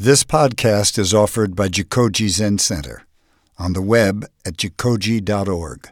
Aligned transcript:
This 0.00 0.24
podcast 0.24 0.98
is 0.98 1.14
offered 1.14 1.54
by 1.54 1.68
Jikoji 1.68 2.28
Zen 2.28 2.58
Center 2.58 3.06
on 3.60 3.74
the 3.74 3.80
web 3.80 4.26
at 4.44 4.56
jikoji.org. 4.56 5.88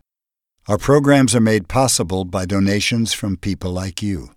Our 0.66 0.76
programs 0.76 1.36
are 1.36 1.40
made 1.40 1.68
possible 1.68 2.24
by 2.24 2.44
donations 2.44 3.12
from 3.12 3.36
people 3.36 3.70
like 3.70 4.02
you. 4.02 4.30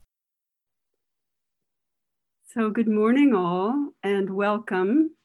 So, 2.53 2.69
good 2.69 2.87
morning, 2.87 3.33
all, 3.33 3.89
and 4.03 4.35
welcome. 4.35 5.15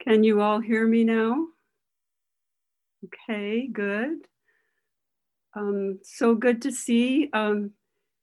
Can 0.00 0.24
you 0.24 0.40
all 0.40 0.58
hear 0.58 0.84
me 0.84 1.04
now? 1.04 1.46
Okay, 3.04 3.68
good. 3.72 4.26
Um, 5.54 6.00
so 6.02 6.34
good 6.34 6.60
to 6.62 6.72
see 6.72 7.30
um, 7.32 7.70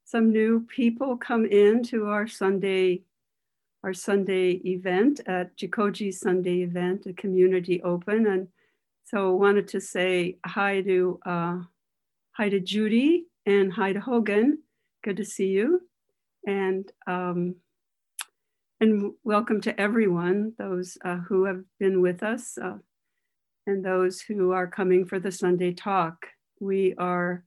some 0.04 0.34
new 0.34 0.68
people 0.68 1.16
come 1.16 1.46
in 1.46 1.84
to 1.84 2.08
our 2.08 2.28
Sunday 2.28 3.04
our 3.84 3.94
Sunday 3.94 4.62
event 4.66 5.22
at 5.26 5.58
Jikoji 5.58 6.14
Sunday 6.14 6.62
event, 6.62 7.08
a 7.08 7.14
community 7.14 7.82
open. 7.82 8.28
And 8.28 8.48
so 9.06 9.36
wanted 9.36 9.68
to 9.70 9.82
say 9.82 10.38
hi 10.46 10.82
to 10.82 11.20
uh, 11.26 11.58
hi 12.32 12.50
to 12.50 12.60
Judy 12.60 13.26
and 13.46 13.74
hi 13.74 13.94
to 13.94 14.00
Hogan. 14.00 14.60
Good 15.04 15.18
to 15.18 15.26
see 15.26 15.48
you. 15.48 15.82
And 16.46 16.92
um, 17.08 17.56
and 18.80 19.14
welcome 19.24 19.62
to 19.62 19.80
everyone, 19.80 20.54
those 20.58 20.98
uh, 21.04 21.18
who 21.18 21.46
have 21.46 21.64
been 21.80 22.02
with 22.02 22.24
us 22.24 22.58
uh, 22.58 22.78
and 23.68 23.86
those 23.86 24.22
who 24.22 24.52
are 24.52 24.68
coming 24.68 25.06
for 25.06 25.20
the 25.20 25.32
Sunday 25.32 25.74
talk. 25.74 26.28
We 26.60 26.96
are 26.96 27.44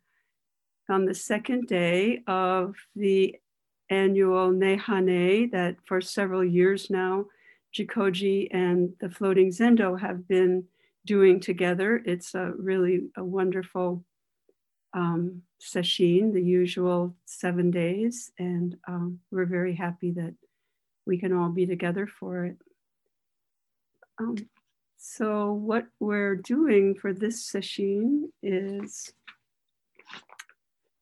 on 0.88 1.06
the 1.06 1.14
second 1.14 1.66
day 1.66 2.22
of 2.26 2.74
the 2.94 3.36
annual 3.90 4.50
Nehane 4.52 5.50
that 5.52 5.76
for 5.86 6.00
several 6.00 6.44
years 6.44 6.90
now, 6.90 7.26
Jikoji 7.74 8.48
and 8.52 8.92
the 9.00 9.10
Floating 9.10 9.50
Zendo 9.50 9.98
have 9.98 10.26
been 10.28 10.64
doing 11.06 11.40
together. 11.40 12.02
It's 12.04 12.34
a 12.34 12.52
really 12.56 13.08
a 13.16 13.24
wonderful 13.24 14.04
um, 14.94 15.42
sesshin, 15.60 16.32
the 16.32 16.42
usual 16.42 17.14
seven 17.26 17.70
days, 17.70 18.30
and 18.38 18.76
um, 18.86 19.18
we're 19.30 19.44
very 19.44 19.74
happy 19.74 20.12
that 20.12 20.34
we 21.04 21.18
can 21.18 21.32
all 21.32 21.50
be 21.50 21.66
together 21.66 22.06
for 22.06 22.46
it. 22.46 22.56
Um, 24.18 24.36
so 24.96 25.52
what 25.52 25.86
we're 26.00 26.36
doing 26.36 26.94
for 26.94 27.12
this 27.12 27.50
sesshin 27.50 28.30
is 28.42 29.12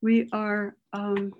we 0.00 0.28
are 0.32 0.74
um, 0.92 1.32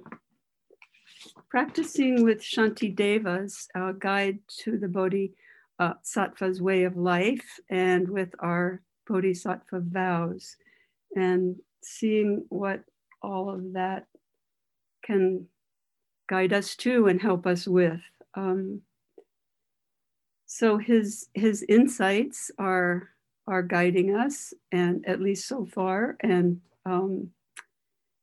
practicing 1.52 2.24
with 2.24 2.40
Shantideva's 2.40 3.68
uh, 3.74 3.92
guide 3.92 4.38
to 4.60 4.78
the 4.78 4.88
Bodhisattva's 4.88 6.60
uh, 6.60 6.64
way 6.64 6.84
of 6.84 6.96
life 6.96 7.60
and 7.68 8.08
with 8.08 8.30
our 8.38 8.80
Bodhisattva 9.06 9.80
vows 9.80 10.56
and 11.14 11.56
seeing 11.82 12.46
what 12.48 12.80
all 13.20 13.50
of 13.50 13.74
that 13.74 14.06
can 15.04 15.46
guide 16.26 16.54
us 16.54 16.74
to 16.76 17.08
and 17.08 17.20
help 17.20 17.46
us 17.46 17.68
with. 17.68 18.00
Um, 18.34 18.80
so 20.46 20.78
his 20.78 21.28
his 21.34 21.62
insights 21.68 22.50
are 22.58 23.10
are 23.46 23.62
guiding 23.62 24.14
us, 24.16 24.54
and 24.70 25.06
at 25.06 25.20
least 25.20 25.48
so 25.48 25.66
far, 25.66 26.16
and 26.20 26.62
um, 26.86 27.28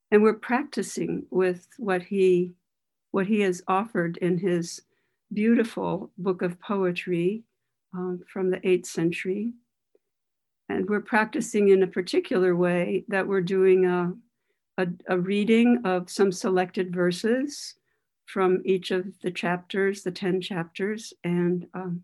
and 0.10 0.24
we're 0.24 0.34
practicing 0.34 1.28
with 1.30 1.68
what 1.78 2.02
he 2.02 2.54
what 3.12 3.28
he 3.28 3.42
has 3.42 3.62
offered 3.68 4.18
in 4.18 4.38
his 4.38 4.82
beautiful 5.34 6.12
book 6.18 6.42
of 6.42 6.60
poetry 6.60 7.44
um, 7.94 8.22
from 8.32 8.50
the 8.50 8.58
8th 8.58 8.86
century. 8.86 9.54
And 10.70 10.88
we're 10.88 11.02
practicing 11.02 11.70
in 11.70 11.82
a 11.84 11.88
particular 11.88 12.56
way 12.56 13.04
that 13.08 13.28
we're 13.28 13.42
doing 13.42 13.86
a, 13.86 14.14
a, 14.78 14.88
a 15.08 15.18
reading 15.18 15.82
of 15.84 16.10
some 16.10 16.32
selected 16.32 16.94
verses 16.94 17.76
from 18.26 18.62
each 18.64 18.92
of 18.92 19.20
the 19.22 19.32
chapters, 19.32 20.04
the 20.04 20.12
10 20.12 20.42
chapters. 20.42 21.14
And, 21.24 21.66
um, 21.74 22.04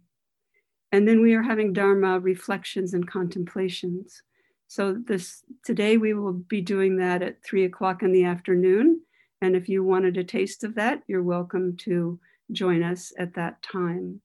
and 0.92 1.08
then 1.08 1.22
we 1.22 1.36
are 1.36 1.44
having 1.44 1.74
Dharma 1.74 2.20
reflections 2.20 2.96
and 2.96 3.08
contemplations. 3.08 4.24
So 4.68 4.94
this 5.06 5.44
today 5.64 5.98
we 5.98 6.14
will 6.14 6.34
be 6.34 6.62
doing 6.62 6.98
that 6.98 7.22
at 7.22 7.44
three 7.44 7.66
o'clock 7.66 8.02
in 8.02 8.12
the 8.12 8.26
afternoon. 8.26 9.02
And 9.46 9.56
if 9.56 9.70
you 9.70 9.84
wanted 9.84 10.18
a 10.18 10.24
taste 10.24 10.64
of 10.64 10.74
that, 10.74 11.04
you're 11.06 11.22
welcome 11.22 11.78
to 11.82 12.20
join 12.52 12.82
us 12.82 13.14
at 13.20 13.36
that 13.36 13.62
time. 13.62 14.20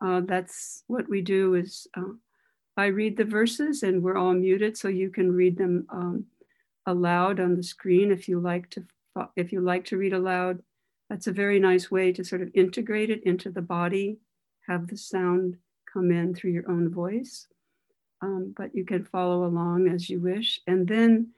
Uh, 0.00 0.20
that's 0.20 0.84
what 0.86 1.08
we 1.08 1.22
do 1.22 1.54
is 1.56 1.88
uh, 1.96 2.12
I 2.76 2.86
read 2.86 3.16
the 3.16 3.24
verses 3.24 3.82
and 3.82 4.00
we're 4.00 4.16
all 4.16 4.32
muted 4.32 4.78
so 4.78 4.86
you 4.86 5.10
can 5.10 5.32
read 5.32 5.58
them 5.58 5.88
um, 5.90 6.26
aloud 6.86 7.40
on 7.40 7.56
the 7.56 7.64
screen 7.64 8.12
if 8.12 8.28
you 8.28 8.38
like 8.38 8.70
to 8.70 8.84
if 9.34 9.50
you 9.50 9.60
like 9.60 9.86
to 9.86 9.96
read 9.96 10.12
aloud. 10.12 10.62
That's 11.10 11.26
a 11.26 11.32
very 11.32 11.58
nice 11.58 11.90
way 11.90 12.12
to 12.12 12.22
sort 12.22 12.42
of 12.42 12.52
integrate 12.54 13.10
it 13.10 13.24
into 13.24 13.50
the 13.50 13.62
body, 13.62 14.18
have 14.68 14.86
the 14.86 14.96
sound 14.96 15.56
come 15.92 16.12
in 16.12 16.32
through 16.32 16.52
your 16.52 16.70
own 16.70 16.90
voice. 16.90 17.48
Um, 18.22 18.54
but 18.56 18.72
you 18.72 18.84
can 18.84 19.04
follow 19.04 19.46
along 19.46 19.88
as 19.88 20.08
you 20.08 20.20
wish. 20.20 20.60
And 20.68 20.86
then 20.86 21.32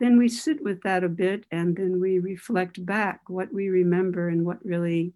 then 0.00 0.18
we 0.18 0.28
sit 0.28 0.62
with 0.62 0.82
that 0.82 1.04
a 1.04 1.08
bit 1.08 1.44
and 1.50 1.76
then 1.76 2.00
we 2.00 2.18
reflect 2.18 2.84
back 2.84 3.20
what 3.28 3.52
we 3.52 3.68
remember 3.68 4.28
and 4.28 4.44
what 4.44 4.64
really 4.64 5.12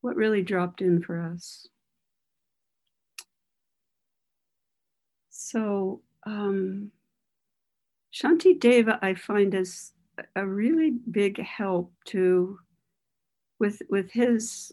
what 0.00 0.16
really 0.16 0.42
dropped 0.42 0.80
in 0.82 1.00
for 1.00 1.20
us. 1.20 1.68
So 5.30 6.02
um, 6.26 6.90
Shantideva 8.12 8.98
i 9.02 9.14
find 9.14 9.54
as 9.54 9.92
a 10.36 10.46
really 10.46 10.92
big 11.10 11.40
help 11.40 11.92
to 12.06 12.58
with 13.58 13.80
with 13.88 14.10
his 14.10 14.72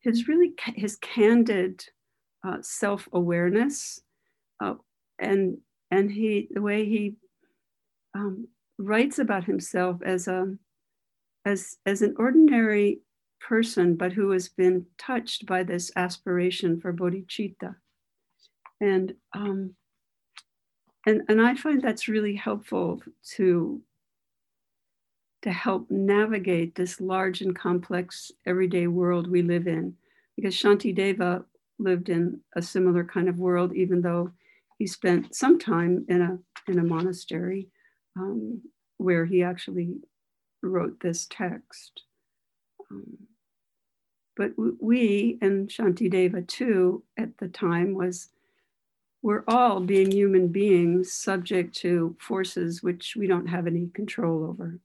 his 0.00 0.28
really 0.28 0.52
his 0.74 0.96
candid 0.96 1.84
uh, 2.46 2.58
self-awareness 2.60 4.00
uh, 4.60 4.74
and 5.18 5.56
and 5.90 6.10
he 6.10 6.48
the 6.50 6.60
way 6.60 6.84
he 6.84 7.14
um, 8.14 8.48
writes 8.78 9.18
about 9.18 9.44
himself 9.44 10.00
as 10.04 10.28
a 10.28 10.56
as 11.44 11.76
as 11.84 12.02
an 12.02 12.14
ordinary 12.18 13.00
person, 13.40 13.96
but 13.96 14.12
who 14.12 14.30
has 14.30 14.48
been 14.48 14.86
touched 14.98 15.46
by 15.46 15.62
this 15.62 15.92
aspiration 15.96 16.80
for 16.80 16.92
bodhicitta, 16.92 17.74
and 18.80 19.14
um, 19.34 19.74
and 21.06 21.22
and 21.28 21.40
I 21.40 21.54
find 21.54 21.82
that's 21.82 22.08
really 22.08 22.34
helpful 22.34 23.02
to 23.36 23.82
to 25.42 25.52
help 25.52 25.90
navigate 25.90 26.74
this 26.74 27.00
large 27.00 27.42
and 27.42 27.54
complex 27.54 28.32
everyday 28.46 28.86
world 28.86 29.30
we 29.30 29.42
live 29.42 29.66
in, 29.66 29.94
because 30.36 30.54
Shantideva 30.54 31.44
lived 31.78 32.08
in 32.08 32.40
a 32.56 32.62
similar 32.62 33.04
kind 33.04 33.28
of 33.28 33.38
world, 33.38 33.74
even 33.74 34.00
though 34.00 34.30
he 34.78 34.86
spent 34.86 35.34
some 35.34 35.58
time 35.58 36.06
in 36.08 36.22
a 36.22 36.38
in 36.70 36.78
a 36.78 36.84
monastery 36.84 37.68
um, 38.16 38.62
where 38.98 39.24
he 39.24 39.42
actually 39.42 39.96
wrote 40.62 41.00
this 41.00 41.26
text. 41.30 42.02
Um, 42.90 43.16
but 44.36 44.52
we 44.56 45.38
and 45.40 45.68
Shantideva 45.68 46.46
too 46.46 47.04
at 47.16 47.36
the 47.38 47.48
time 47.48 47.94
was 47.94 48.28
we're 49.22 49.44
all 49.48 49.80
being 49.80 50.10
human 50.10 50.48
beings 50.48 51.12
subject 51.12 51.74
to 51.76 52.14
forces 52.20 52.82
which 52.82 53.16
we 53.16 53.26
don't 53.26 53.46
have 53.46 53.66
any 53.66 53.88
control 53.94 54.44
over, 54.44 54.80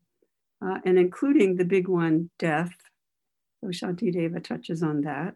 uh, 0.65 0.77
and 0.85 0.97
including 0.97 1.55
the 1.55 1.65
big 1.65 1.87
one, 1.87 2.29
death. 2.39 2.73
So 3.61 3.67
Shantideva 3.67 4.43
touches 4.43 4.81
on 4.81 5.01
that. 5.01 5.35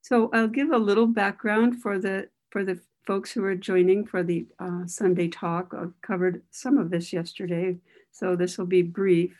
So 0.00 0.30
I'll 0.32 0.48
give 0.48 0.70
a 0.70 0.78
little 0.78 1.08
background 1.08 1.82
for 1.82 1.98
the 1.98 2.28
for 2.50 2.64
the 2.64 2.80
folks 3.06 3.30
who 3.30 3.44
are 3.44 3.54
joining 3.54 4.04
for 4.04 4.22
the 4.22 4.46
uh, 4.58 4.86
Sunday 4.86 5.28
talk. 5.28 5.72
I've 5.76 5.94
covered 6.02 6.42
some 6.50 6.76
of 6.76 6.90
this 6.90 7.12
yesterday, 7.12 7.76
so 8.10 8.34
this 8.34 8.58
will 8.58 8.66
be 8.66 8.82
brief. 8.82 9.36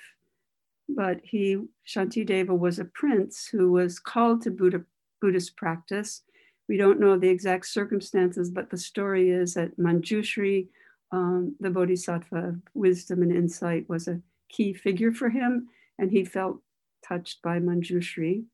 But 0.88 1.20
he, 1.24 1.58
Shantideva, 1.86 2.56
was 2.56 2.78
a 2.78 2.84
prince 2.84 3.46
who 3.46 3.72
was 3.72 3.98
called 3.98 4.42
to 4.42 4.50
Buddha, 4.52 4.84
Buddhist 5.20 5.56
practice. 5.56 6.22
We 6.68 6.76
don't 6.76 7.00
know 7.00 7.18
the 7.18 7.28
exact 7.28 7.66
circumstances, 7.66 8.50
but 8.50 8.70
the 8.70 8.78
story 8.78 9.30
is 9.30 9.54
that 9.54 9.76
Manjushri, 9.78 10.68
um, 11.10 11.56
the 11.58 11.70
Bodhisattva 11.70 12.36
of 12.36 12.60
wisdom 12.74 13.22
and 13.22 13.32
insight, 13.32 13.88
was 13.88 14.06
a 14.06 14.20
key 14.48 14.72
figure 14.72 15.12
for 15.12 15.28
him, 15.28 15.68
and 15.98 16.10
he 16.10 16.24
felt 16.24 16.60
touched 17.06 17.42
by 17.42 17.58
Manjushri 17.58 18.44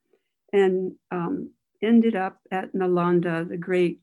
and 0.54 0.92
um, 1.10 1.50
ended 1.82 2.14
up 2.16 2.38
at 2.50 2.72
Nalanda, 2.74 3.48
the 3.48 3.56
great 3.56 4.01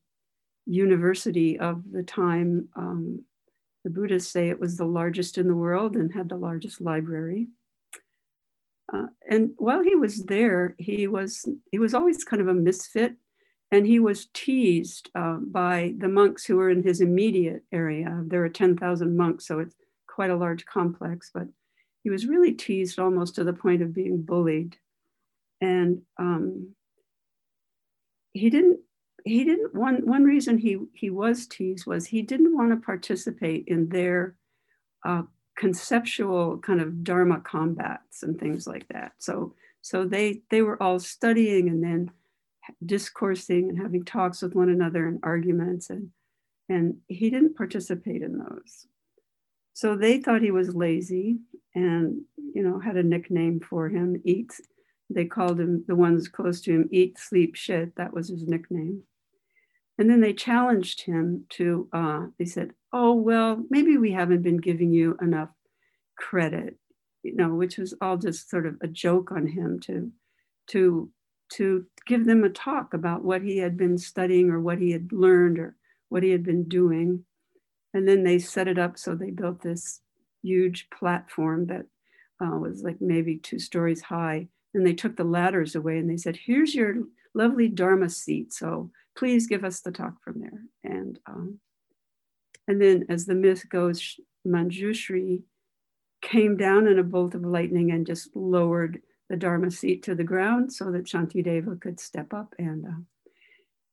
university 0.70 1.60
of 1.60 1.84
the 1.92 2.04
time. 2.04 2.70
Um, 2.78 3.26
the 3.86 3.92
Buddhists 3.92 4.32
say 4.34 4.50
it 4.50 4.62
was 4.62 4.78
the 4.78 4.86
largest 4.86 5.38
in 5.40 5.48
the 5.50 5.56
world 5.56 5.98
and 5.98 6.14
had 6.14 6.30
the 6.30 6.38
largest 6.38 6.82
library. 6.82 7.50
uh, 8.94 9.08
and 9.30 9.52
while 9.58 9.84
he 9.84 9.96
was 9.96 10.24
there, 10.26 10.76
he 10.80 11.08
was 11.08 11.46
he 11.72 11.80
was 11.80 11.94
always 11.94 12.24
kind 12.24 12.42
of 12.42 12.50
a 12.50 12.54
misfit, 12.56 13.16
and 13.72 13.86
he 13.88 14.00
was 14.00 14.28
teased 14.34 15.12
uh, 15.16 15.38
by 15.42 15.94
the 16.00 16.10
monks 16.10 16.46
who 16.46 16.58
were 16.58 16.70
in 16.72 16.84
his 16.84 17.02
immediate 17.02 17.64
area. 17.72 18.24
There 18.28 18.46
are 18.46 18.50
ten 18.50 18.78
thousand 18.78 19.18
monks, 19.18 19.48
so 19.48 19.60
it's 19.60 19.76
quite 20.08 20.32
a 20.32 20.38
large 20.38 20.66
complex. 20.66 21.32
But 21.34 21.48
he 22.04 22.12
was 22.12 22.28
really 22.28 22.54
teased 22.54 23.00
almost 23.00 23.36
to 23.36 23.46
the 23.46 23.54
point 23.54 23.82
of 23.84 23.94
being 23.96 24.24
bullied, 24.24 24.78
and 25.62 26.04
um, 26.20 26.76
he 28.34 28.50
didn't 28.50 28.82
he 29.26 29.44
didn't 29.44 29.74
one 29.76 30.06
one 30.06 30.24
reason 30.24 30.58
he 30.58 30.78
he 30.94 31.10
was 31.10 31.48
teased 31.48 31.86
was 31.86 32.06
he 32.06 32.22
didn't 32.22 32.56
want 32.56 32.72
to 32.72 32.86
participate 32.86 33.66
in 33.68 33.90
their 33.90 34.36
uh, 35.06 35.24
conceptual 35.58 36.58
kind 36.60 36.82
of 36.82 37.04
dharma 37.04 37.42
combats 37.42 38.24
and 38.24 38.40
things 38.40 38.66
like 38.66 38.88
that. 38.90 39.14
So 39.18 39.56
so 39.82 40.06
they 40.06 40.42
they 40.50 40.62
were 40.62 40.82
all 40.82 41.00
studying 41.00 41.70
and 41.70 41.84
then 41.84 42.12
discoursing 42.86 43.70
and 43.70 43.80
having 43.80 44.06
talks 44.06 44.42
with 44.42 44.56
one 44.56 44.70
another 44.70 45.08
and 45.08 45.20
arguments 45.24 45.90
and 45.90 46.10
and 46.70 46.98
he 47.08 47.30
didn't 47.30 47.58
participate 47.58 48.22
in 48.22 48.38
those. 48.38 48.86
So 49.74 49.96
they 49.96 50.20
thought 50.20 50.42
he 50.42 50.52
was 50.52 50.76
lazy 50.76 51.40
and 51.76 52.22
you 52.54 52.64
know 52.64 52.80
had 52.80 52.98
a 52.98 53.04
nickname 53.04 53.60
for 53.60 53.90
him 53.90 54.22
eat 54.24 54.52
they 55.10 55.26
called 55.26 55.60
him 55.60 55.84
the 55.88 55.96
ones 55.96 56.28
close 56.28 56.62
to 56.62 56.72
him 56.72 56.90
eat 56.92 57.18
sleep 57.18 57.56
shit 57.56 57.96
that 57.96 58.14
was 58.14 58.30
his 58.30 58.48
nickname 58.48 59.04
and 60.00 60.10
then 60.10 60.22
they 60.22 60.32
challenged 60.32 61.02
him 61.02 61.46
to, 61.50 61.90
uh, 61.92 62.28
they 62.40 62.46
said, 62.46 62.72
oh, 62.94 63.14
well, 63.14 63.62
maybe 63.70 63.98
we 63.98 64.14
haven't 64.14 64.44
been 64.44 64.58
giving 64.58 64.94
you 64.94 65.18
enough 65.22 65.50
credit, 66.18 66.78
you 67.22 67.36
know, 67.36 67.54
which 67.54 67.78
was 67.78 67.94
all 68.00 68.16
just 68.16 68.50
sort 68.50 68.66
of 68.66 68.78
a 68.82 68.88
joke 68.88 69.34
on 69.34 69.46
him 69.46 69.78
to, 69.82 70.10
to, 70.68 71.12
to 71.56 71.86
give 72.08 72.26
them 72.26 72.46
a 72.46 72.50
talk 72.50 72.94
about 72.94 73.26
what 73.26 73.42
he 73.42 73.58
had 73.58 73.76
been 73.76 73.98
studying 73.98 74.50
or 74.50 74.62
what 74.62 74.80
he 74.80 74.92
had 74.92 75.12
learned 75.12 75.60
or 75.60 75.76
what 76.08 76.24
he 76.24 76.30
had 76.30 76.46
been 76.46 76.70
doing. 76.70 77.26
And 77.94 78.08
then 78.08 78.24
they 78.24 78.40
set 78.40 78.70
it 78.70 78.80
up 78.80 78.98
so 78.98 79.16
they 79.16 79.32
built 79.32 79.62
this 79.62 80.00
huge 80.42 80.88
platform 80.98 81.66
that 81.66 81.88
uh, 82.42 82.58
was 82.58 82.84
like 82.84 83.02
maybe 83.02 83.36
two 83.36 83.60
stories 83.60 84.02
high. 84.02 84.48
And 84.74 84.86
they 84.86 84.94
took 84.94 85.16
the 85.16 85.24
ladders 85.24 85.76
away 85.76 85.98
and 85.98 86.10
they 86.10 86.18
said, 86.18 86.38
here's 86.38 86.76
your 86.76 86.96
lovely 87.34 87.68
Dharma 87.68 88.10
seat. 88.10 88.54
So 88.54 88.92
please 89.16 89.48
give 89.48 89.64
us 89.64 89.82
the 89.82 89.92
talk 89.92 90.22
from 90.24 90.42
there. 90.42 90.64
And 90.84 91.20
um, 91.26 91.60
and 92.68 92.80
then 92.80 93.06
as 93.10 93.26
the 93.26 93.34
myth 93.34 93.68
goes, 93.68 94.20
Manjushri 94.48 95.42
came 96.22 96.56
down 96.56 96.88
in 96.88 97.00
a 97.00 97.04
bolt 97.04 97.34
of 97.34 97.44
lightning 97.44 97.92
and 97.92 98.06
just 98.06 98.36
lowered 98.36 99.02
the 99.30 99.38
Dharma 99.38 99.72
seat 99.72 100.04
to 100.04 100.16
the 100.16 100.24
ground 100.24 100.72
so 100.72 100.92
that 100.92 101.06
Shantideva 101.06 101.80
could 101.82 102.00
step 102.00 102.34
up 102.34 102.54
and 102.60 102.86
uh, 102.86 103.02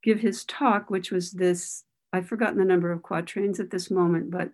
give 0.03 0.21
his 0.21 0.45
talk, 0.45 0.91
which 0.91 1.11
was 1.11 1.33
this, 1.33 1.85
I've 2.13 2.29
forgotten 2.29 2.59
the 2.59 2.65
number 2.65 2.93
of 2.93 3.03
quatrains 3.03 3.61
at 3.61 3.71
this 3.71 3.91
moment, 3.91 4.31
but 4.31 4.51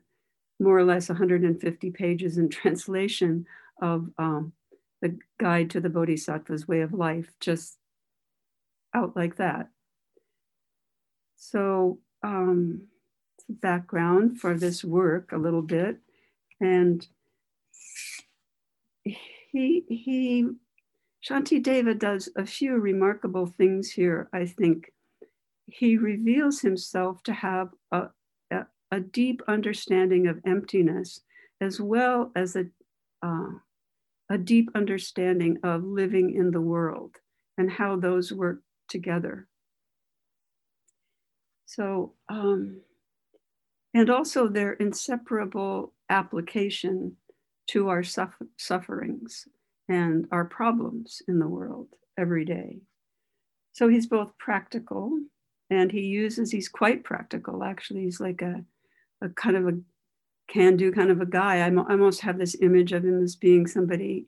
more 0.60 0.78
or 0.78 0.84
less 0.84 1.08
150 1.08 1.90
pages 1.90 2.38
in 2.38 2.48
translation 2.48 3.46
of 3.80 4.08
um, 4.18 4.52
the 5.02 5.18
guide 5.38 5.68
to 5.70 5.80
the 5.80 5.90
Bodhisattva's 5.90 6.66
way 6.66 6.80
of 6.80 6.94
life, 6.94 7.32
just 7.40 7.76
out 8.94 9.14
like 9.14 9.36
that. 9.36 9.68
So, 11.36 11.98
um, 12.22 12.86
background 13.48 14.40
for 14.40 14.56
this 14.56 14.82
work 14.84 15.32
a 15.32 15.36
little 15.36 15.62
bit, 15.62 15.98
and 16.60 17.06
he 19.04 19.84
he 19.88 20.48
Shantideva 21.28 21.98
does 21.98 22.28
a 22.36 22.46
few 22.46 22.74
remarkable 22.74 23.46
things 23.46 23.90
here. 23.90 24.28
I 24.32 24.46
think 24.46 24.92
he 25.66 25.96
reveals 25.96 26.60
himself 26.60 27.22
to 27.24 27.32
have 27.32 27.70
a, 27.92 28.08
a, 28.50 28.66
a 28.90 29.00
deep 29.00 29.42
understanding 29.46 30.26
of 30.26 30.40
emptiness, 30.46 31.20
as 31.60 31.80
well 31.80 32.32
as 32.34 32.56
a 32.56 32.66
uh, 33.22 33.50
a 34.32 34.38
deep 34.38 34.70
understanding 34.74 35.58
of 35.62 35.84
living 35.84 36.34
in 36.34 36.50
the 36.50 36.60
world 36.60 37.16
and 37.58 37.70
how 37.70 37.96
those 37.96 38.32
work 38.32 38.62
together. 38.88 39.46
So, 41.66 42.14
um, 42.30 42.80
and 43.92 44.08
also 44.08 44.48
their 44.48 44.72
inseparable 44.72 45.92
application 46.08 47.16
to 47.68 47.90
our 47.90 48.02
suffer- 48.02 48.48
sufferings 48.56 49.46
and 49.86 50.26
our 50.32 50.46
problems 50.46 51.20
in 51.28 51.38
the 51.38 51.48
world 51.48 51.88
every 52.18 52.46
day. 52.46 52.78
So 53.72 53.88
he's 53.88 54.06
both 54.06 54.32
practical 54.38 55.12
and 55.68 55.92
he 55.92 56.00
uses, 56.00 56.50
he's 56.50 56.70
quite 56.70 57.04
practical 57.04 57.62
actually. 57.62 58.04
He's 58.04 58.20
like 58.20 58.40
a, 58.40 58.64
a 59.20 59.28
kind 59.28 59.56
of 59.56 59.68
a 59.68 59.78
can 60.52 60.76
do 60.76 60.92
kind 60.92 61.10
of 61.10 61.20
a 61.20 61.26
guy. 61.26 61.66
I 61.66 61.74
almost 61.74 62.20
have 62.20 62.38
this 62.38 62.56
image 62.60 62.92
of 62.92 63.04
him 63.04 63.22
as 63.22 63.36
being 63.36 63.66
somebody 63.66 64.26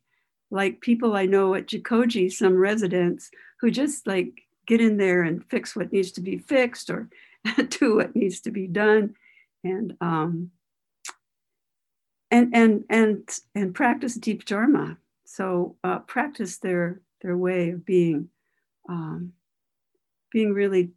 like 0.51 0.81
people 0.81 1.15
I 1.15 1.27
know 1.27 1.55
at 1.55 1.67
Jikoji, 1.67 2.33
some 2.33 2.57
residents 2.57 3.31
who 3.61 3.71
just 3.71 4.07
like 4.07 4.43
get 4.67 4.81
in 4.81 4.97
there 4.97 5.23
and 5.23 5.45
fix 5.45 5.77
what 5.77 5.93
needs 5.93 6.13
to 6.13 6.23
be 6.23 6.39
fixed 6.39 6.89
or 6.89 7.11
do 7.69 7.97
what 7.97 8.17
needs 8.17 8.41
to 8.41 8.51
be 8.51 8.67
done. 8.67 9.15
And 9.63 9.97
um, 10.01 10.51
and 12.31 12.55
and 12.55 12.85
and 12.89 13.29
and 13.55 13.75
practice 13.75 14.15
deep 14.15 14.47
dharma. 14.47 14.97
So 15.27 15.77
uh, 15.85 15.99
practice 16.01 16.57
their 16.57 17.01
their 17.21 17.37
way 17.37 17.71
of 17.71 17.85
being 17.85 18.31
um, 18.89 19.33
being 20.33 20.55
really 20.55 20.93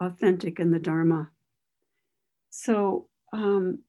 authentic 0.00 0.60
in 0.60 0.72
the 0.72 0.78
dharma. 0.78 1.30
So 2.50 3.08
um, 3.32 3.80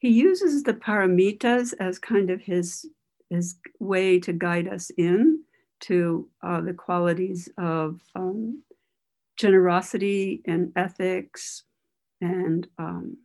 he 0.00 0.08
uses 0.08 0.62
the 0.62 0.74
paramitas 0.74 1.74
as 1.78 1.98
kind 1.98 2.30
of 2.30 2.40
his 2.40 2.86
his 3.28 3.56
way 3.78 4.18
to 4.18 4.32
guide 4.32 4.66
us 4.66 4.90
in 4.98 5.44
to 5.80 6.28
uh, 6.42 6.60
the 6.60 6.74
qualities 6.74 7.48
of 7.56 8.00
um, 8.16 8.62
generosity 9.36 10.42
and 10.46 10.72
ethics 10.76 11.62
and 12.20 12.66
um, 12.78 13.16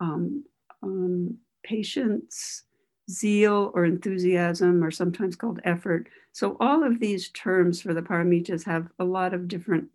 um, 0.00 0.44
um, 0.82 1.38
patience, 1.64 2.64
zeal 3.10 3.72
or 3.74 3.84
enthusiasm, 3.84 4.84
or 4.84 4.90
sometimes 4.90 5.34
called 5.34 5.60
effort. 5.64 6.08
So, 6.32 6.56
all 6.60 6.84
of 6.84 7.00
these 7.00 7.30
terms 7.30 7.80
for 7.80 7.94
the 7.94 8.02
paramitas 8.02 8.64
have 8.64 8.88
a 8.98 9.04
lot 9.04 9.34
of 9.34 9.48
different 9.48 9.88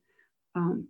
um, 0.55 0.87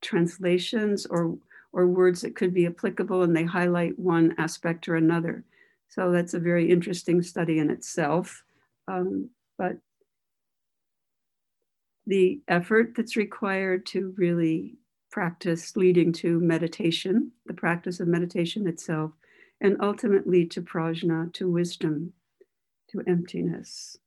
translations 0.00 1.06
or, 1.06 1.38
or 1.72 1.86
words 1.86 2.20
that 2.22 2.36
could 2.36 2.52
be 2.52 2.66
applicable, 2.66 3.22
and 3.22 3.36
they 3.36 3.44
highlight 3.44 3.98
one 3.98 4.34
aspect 4.38 4.88
or 4.88 4.96
another. 4.96 5.44
So, 5.88 6.10
that's 6.12 6.34
a 6.34 6.40
very 6.40 6.70
interesting 6.70 7.22
study 7.22 7.58
in 7.58 7.70
itself. 7.70 8.42
Um, 8.88 9.30
but 9.58 9.78
the 12.06 12.40
effort 12.48 12.94
that's 12.96 13.16
required 13.16 13.86
to 13.86 14.14
really 14.16 14.76
practice 15.10 15.76
leading 15.76 16.12
to 16.12 16.40
meditation, 16.40 17.30
the 17.46 17.54
practice 17.54 18.00
of 18.00 18.08
meditation 18.08 18.66
itself, 18.66 19.12
and 19.60 19.76
ultimately 19.80 20.44
to 20.46 20.60
prajna, 20.60 21.32
to 21.34 21.48
wisdom, 21.48 22.12
to 22.90 23.02
emptiness. 23.06 23.98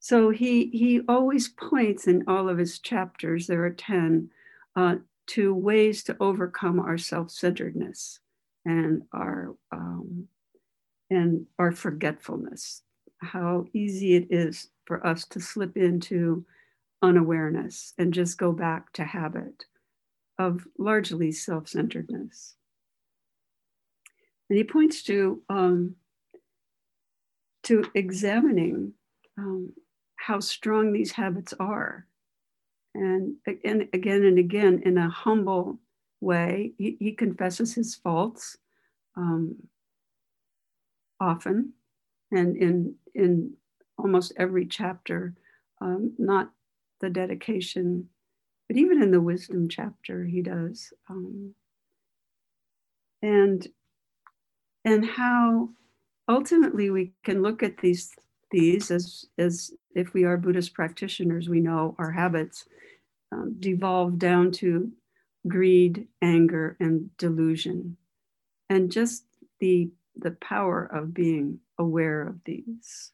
So 0.00 0.30
he, 0.30 0.66
he 0.72 1.02
always 1.08 1.48
points 1.48 2.06
in 2.06 2.24
all 2.26 2.48
of 2.48 2.58
his 2.58 2.78
chapters, 2.78 3.46
there 3.46 3.64
are 3.64 3.70
10, 3.70 4.30
uh, 4.76 4.96
to 5.30 5.54
ways 5.54 6.02
to 6.04 6.16
overcome 6.20 6.80
our 6.80 6.98
self-centeredness 6.98 8.18
and 8.64 9.02
our 9.12 9.54
um, 9.72 10.26
and 11.10 11.46
our 11.58 11.72
forgetfulness. 11.72 12.82
How 13.18 13.66
easy 13.72 14.14
it 14.14 14.28
is 14.30 14.68
for 14.86 15.06
us 15.06 15.24
to 15.26 15.40
slip 15.40 15.76
into 15.76 16.44
unawareness 17.02 17.94
and 17.98 18.12
just 18.12 18.38
go 18.38 18.52
back 18.52 18.92
to 18.94 19.04
habit 19.04 19.64
of 20.38 20.66
largely 20.78 21.32
self 21.32 21.68
centeredness. 21.68 22.56
And 24.48 24.56
he 24.56 24.64
points 24.64 25.02
to, 25.04 25.42
um, 25.48 25.94
to 27.64 27.84
examining 27.94 28.94
um, 29.38 29.72
how 30.16 30.40
strong 30.40 30.92
these 30.92 31.12
habits 31.12 31.54
are. 31.60 32.06
And, 32.94 33.36
and 33.64 33.88
again 33.92 34.24
and 34.24 34.38
again, 34.38 34.82
in 34.84 34.98
a 34.98 35.08
humble 35.08 35.78
way, 36.20 36.72
he, 36.78 36.96
he 36.98 37.12
confesses 37.12 37.74
his 37.74 37.94
faults 37.94 38.56
um, 39.16 39.56
often 41.20 41.72
and 42.32 42.56
in, 42.56 42.94
in 43.14 43.52
almost 43.98 44.32
every 44.36 44.66
chapter, 44.66 45.34
um, 45.80 46.14
not 46.18 46.50
the 47.00 47.10
dedication, 47.10 48.08
but 48.68 48.76
even 48.76 49.02
in 49.02 49.10
the 49.10 49.20
wisdom 49.20 49.68
chapter, 49.68 50.24
he 50.24 50.42
does. 50.42 50.92
Um, 51.08 51.54
and 53.22 53.66
and 54.84 55.04
how 55.04 55.68
ultimately, 56.28 56.90
we 56.90 57.12
can 57.24 57.42
look 57.42 57.62
at 57.62 57.78
these 57.78 58.14
these 58.50 58.90
as 58.90 59.24
as 59.38 59.72
if 59.94 60.12
we 60.14 60.24
are 60.24 60.36
Buddhist 60.36 60.74
practitioners, 60.74 61.48
we 61.48 61.60
know 61.60 61.94
our 61.98 62.12
habits 62.12 62.64
um, 63.32 63.56
devolve 63.58 64.18
down 64.18 64.50
to 64.52 64.90
greed, 65.46 66.06
anger, 66.22 66.76
and 66.80 67.16
delusion, 67.16 67.96
and 68.68 68.90
just 68.90 69.24
the 69.60 69.90
the 70.16 70.32
power 70.32 70.84
of 70.84 71.14
being 71.14 71.60
aware 71.78 72.22
of 72.22 72.36
these. 72.44 73.12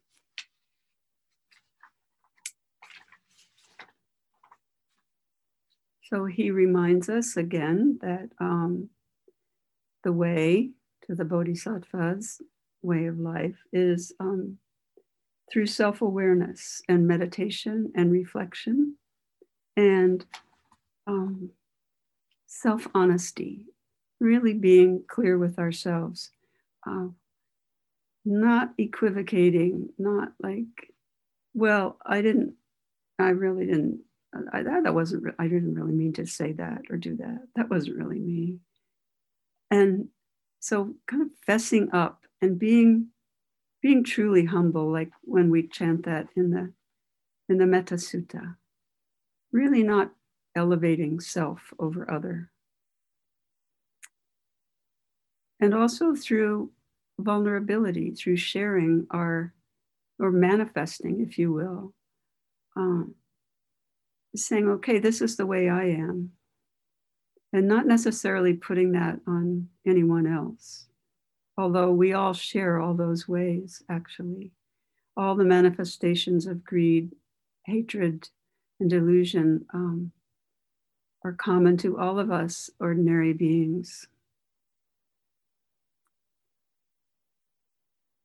So 6.03 6.25
he 6.25 6.51
reminds 6.53 7.09
us 7.09 7.37
again 7.37 7.99
that 8.01 8.29
um, 8.39 8.91
the 10.05 10.13
way 10.13 10.71
to 11.07 11.17
the 11.17 11.25
bodhisattva's 11.25 12.41
way 12.81 13.07
of 13.07 13.19
life 13.19 13.57
is 13.73 14.13
um, 14.21 14.59
through 15.51 15.67
self 15.67 16.03
awareness 16.03 16.83
and 16.89 17.07
meditation 17.07 17.93
and 17.95 18.13
reflection 18.13 18.97
and 19.77 20.25
um, 21.07 21.51
self 22.47 22.89
honesty, 22.95 23.65
really 24.21 24.55
being 24.55 25.05
clear 25.09 25.39
with 25.39 25.59
ourselves, 25.59 26.31
uh, 26.87 27.09
not 28.25 28.71
equivocating, 28.79 29.91
not 29.99 30.31
like, 30.41 30.93
well, 31.55 31.97
I 32.05 32.23
didn't, 32.23 32.55
I 33.19 33.29
really 33.29 33.67
didn't, 33.67 34.01
I, 34.53 34.63
that, 34.63 34.85
that 34.85 34.95
wasn't, 34.95 35.35
I 35.39 35.45
didn't 35.45 35.75
really 35.75 35.93
mean 35.93 36.13
to 36.15 36.27
say 36.27 36.53
that 36.53 36.83
or 36.91 36.97
do 36.97 37.17
that. 37.17 37.47
That 37.55 37.71
wasn't 37.71 37.97
really 37.97 38.19
me. 38.19 38.59
And 39.71 40.09
so 40.61 40.95
kind 41.07 41.23
of 41.23 41.29
fessing 41.47 41.95
up 41.95 42.25
and 42.43 42.59
being 42.59 43.09
being 43.87 44.03
truly 44.03 44.45
humble, 44.45 44.91
like 44.91 45.13
when 45.23 45.49
we 45.49 45.63
chant 45.63 46.05
that 46.05 46.27
in 46.35 46.51
the 46.51 46.73
in 47.49 47.57
the 47.57 47.67
Metta 47.67 47.95
Sutta, 47.95 48.57
really 49.53 49.85
not 49.85 50.11
elevating 50.57 51.21
self 51.21 51.73
over 51.79 52.11
other. 52.11 52.51
And 55.61 55.73
also 55.73 56.17
through 56.17 56.73
vulnerability, 57.21 58.11
through 58.11 58.39
sharing 58.39 59.07
our, 59.13 59.55
or 60.19 60.33
manifesting, 60.33 61.21
if 61.21 61.39
you 61.39 61.53
will, 61.53 61.95
um, 62.75 63.15
saying, 64.35 64.69
okay, 64.69 64.99
this 64.99 65.21
is 65.21 65.37
the 65.37 65.47
way 65.47 65.69
I 65.69 65.85
am, 65.91 66.33
and 67.53 67.69
not 67.69 67.87
necessarily 67.87 68.55
putting 68.55 68.91
that 68.93 69.21
on 69.29 69.69
anyone 69.87 70.27
else 70.27 70.89
although 71.59 71.91
we 71.91 72.13
all 72.13 72.35
share 72.35 72.81
all 72.81 72.95
those 72.95 73.29
ways, 73.29 73.83
actually. 73.89 74.53
All 75.17 75.35
the 75.35 75.45
manifestations 75.45 76.47
of 76.47 76.65
greed, 76.65 77.13
hatred, 77.65 78.29
and 78.79 78.91
delusion 78.91 79.65
um, 79.73 80.13
are 81.25 81.33
common 81.33 81.77
to 81.79 81.99
all 81.99 82.19
of 82.19 82.31
us 82.31 82.71
ordinary 82.79 83.33
beings. 83.33 84.07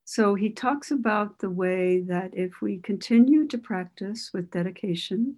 So 0.04 0.36
he 0.36 0.50
talks 0.50 0.92
about 0.92 1.40
the 1.40 1.50
way 1.50 2.02
that 2.02 2.36
if 2.36 2.62
we 2.62 2.80
continue 2.80 3.48
to 3.48 3.58
practice 3.58 4.32
with 4.34 4.52
dedication 4.52 5.38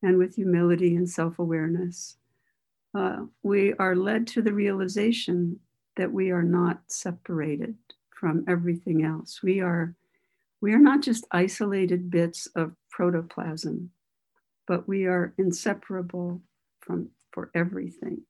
and 0.00 0.16
with 0.16 0.36
humility 0.36 0.94
and 0.94 1.10
self 1.10 1.40
awareness, 1.40 2.16
uh, 2.94 3.24
we 3.42 3.72
are 3.74 3.96
led 3.96 4.28
to 4.28 4.42
the 4.42 4.52
realization 4.52 5.58
that 5.96 6.12
we 6.12 6.30
are 6.30 6.42
not 6.42 6.80
separated 6.86 7.76
from 8.10 8.44
everything 8.48 9.04
else. 9.04 9.42
We 9.42 9.60
are, 9.60 9.94
we 10.60 10.72
are 10.72 10.78
not 10.78 11.02
just 11.02 11.26
isolated 11.30 12.10
bits 12.10 12.46
of 12.54 12.72
protoplasm, 12.90 13.90
but 14.66 14.88
we 14.88 15.06
are 15.06 15.34
inseparable 15.38 16.42
from 16.80 17.10
for 17.32 17.50
everything. 17.54 18.22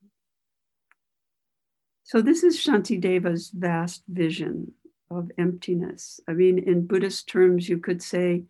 So 2.04 2.20
this 2.20 2.42
is 2.42 2.58
Shantideva's 2.58 3.50
vast 3.50 4.02
vision 4.08 4.72
of 5.10 5.30
emptiness. 5.38 6.20
I 6.28 6.32
mean, 6.32 6.58
in 6.58 6.86
Buddhist 6.86 7.28
terms, 7.28 7.68
you 7.68 7.78
could 7.78 8.02
say 8.02 8.44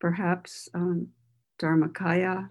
perhaps 0.00 0.68
um, 0.74 1.08
Dharmakaya, 1.60 2.48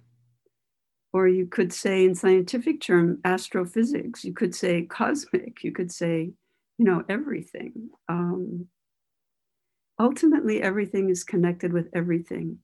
or 1.13 1.27
you 1.27 1.45
could 1.45 1.71
say 1.71 2.03
in 2.03 2.15
scientific 2.15 2.81
term 2.81 3.19
astrophysics. 3.23 4.25
You 4.25 4.33
could 4.33 4.55
say 4.55 4.81
cosmic. 4.81 5.63
You 5.63 5.71
could 5.71 5.91
say 5.91 6.33
you 6.77 6.85
know 6.85 7.03
everything. 7.07 7.89
Um, 8.09 8.67
ultimately 9.99 10.61
everything 10.61 11.09
is 11.09 11.23
connected 11.23 11.71
with 11.71 11.87
everything. 11.93 12.57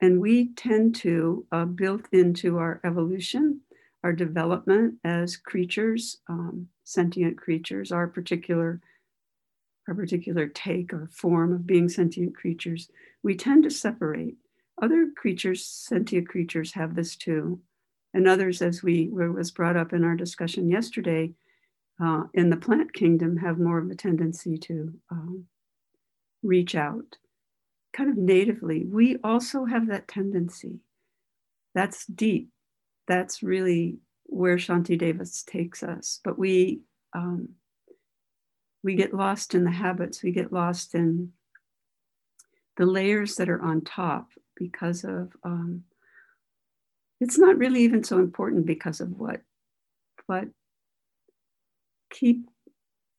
And 0.00 0.20
we 0.20 0.52
tend 0.54 0.94
to 0.96 1.46
uh, 1.52 1.64
built 1.64 2.06
into 2.12 2.58
our 2.58 2.80
evolution 2.84 3.60
our 4.04 4.12
development 4.12 4.94
as 5.04 5.36
creatures 5.36 6.18
um, 6.28 6.66
sentient 6.82 7.38
creatures 7.38 7.92
our 7.92 8.08
particular 8.08 8.80
our 9.88 9.94
particular 9.94 10.46
take 10.48 10.92
or 10.92 11.08
form 11.12 11.52
of 11.52 11.66
being 11.66 11.88
sentient 11.88 12.36
creatures. 12.36 12.88
We 13.24 13.34
tend 13.34 13.64
to 13.64 13.70
separate. 13.70 14.36
Other 14.80 15.08
creatures 15.16 15.64
sentient 15.64 16.28
creatures 16.28 16.72
have 16.72 16.94
this 16.94 17.16
too 17.16 17.60
and 18.14 18.28
others, 18.28 18.62
as 18.62 18.82
we 18.82 19.08
was 19.08 19.50
brought 19.50 19.76
up 19.76 19.92
in 19.92 20.04
our 20.04 20.14
discussion 20.16 20.68
yesterday, 20.68 21.32
uh, 22.02 22.24
in 22.34 22.50
the 22.50 22.56
plant 22.56 22.92
kingdom 22.92 23.36
have 23.38 23.58
more 23.58 23.78
of 23.78 23.90
a 23.90 23.94
tendency 23.94 24.56
to 24.58 24.92
um, 25.10 25.44
reach 26.42 26.74
out 26.74 27.16
kind 27.92 28.10
of 28.10 28.16
natively. 28.16 28.84
We 28.84 29.18
also 29.22 29.64
have 29.64 29.88
that 29.88 30.08
tendency. 30.08 30.80
That's 31.74 32.06
deep. 32.06 32.48
That's 33.06 33.42
really 33.42 33.98
where 34.24 34.56
Shantideva 34.56 35.44
takes 35.44 35.82
us. 35.82 36.20
But 36.24 36.38
we 36.38 36.80
um, 37.14 37.50
we 38.82 38.94
get 38.94 39.14
lost 39.14 39.54
in 39.54 39.64
the 39.64 39.70
habits. 39.70 40.22
We 40.22 40.32
get 40.32 40.52
lost 40.52 40.94
in 40.94 41.32
the 42.76 42.86
layers 42.86 43.36
that 43.36 43.48
are 43.48 43.62
on 43.62 43.82
top 43.82 44.30
because 44.56 45.04
of 45.04 45.36
um, 45.44 45.84
it's 47.22 47.38
not 47.38 47.56
really 47.56 47.82
even 47.82 48.02
so 48.02 48.18
important 48.18 48.66
because 48.66 49.00
of 49.00 49.16
what, 49.16 49.40
but 50.26 50.48
keep 52.10 52.48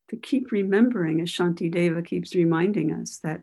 to 0.10 0.17
keep 0.17 0.51
remembering, 0.51 1.22
as 1.22 1.29
Shantideva 1.29 2.05
keeps 2.05 2.36
reminding 2.36 2.91
us, 2.91 3.19
that 3.24 3.41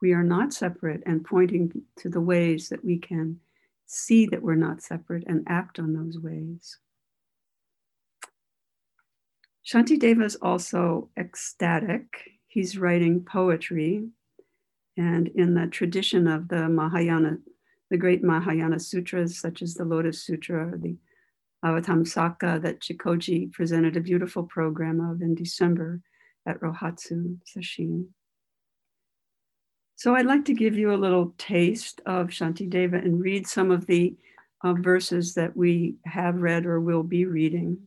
we 0.00 0.12
are 0.14 0.24
not 0.24 0.54
separate 0.54 1.02
and 1.04 1.24
pointing 1.24 1.82
to 1.98 2.08
the 2.08 2.22
ways 2.22 2.70
that 2.70 2.82
we 2.82 2.98
can 2.98 3.38
see 3.84 4.24
that 4.26 4.42
we're 4.42 4.54
not 4.54 4.82
separate 4.82 5.24
and 5.26 5.44
act 5.46 5.78
on 5.78 5.92
those 5.92 6.18
ways. 6.18 6.78
Shantideva 9.66 10.24
is 10.24 10.36
also 10.36 11.10
ecstatic. 11.18 12.06
He's 12.46 12.78
writing 12.78 13.20
poetry, 13.22 14.08
and 14.96 15.28
in 15.28 15.52
the 15.52 15.66
tradition 15.66 16.26
of 16.26 16.48
the 16.48 16.66
Mahayana 16.68 17.36
the 17.90 17.96
great 17.96 18.22
Mahayana 18.22 18.78
sutras, 18.78 19.38
such 19.40 19.62
as 19.62 19.74
the 19.74 19.84
Lotus 19.84 20.22
Sutra 20.22 20.72
or 20.72 20.76
the 20.76 20.96
Avatamsaka 21.64 22.62
that 22.62 22.80
Jikoji 22.80 23.52
presented 23.52 23.96
a 23.96 24.00
beautiful 24.00 24.44
program 24.44 25.00
of 25.00 25.22
in 25.22 25.34
December 25.34 26.00
at 26.46 26.60
Rohatsu 26.60 27.38
Sesshin. 27.44 28.06
So 29.96 30.14
I'd 30.14 30.26
like 30.26 30.44
to 30.44 30.54
give 30.54 30.76
you 30.76 30.92
a 30.92 30.94
little 30.94 31.34
taste 31.38 32.00
of 32.06 32.28
Shantideva 32.28 33.04
and 33.04 33.20
read 33.20 33.48
some 33.48 33.72
of 33.72 33.86
the 33.86 34.14
uh, 34.62 34.74
verses 34.74 35.34
that 35.34 35.56
we 35.56 35.96
have 36.04 36.36
read 36.36 36.66
or 36.66 36.80
will 36.80 37.02
be 37.02 37.24
reading. 37.24 37.78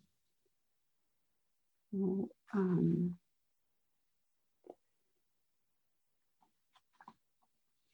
Um, 2.53 3.15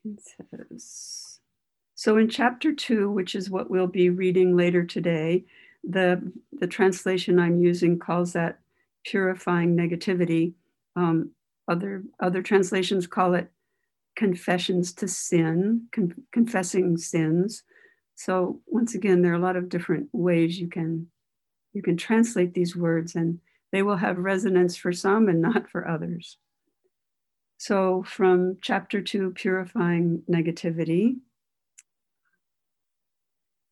it 0.04 0.20
says, 0.50 1.37
so 1.98 2.16
in 2.18 2.30
chapter 2.30 2.72
two, 2.74 3.10
which 3.10 3.34
is 3.34 3.50
what 3.50 3.72
we'll 3.72 3.88
be 3.88 4.12
reading 4.12 4.56
later 4.56 4.86
today, 4.86 5.46
the, 5.84 6.32
the 6.52 6.68
translation 6.68 7.40
I'm 7.40 7.60
using 7.60 7.98
calls 7.98 8.34
that 8.34 8.60
purifying 9.04 9.76
negativity. 9.76 10.54
Um, 10.96 11.32
other, 11.68 12.04
other 12.20 12.44
translations 12.44 13.08
call 13.08 13.34
it 13.34 13.50
confessions 14.16 14.94
to 14.94 15.08
sin, 15.08 15.88
con- 15.92 16.14
confessing 16.32 16.98
sins. 16.98 17.64
So 18.14 18.62
once 18.68 18.94
again, 18.94 19.24
there 19.24 19.32
are 19.32 19.36
a 19.36 19.40
lot 19.40 19.56
of 19.56 19.68
different 19.68 20.10
ways 20.14 20.60
you 20.60 20.68
can 20.68 21.08
you 21.74 21.82
can 21.82 21.98
translate 21.98 22.54
these 22.54 22.76
words 22.76 23.16
and 23.16 23.40
they 23.72 23.82
will 23.82 23.98
have 23.98 24.20
resonance 24.20 24.78
for 24.78 24.94
some 24.94 25.30
and 25.30 25.42
not 25.42 25.68
for 25.68 25.88
others. 25.88 26.38
So 27.58 28.04
from 28.08 28.58
chapter 28.62 29.02
two, 29.02 29.32
purifying 29.32 30.22
negativity, 30.30 31.18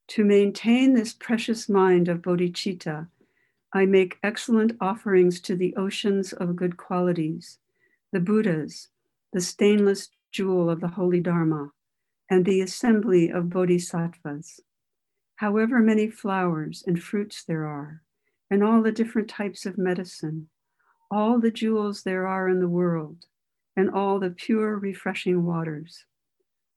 to 0.08 0.24
maintain 0.24 0.94
this 0.94 1.14
precious 1.14 1.68
mind 1.68 2.08
of 2.08 2.22
bodhicitta, 2.22 3.08
I 3.74 3.86
make 3.86 4.20
excellent 4.24 4.78
offerings 4.80 5.40
to 5.42 5.56
the 5.56 5.76
oceans 5.76 6.32
of 6.32 6.56
good 6.56 6.78
qualities, 6.78 7.60
the 8.12 8.20
Buddhas, 8.20 8.90
the 9.34 9.42
stainless 9.42 10.10
jewel 10.32 10.70
of 10.70 10.80
the 10.80 10.88
holy 10.88 11.20
Dharma, 11.20 11.72
and 12.30 12.46
the 12.46 12.62
assembly 12.62 13.30
of 13.30 13.50
bodhisattvas. 13.50 14.62
However 15.38 15.80
many 15.80 16.10
flowers 16.10 16.84
and 16.88 17.02
fruits 17.02 17.44
there 17.44 17.66
are, 17.66 18.02
and 18.50 18.64
all 18.64 18.82
the 18.82 18.92
different 18.92 19.28
types 19.28 19.66
of 19.66 19.78
medicine, 19.78 20.48
all 21.12 21.40
the 21.40 21.52
jewels 21.52 22.04
there 22.04 22.28
are 22.28 22.48
in 22.48 22.60
the 22.60 22.70
world, 22.70 23.26
and 23.76 23.90
all 23.90 24.20
the 24.20 24.30
pure, 24.30 24.78
refreshing 24.78 25.44
waters. 25.44 26.06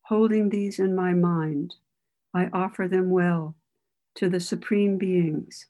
Holding 0.02 0.49
these 0.49 0.78
in 0.78 0.94
my 0.94 1.12
mind, 1.14 1.76
I 2.35 2.49
offer 2.52 2.88
them 2.88 3.11
well 3.11 3.56
to 4.16 4.28
the 4.28 4.40
supreme 4.40 4.99
beings, 4.99 5.66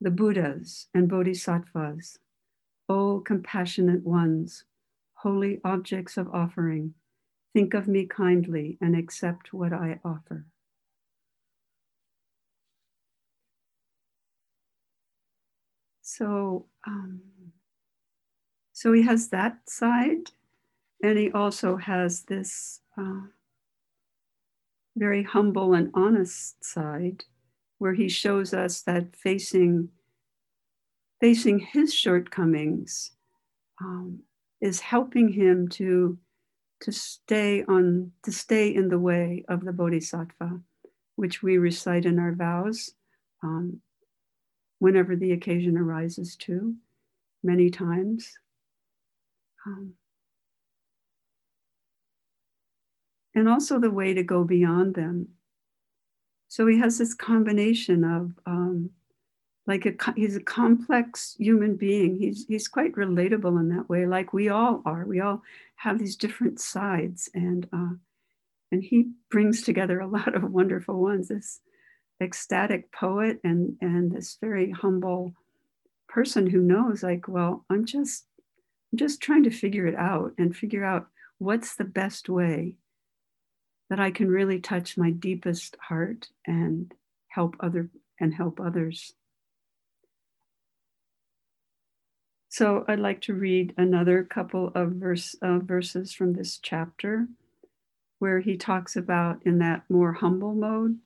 the 0.00 0.10
Buddhas 0.10 0.88
and 0.94 1.08
Bodhisattvas, 1.08 2.18
O 2.88 3.20
compassionate 3.20 4.04
ones, 4.04 4.64
holy 5.14 5.60
objects 5.64 6.16
of 6.16 6.28
offering, 6.34 6.94
think 7.52 7.74
of 7.74 7.86
me 7.86 8.06
kindly 8.06 8.78
and 8.80 8.96
accept 8.96 9.52
what 9.52 9.72
I 9.72 10.00
offer. 10.04 10.46
So, 16.00 16.66
um, 16.86 17.20
so 18.72 18.92
he 18.92 19.02
has 19.02 19.28
that 19.28 19.58
side, 19.68 20.30
and 21.02 21.16
he 21.18 21.30
also 21.30 21.76
has 21.76 22.22
this 22.24 22.80
uh, 22.98 23.22
very 24.96 25.22
humble 25.22 25.74
and 25.74 25.90
honest 25.94 26.64
side 26.64 27.24
where 27.78 27.94
he 27.94 28.08
shows 28.08 28.54
us 28.54 28.82
that 28.82 29.16
facing 29.16 29.88
facing 31.20 31.58
his 31.58 31.94
shortcomings 31.94 33.12
um, 33.80 34.20
is 34.60 34.80
helping 34.80 35.28
him 35.28 35.68
to 35.68 36.18
to 36.80 36.92
stay 36.92 37.64
on 37.64 38.12
to 38.22 38.32
stay 38.32 38.74
in 38.74 38.88
the 38.88 38.98
way 38.98 39.44
of 39.48 39.64
the 39.64 39.72
bodhisattva 39.72 40.60
which 41.16 41.42
we 41.42 41.58
recite 41.58 42.04
in 42.04 42.18
our 42.18 42.34
vows 42.34 42.92
um, 43.42 43.80
whenever 44.78 45.14
the 45.14 45.32
occasion 45.32 45.76
arises 45.76 46.34
too 46.36 46.74
many 47.42 47.70
times. 47.70 48.32
Um, 49.66 49.94
and 53.34 53.48
also 53.48 53.78
the 53.78 53.90
way 53.90 54.14
to 54.14 54.22
go 54.22 54.44
beyond 54.44 54.94
them 54.94 55.28
so 56.52 56.66
he 56.66 56.78
has 56.80 56.98
this 56.98 57.14
combination 57.14 58.04
of 58.04 58.32
um, 58.44 58.90
like 59.66 59.86
a, 59.86 59.94
he's 60.16 60.36
a 60.36 60.42
complex 60.42 61.34
human 61.38 61.76
being. 61.76 62.14
He's 62.18 62.44
he's 62.46 62.68
quite 62.68 62.92
relatable 62.92 63.58
in 63.58 63.70
that 63.70 63.88
way, 63.88 64.04
like 64.04 64.34
we 64.34 64.50
all 64.50 64.82
are. 64.84 65.06
We 65.06 65.20
all 65.20 65.42
have 65.76 65.98
these 65.98 66.14
different 66.14 66.60
sides, 66.60 67.30
and 67.32 67.66
uh, 67.72 67.94
and 68.70 68.82
he 68.82 69.12
brings 69.30 69.62
together 69.62 70.00
a 70.00 70.06
lot 70.06 70.34
of 70.34 70.50
wonderful 70.50 71.00
ones. 71.00 71.28
This 71.28 71.60
ecstatic 72.20 72.92
poet 72.92 73.40
and 73.44 73.78
and 73.80 74.12
this 74.12 74.36
very 74.38 74.72
humble 74.72 75.32
person 76.06 76.46
who 76.46 76.60
knows, 76.60 77.02
like, 77.02 77.28
well, 77.28 77.64
I'm 77.70 77.86
just 77.86 78.26
I'm 78.92 78.98
just 78.98 79.22
trying 79.22 79.44
to 79.44 79.50
figure 79.50 79.86
it 79.86 79.96
out 79.96 80.32
and 80.36 80.54
figure 80.54 80.84
out 80.84 81.06
what's 81.38 81.76
the 81.76 81.84
best 81.84 82.28
way 82.28 82.76
that 83.92 84.00
I 84.00 84.10
can 84.10 84.30
really 84.30 84.58
touch 84.58 84.96
my 84.96 85.10
deepest 85.10 85.76
heart 85.78 86.28
and 86.46 86.94
help 87.28 87.56
other 87.60 87.90
and 88.18 88.32
help 88.32 88.58
others. 88.58 89.12
So 92.48 92.86
I'd 92.88 93.00
like 93.00 93.20
to 93.22 93.34
read 93.34 93.74
another 93.76 94.24
couple 94.24 94.72
of 94.74 94.92
verse, 94.92 95.36
uh, 95.42 95.58
verses 95.58 96.14
from 96.14 96.32
this 96.32 96.56
chapter 96.56 97.28
where 98.18 98.40
he 98.40 98.56
talks 98.56 98.96
about 98.96 99.42
in 99.44 99.58
that 99.58 99.82
more 99.90 100.14
humble 100.14 100.54
mode. 100.54 100.96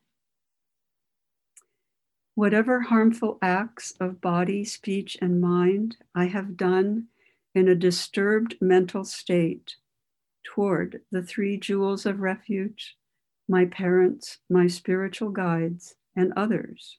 Whatever 2.37 2.83
harmful 2.83 3.37
acts 3.43 3.95
of 3.99 4.21
body, 4.21 4.65
speech, 4.65 5.19
and 5.21 5.41
mind 5.41 5.97
I 6.15 6.27
have 6.27 6.57
done 6.57 7.09
in 7.53 7.67
a 7.67 7.75
disturbed 7.75 8.55
mental 8.61 9.03
state 9.05 9.75
toward 10.55 11.01
the 11.11 11.23
three 11.23 11.59
jewels 11.59 12.07
of 12.07 12.21
refuge, 12.21 12.97
my 13.49 13.65
parents, 13.65 14.39
my 14.49 14.67
spiritual 14.67 15.31
guides, 15.31 15.95
and 16.15 16.33
others, 16.37 16.99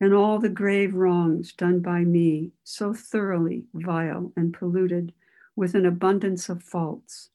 and 0.00 0.12
all 0.12 0.38
the 0.38 0.48
grave 0.48 0.94
wrongs 0.94 1.52
done 1.52 1.80
by 1.80 2.00
me, 2.00 2.52
so 2.64 2.92
thoroughly 2.92 3.64
vile 3.74 4.32
and 4.36 4.52
polluted 4.52 5.12
with 5.54 5.74
an 5.74 5.86
abundance 5.86 6.48
of 6.48 6.62
faults, 6.62 7.30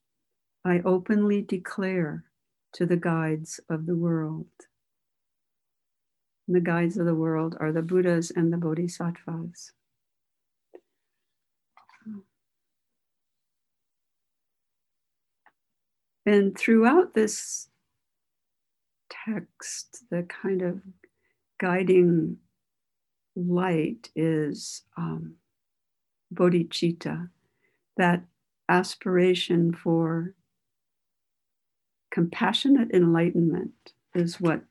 I 0.64 0.82
openly 0.86 1.42
declare 1.42 2.26
to 2.74 2.86
the 2.86 2.98
guides 2.98 3.60
of 3.70 3.86
the 3.86 3.96
world. 3.96 4.48
And 6.48 6.56
the 6.56 6.62
guides 6.62 6.98
of 6.98 7.06
the 7.06 7.16
world 7.16 7.58
are 7.60 7.72
the 7.72 7.82
Buddhas 7.82 8.32
and 8.32 8.54
the 8.54 8.58
Bodhisattvas. 8.58 9.72
And 16.26 16.58
throughout 16.58 17.14
this 17.14 17.70
text, 19.10 20.04
the 20.10 20.24
kind 20.24 20.62
of 20.62 20.82
guiding 21.60 22.38
light 23.36 24.10
is 24.16 24.84
um, 24.98 25.36
bodhicitta, 26.34 27.30
that 27.98 28.24
aspiration 28.70 29.74
for 29.74 30.36
compassionate 32.12 32.92
enlightenment 32.94 33.94
is 34.14 34.40
what 34.40 34.62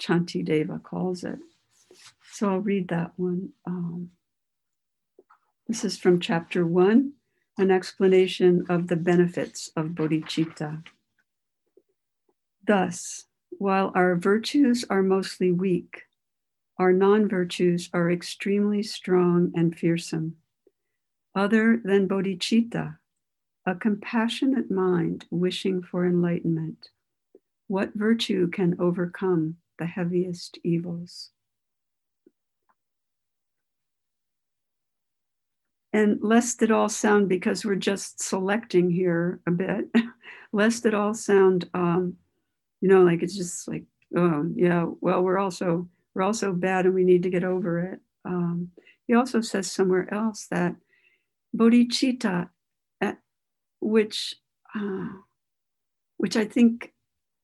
Shantideva 0.00 0.82
calls 0.82 1.24
it. 1.24 1.38
So 2.32 2.50
I'll 2.50 2.58
read 2.58 2.88
that 2.88 3.12
one. 3.16 3.50
Um, 3.66 4.10
this 5.68 5.84
is 5.84 5.98
from 5.98 6.20
chapter 6.20 6.66
one 6.66 7.12
an 7.58 7.70
explanation 7.70 8.64
of 8.68 8.88
the 8.88 8.96
benefits 8.96 9.70
of 9.76 9.88
bodhicitta. 9.88 10.82
Thus, 12.66 13.26
while 13.50 13.92
our 13.94 14.16
virtues 14.16 14.84
are 14.88 15.02
mostly 15.02 15.52
weak, 15.52 16.02
our 16.78 16.92
non 16.92 17.28
virtues 17.28 17.90
are 17.92 18.10
extremely 18.10 18.82
strong 18.82 19.52
and 19.54 19.76
fearsome. 19.78 20.36
Other 21.34 21.80
than 21.82 22.08
bodhicitta, 22.08 22.98
a 23.66 23.74
compassionate 23.74 24.70
mind 24.70 25.26
wishing 25.30 25.82
for 25.82 26.06
enlightenment, 26.06 26.88
what 27.68 27.94
virtue 27.94 28.48
can 28.48 28.76
overcome 28.80 29.56
the 29.78 29.86
heaviest 29.86 30.58
evils? 30.64 31.30
And 35.92 36.18
lest 36.22 36.62
it 36.62 36.70
all 36.70 36.88
sound, 36.88 37.28
because 37.28 37.64
we're 37.64 37.74
just 37.74 38.20
selecting 38.20 38.90
here 38.90 39.40
a 39.46 39.50
bit, 39.50 39.86
lest 40.52 40.86
it 40.86 40.94
all 40.94 41.12
sound, 41.12 41.68
um, 41.74 42.16
you 42.80 42.88
know, 42.88 43.02
like 43.02 43.22
it's 43.22 43.36
just 43.36 43.68
like, 43.68 43.84
oh 44.16 44.46
yeah, 44.54 44.86
well, 45.00 45.22
we're 45.22 45.38
also 45.38 45.88
we're 46.14 46.22
also 46.22 46.52
bad 46.52 46.86
and 46.86 46.94
we 46.94 47.04
need 47.04 47.22
to 47.22 47.30
get 47.30 47.44
over 47.44 47.78
it. 47.78 48.00
Um, 48.24 48.70
he 49.06 49.14
also 49.14 49.40
says 49.40 49.70
somewhere 49.70 50.12
else 50.12 50.46
that 50.50 50.74
bodhicitta, 51.56 52.48
uh, 53.00 53.12
which 53.80 54.34
uh, 54.74 55.08
which 56.16 56.36
I 56.36 56.44
think 56.44 56.92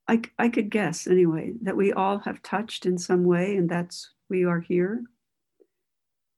I, 0.07 0.21
I 0.39 0.49
could 0.49 0.71
guess 0.71 1.05
anyway, 1.05 1.53
that 1.61 1.77
we 1.77 1.93
all 1.93 2.17
have 2.19 2.41
touched 2.41 2.87
in 2.87 2.97
some 2.97 3.25
way, 3.25 3.55
and 3.55 3.69
that's 3.69 4.11
we 4.29 4.43
are 4.43 4.59
here. 4.59 5.03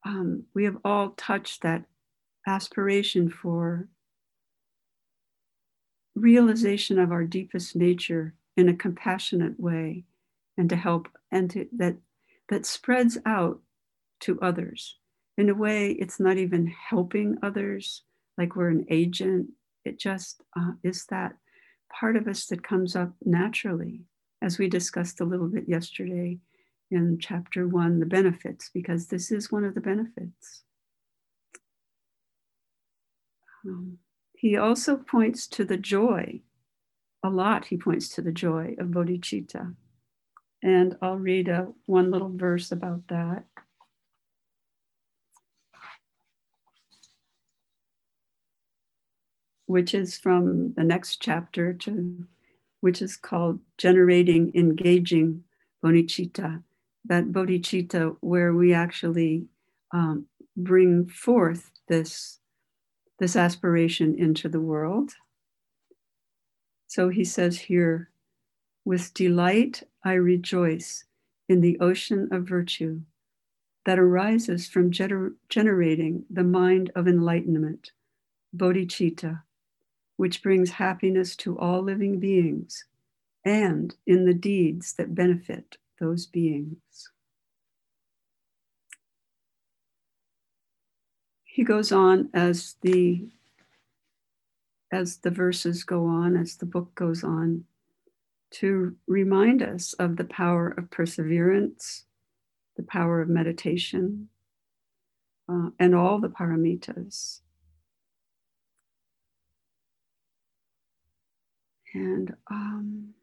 Um, 0.06 0.44
we 0.54 0.66
have 0.66 0.78
all 0.84 1.12
touched 1.12 1.62
that 1.62 1.86
aspiration 2.48 3.30
for 3.30 3.88
realization 6.16 7.00
of 7.00 7.12
our 7.12 7.24
deepest 7.24 7.76
nature 7.76 8.34
in 8.58 8.70
a 8.70 8.76
compassionate 8.76 9.60
way 9.60 10.04
and 10.58 10.70
to 10.70 10.76
help 10.76 11.08
and 11.32 11.50
to, 11.52 11.68
that 11.78 11.96
that 12.50 12.66
spreads 12.66 13.18
out 13.26 13.62
to 14.20 14.40
others. 14.42 14.98
In 15.38 15.50
a 15.50 15.56
way 15.56 15.92
it's 15.92 16.20
not 16.20 16.38
even 16.38 16.68
helping 16.68 17.38
others 17.42 18.04
like 18.38 18.56
we're 18.56 18.70
an 18.70 18.86
agent. 18.90 19.50
It 19.86 20.00
just 20.00 20.42
uh, 20.58 20.74
is 20.84 21.06
that 21.10 21.34
part 21.92 22.16
of 22.16 22.28
us 22.28 22.46
that 22.48 22.64
comes 22.64 22.96
up 22.96 23.14
naturally 23.26 24.02
as 24.42 24.58
we 24.58 24.68
discussed 24.68 25.22
a 25.22 25.26
little 25.26 25.48
bit 25.48 25.68
yesterday 25.68 26.40
in 26.90 27.18
chapter 27.20 27.68
one 27.68 28.00
the 28.00 28.06
benefits 28.06 28.70
because 28.74 29.08
this 29.08 29.32
is 29.32 29.52
one 29.52 29.64
of 29.64 29.74
the 29.76 29.82
benefits 29.82 30.64
um, 33.66 33.98
he 34.36 34.58
also 34.58 34.98
points 34.98 35.48
to 35.48 35.66
the 35.66 35.78
joy, 35.78 36.42
a 37.24 37.30
lot, 37.30 37.66
he 37.66 37.78
points 37.78 38.10
to 38.10 38.22
the 38.22 38.32
joy 38.32 38.76
of 38.80 38.88
bodhicitta. 38.88 39.76
And 40.64 40.98
I'll 41.02 41.18
read 41.18 41.48
a, 41.48 41.68
one 41.86 42.12
little 42.12 42.32
verse 42.36 42.72
about 42.72 43.08
that. 43.10 43.46
which 49.72 49.94
is 49.94 50.18
from 50.18 50.74
the 50.74 50.84
next 50.84 51.22
chapter 51.22 51.72
to 51.72 52.26
which 52.82 53.02
is 53.02 53.16
called 53.16 53.58
generating 53.78 54.52
engaging 54.54 55.42
bodhicitta 55.82 56.62
that 57.06 57.32
bodhicitta 57.32 58.18
where 58.20 58.54
we 58.54 58.74
actually 58.74 59.46
um, 59.94 60.26
bring 60.58 61.08
forth 61.08 61.72
this 61.88 62.41
this 63.22 63.38
aspiration 63.38 64.16
into 64.18 64.50
the 64.50 64.60
world 64.60 65.14
so 66.88 67.08
he 67.08 67.24
says 67.24 67.60
here 67.60 68.10
with 68.84 69.14
delight 69.14 69.84
i 70.04 70.14
rejoice 70.14 71.06
in 71.48 71.62
the 71.62 71.80
ocean 71.80 72.28
of 72.32 72.44
virtue 72.44 73.00
that 73.86 74.00
arises 74.00 74.68
from 74.68 74.92
gener- 74.92 75.36
generating 75.50 76.26
the 76.30 76.44
mind 76.44 76.92
of 76.96 77.08
enlightenment 77.08 77.92
bodhicitta 78.58 79.44
which 80.18 80.44
brings 80.44 80.72
happiness 80.72 81.36
to 81.36 81.58
all 81.60 81.82
living 81.82 82.20
beings 82.20 82.86
and 83.46 83.96
in 84.06 84.26
the 84.26 84.34
deeds 84.34 84.94
that 84.94 85.16
benefit 85.16 85.78
those 86.00 86.26
beings. 86.26 87.11
He 91.52 91.66
goes 91.66 91.92
on 91.92 92.30
as 92.34 92.76
the 92.82 93.28
as 94.90 95.18
the 95.18 95.30
verses 95.30 95.84
go 95.84 96.06
on, 96.06 96.38
as 96.38 96.56
the 96.56 96.66
book 96.66 96.96
goes 96.96 97.26
on, 97.26 97.66
to 98.52 98.96
remind 99.06 99.62
us 99.62 99.92
of 99.94 100.16
the 100.16 100.24
power 100.24 100.70
of 100.70 100.90
perseverance, 100.90 102.06
the 102.78 102.84
power 102.84 103.20
of 103.20 103.28
meditation, 103.28 104.30
uh, 105.50 105.72
and 105.78 105.94
all 105.94 106.20
the 106.20 106.30
paramitas. 106.30 107.42
And 111.94 112.34
um, 112.50 113.14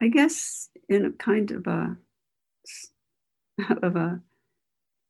I 0.00 0.08
guess 0.08 0.70
in 0.88 1.04
a 1.04 1.10
kind 1.10 1.50
of 1.50 1.66
a 1.66 1.98
of 3.82 3.94
a 3.96 4.22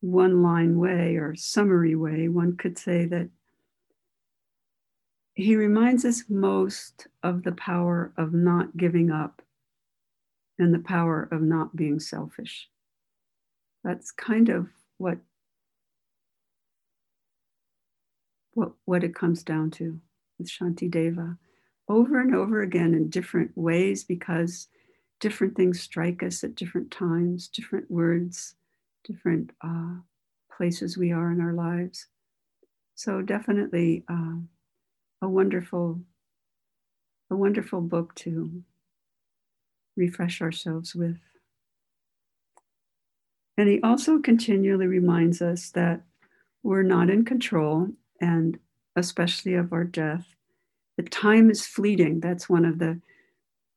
one 0.05 0.43
line 0.43 0.79
way 0.79 1.17
or 1.17 1.35
summary 1.35 1.97
way, 1.97 2.29
one 2.29 2.57
could 2.57 2.79
say 2.79 3.07
that 3.07 3.31
he 5.35 5.57
reminds 5.57 6.05
us 6.05 6.25
most 6.29 7.07
of 7.23 7.43
the 7.43 7.53
power 7.53 8.13
of 8.19 8.35
not 8.35 8.77
giving 8.77 9.11
up 9.11 9.41
and 10.59 10.75
the 10.75 10.79
power 10.79 11.27
of 11.33 11.41
not 11.41 11.75
being 11.75 11.99
selfish. 11.99 12.69
That's 13.83 14.11
kind 14.11 14.51
of 14.51 14.69
what 14.99 15.19
what, 18.53 18.73
what 18.85 19.03
it 19.03 19.17
comes 19.17 19.43
down 19.43 19.71
to 19.73 19.99
with 20.39 20.49
Shantideva 20.49 21.39
over 21.89 22.21
and 22.21 22.37
over 22.37 22.63
again 22.63 22.95
in 22.95 23.09
different 23.09 23.51
ways 23.57 24.05
because 24.05 24.69
different 25.19 25.57
things 25.57 25.81
strike 25.81 26.23
us 26.23 26.45
at 26.45 26.55
different 26.55 26.93
times, 26.93 27.49
different 27.49 27.91
words, 27.91 28.55
different 29.05 29.51
uh, 29.63 29.95
places 30.57 30.97
we 30.97 31.13
are 31.13 31.31
in 31.31 31.41
our 31.41 31.53
lives. 31.53 32.07
So 32.95 33.23
definitely 33.23 34.05
uh, 34.09 34.37
a 35.23 35.29
wonderful, 35.29 36.01
a 37.31 37.37
wonderful 37.37 37.81
book 37.81 38.15
to 38.17 38.63
refresh 39.97 40.41
ourselves 40.41 40.95
with. 40.95 41.19
And 43.57 43.69
he 43.69 43.81
also 43.83 44.19
continually 44.19 44.87
reminds 44.87 45.41
us 45.41 45.71
that 45.71 46.03
we're 46.63 46.83
not 46.83 47.11
in 47.11 47.25
control, 47.25 47.89
and 48.21 48.59
especially 48.97 49.55
of 49.55 49.73
our 49.73 49.85
death, 49.85 50.27
the 50.97 51.03
time 51.05 51.51
is 51.51 51.67
fleeting. 51.67 52.21
That's 52.21 52.49
one 52.49 52.65
of 52.65 52.79
the 52.79 53.01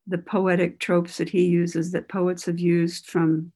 the 0.10 0.18
poetic 0.18 0.80
tropes 0.80 1.18
that 1.18 1.28
he 1.28 1.46
uses 1.46 1.92
that 1.92 2.08
poets 2.08 2.46
have 2.46 2.60
used 2.60 3.08
from, 3.08 3.52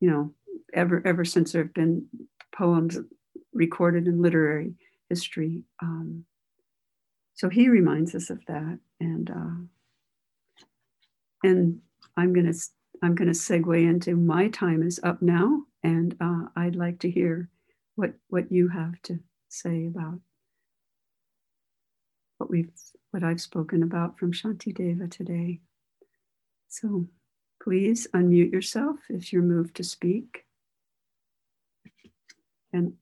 you 0.00 0.10
know, 0.10 0.30
ever 0.74 1.02
ever 1.06 1.24
since 1.24 1.52
there 1.52 1.62
have 1.62 1.74
been 1.74 2.06
poems 2.54 2.98
recorded 3.52 4.06
in 4.06 4.22
literary 4.22 4.74
history. 5.08 5.62
Um, 5.82 6.24
so 7.34 7.48
he 7.48 7.68
reminds 7.68 8.14
us 8.14 8.30
of 8.30 8.44
that, 8.46 8.78
and 9.00 9.30
uh, 9.30 10.66
and 11.42 11.80
I'm 12.16 12.32
gonna 12.32 12.52
I'm 13.02 13.14
gonna 13.14 13.30
segue 13.30 13.88
into 13.88 14.16
my 14.16 14.48
time 14.48 14.82
is 14.82 15.00
up 15.02 15.22
now, 15.22 15.62
and 15.82 16.14
uh, 16.20 16.44
I'd 16.56 16.76
like 16.76 17.00
to 17.00 17.10
hear 17.10 17.48
what 17.96 18.12
what 18.28 18.52
you 18.52 18.68
have 18.68 19.00
to 19.02 19.18
say 19.48 19.86
about 19.86 20.20
what 22.38 22.50
we've 22.50 22.70
what 23.10 23.24
I've 23.24 23.40
spoken 23.40 23.82
about 23.82 24.18
from 24.18 24.32
Shantideva 24.32 25.10
today. 25.10 25.60
So 26.68 27.06
please 27.62 28.06
unmute 28.14 28.52
yourself 28.52 28.96
if 29.08 29.32
you're 29.32 29.42
moved 29.42 29.76
to 29.76 29.84
speak. 29.84 30.44
And 32.72 32.94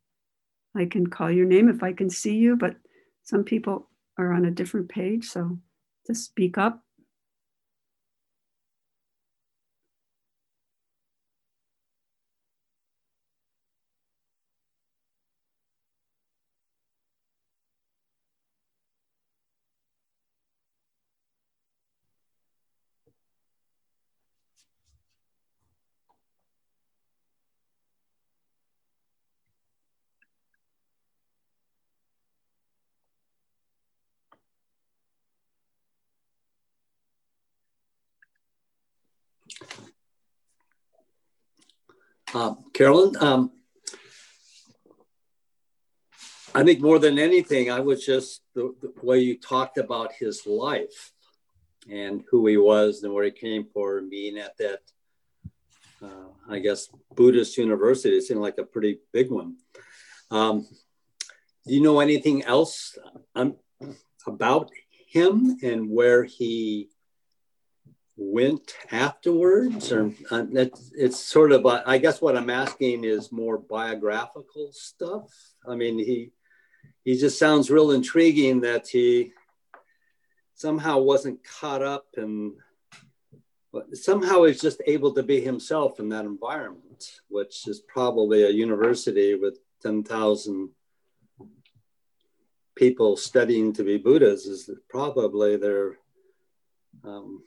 I 0.74 0.86
can 0.86 1.06
call 1.06 1.30
your 1.30 1.46
name 1.46 1.68
if 1.68 1.82
I 1.82 1.92
can 1.92 2.10
see 2.10 2.36
you, 2.36 2.56
but 2.56 2.76
some 3.24 3.44
people 3.44 3.88
are 4.18 4.32
on 4.32 4.44
a 4.44 4.50
different 4.50 4.88
page, 4.88 5.24
so 5.24 5.58
just 6.06 6.24
speak 6.24 6.58
up 6.58 6.82
Uh, 42.34 42.54
Carolyn, 42.74 43.14
um, 43.20 43.50
I 46.54 46.62
think 46.62 46.80
more 46.80 46.98
than 46.98 47.18
anything, 47.18 47.70
I 47.70 47.80
was 47.80 48.04
just 48.04 48.42
the, 48.54 48.74
the, 48.82 48.92
way 49.02 49.20
you 49.20 49.38
talked 49.38 49.78
about 49.78 50.12
his 50.12 50.46
life 50.46 51.12
and 51.90 52.22
who 52.30 52.46
he 52.46 52.56
was 52.56 53.02
and 53.02 53.14
where 53.14 53.24
he 53.24 53.30
came 53.30 53.66
from, 53.72 54.10
being 54.10 54.38
at 54.38 54.56
that, 54.58 54.80
uh, 56.02 56.28
I 56.48 56.58
guess, 56.58 56.88
Buddhist 57.14 57.56
university. 57.56 58.16
It 58.16 58.22
seemed 58.22 58.40
like 58.40 58.58
a 58.58 58.64
pretty 58.64 58.98
big 59.12 59.30
one. 59.30 59.56
Um, 60.30 60.66
do 61.66 61.74
you 61.74 61.82
know 61.82 62.00
anything 62.00 62.44
else 62.44 62.98
um, 63.34 63.56
about 64.26 64.70
him 64.90 65.56
and 65.62 65.90
where 65.90 66.24
he 66.24 66.90
went 68.20 68.74
afterwards 68.90 69.92
or 69.92 70.12
uh, 70.32 70.44
it's, 70.52 70.90
it's 70.96 71.20
sort 71.20 71.52
of 71.52 71.64
a, 71.64 71.84
I 71.86 71.98
guess 71.98 72.20
what 72.20 72.36
i'm 72.36 72.50
asking 72.50 73.04
is 73.04 73.30
more 73.30 73.56
biographical 73.56 74.70
stuff. 74.72 75.30
I 75.66 75.76
mean 75.76 75.98
he 75.98 76.32
he 77.04 77.16
just 77.16 77.38
sounds 77.38 77.70
real 77.70 77.92
intriguing 77.92 78.62
that 78.62 78.88
he 78.88 79.32
somehow 80.56 80.98
wasn't 80.98 81.44
caught 81.44 81.80
up 81.82 82.06
and 82.16 82.54
somehow 83.92 84.42
he's 84.42 84.60
just 84.60 84.82
able 84.88 85.12
to 85.14 85.22
be 85.22 85.40
himself 85.40 86.00
in 86.00 86.08
that 86.08 86.24
environment 86.24 87.20
which 87.28 87.68
is 87.68 87.78
probably 87.78 88.42
a 88.42 88.50
university 88.50 89.36
with 89.36 89.60
10,000 89.82 90.70
people 92.74 93.16
studying 93.16 93.72
to 93.74 93.84
be 93.84 93.96
buddhas 93.96 94.46
is 94.46 94.68
probably 94.88 95.56
their 95.56 95.98
um, 97.04 97.42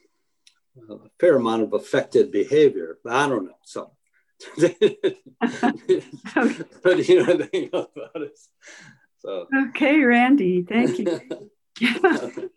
a 0.88 0.96
fair 1.20 1.36
amount 1.36 1.62
of 1.62 1.72
affected 1.72 2.32
behavior. 2.32 2.98
But 3.04 3.12
I 3.12 3.28
don't 3.28 3.44
know. 3.46 3.56
So, 3.64 3.92
but 6.82 7.08
you 7.08 7.22
know 7.22 7.32
anything 7.32 7.68
about 7.72 8.16
it. 8.16 8.38
So 9.18 9.46
okay, 9.68 10.00
Randy, 10.02 10.62
thank 10.62 10.98
you. 10.98 11.04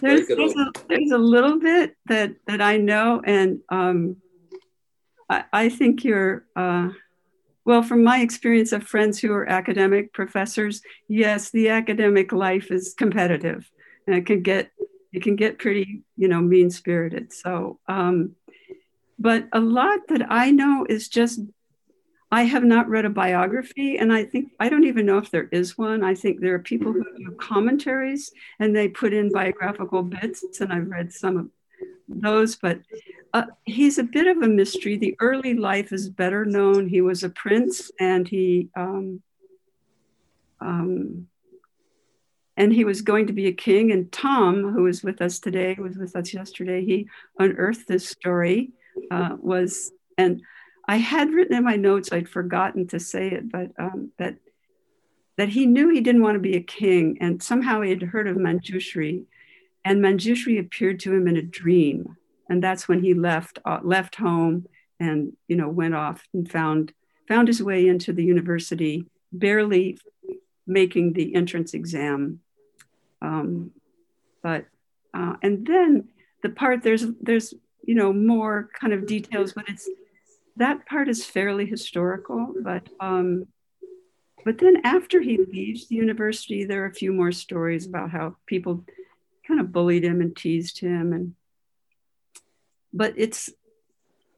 there's, 0.00 0.26
there's, 0.28 0.56
a, 0.56 0.72
there's 0.88 1.10
a 1.10 1.18
little 1.18 1.58
bit 1.58 1.94
that 2.06 2.36
that 2.46 2.62
I 2.62 2.78
know, 2.78 3.20
and 3.24 3.60
um, 3.68 4.16
I, 5.28 5.44
I 5.52 5.68
think 5.68 6.04
you're. 6.04 6.46
Uh, 6.54 6.90
well, 7.66 7.82
from 7.82 8.04
my 8.04 8.20
experience 8.20 8.70
of 8.70 8.84
friends 8.84 9.18
who 9.18 9.32
are 9.32 9.50
academic 9.50 10.12
professors, 10.12 10.82
yes, 11.08 11.50
the 11.50 11.70
academic 11.70 12.30
life 12.30 12.70
is 12.70 12.94
competitive 12.96 13.68
and 14.06 14.16
it 14.16 14.26
can 14.26 14.42
get 14.42 14.70
it 15.16 15.22
can 15.22 15.34
get 15.34 15.58
pretty, 15.58 16.02
you 16.18 16.28
know, 16.28 16.42
mean 16.42 16.68
spirited. 16.68 17.32
So, 17.32 17.80
um, 17.88 18.36
but 19.18 19.48
a 19.54 19.60
lot 19.60 20.00
that 20.08 20.30
I 20.30 20.50
know 20.50 20.84
is 20.86 21.08
just, 21.08 21.40
I 22.30 22.42
have 22.42 22.64
not 22.64 22.90
read 22.90 23.06
a 23.06 23.10
biography, 23.10 23.96
and 23.96 24.12
I 24.12 24.24
think 24.24 24.52
I 24.60 24.68
don't 24.68 24.84
even 24.84 25.06
know 25.06 25.16
if 25.16 25.30
there 25.30 25.48
is 25.52 25.78
one. 25.78 26.04
I 26.04 26.14
think 26.14 26.40
there 26.40 26.52
are 26.54 26.58
people 26.58 26.92
who 26.92 27.02
do 27.16 27.30
commentaries 27.40 28.30
and 28.58 28.76
they 28.76 28.88
put 28.88 29.14
in 29.14 29.32
biographical 29.32 30.02
bits, 30.02 30.60
and 30.60 30.70
I've 30.70 30.90
read 30.90 31.10
some 31.14 31.38
of 31.38 31.48
those, 32.08 32.56
but 32.56 32.80
uh, 33.32 33.46
he's 33.64 33.96
a 33.96 34.02
bit 34.02 34.26
of 34.26 34.42
a 34.42 34.48
mystery. 34.48 34.98
The 34.98 35.16
early 35.20 35.54
life 35.54 35.92
is 35.92 36.10
better 36.10 36.44
known. 36.44 36.88
He 36.88 37.00
was 37.00 37.24
a 37.24 37.30
prince, 37.30 37.90
and 37.98 38.28
he 38.28 38.68
um, 38.76 39.22
um, 40.60 41.28
and 42.56 42.72
he 42.72 42.84
was 42.84 43.02
going 43.02 43.26
to 43.26 43.32
be 43.32 43.46
a 43.46 43.52
king. 43.52 43.92
And 43.92 44.10
Tom, 44.10 44.72
who 44.72 44.86
is 44.86 45.02
with 45.02 45.20
us 45.20 45.38
today, 45.38 45.76
was 45.78 45.96
with 45.96 46.16
us 46.16 46.32
yesterday. 46.32 46.84
He 46.84 47.08
unearthed 47.38 47.86
this 47.86 48.08
story. 48.08 48.72
Uh, 49.10 49.36
was 49.38 49.92
and 50.16 50.42
I 50.88 50.96
had 50.96 51.32
written 51.32 51.56
in 51.56 51.64
my 51.64 51.76
notes, 51.76 52.12
I'd 52.12 52.28
forgotten 52.28 52.86
to 52.88 53.00
say 53.00 53.28
it, 53.28 53.50
but 53.50 53.72
um, 53.78 54.12
that 54.18 54.36
that 55.36 55.50
he 55.50 55.66
knew 55.66 55.90
he 55.90 56.00
didn't 56.00 56.22
want 56.22 56.36
to 56.36 56.40
be 56.40 56.56
a 56.56 56.62
king, 56.62 57.18
and 57.20 57.42
somehow 57.42 57.82
he 57.82 57.90
had 57.90 58.02
heard 58.02 58.26
of 58.26 58.36
Manjushri, 58.36 59.24
and 59.84 60.02
Manjushri 60.02 60.58
appeared 60.58 61.00
to 61.00 61.12
him 61.12 61.28
in 61.28 61.36
a 61.36 61.42
dream, 61.42 62.16
and 62.48 62.62
that's 62.62 62.88
when 62.88 63.02
he 63.02 63.14
left 63.14 63.58
uh, 63.64 63.80
left 63.82 64.16
home 64.16 64.66
and 64.98 65.34
you 65.48 65.56
know 65.56 65.68
went 65.68 65.94
off 65.94 66.22
and 66.32 66.50
found 66.50 66.92
found 67.28 67.48
his 67.48 67.62
way 67.62 67.86
into 67.86 68.12
the 68.12 68.24
university, 68.24 69.04
barely 69.32 69.98
making 70.66 71.12
the 71.12 71.34
entrance 71.34 71.74
exam, 71.74 72.40
um, 73.22 73.70
but 74.42 74.66
uh, 75.14 75.34
and 75.42 75.66
then 75.66 76.08
the 76.42 76.50
part 76.50 76.82
there's 76.82 77.06
there's 77.20 77.54
you 77.82 77.94
know 77.94 78.12
more 78.12 78.68
kind 78.78 78.92
of 78.92 79.06
details, 79.06 79.52
but 79.52 79.68
it's 79.68 79.88
that 80.56 80.86
part 80.86 81.08
is 81.08 81.24
fairly 81.24 81.66
historical, 81.66 82.54
but 82.62 82.88
um, 83.00 83.46
but 84.44 84.58
then 84.58 84.76
after 84.84 85.20
he 85.20 85.38
leaves 85.38 85.88
the 85.88 85.96
university, 85.96 86.64
there 86.64 86.84
are 86.84 86.88
a 86.88 86.94
few 86.94 87.12
more 87.12 87.32
stories 87.32 87.86
about 87.86 88.10
how 88.10 88.36
people 88.46 88.84
kind 89.46 89.60
of 89.60 89.72
bullied 89.72 90.04
him 90.04 90.20
and 90.20 90.36
teased 90.36 90.78
him, 90.78 91.12
and 91.12 91.34
but 92.92 93.14
it's 93.16 93.50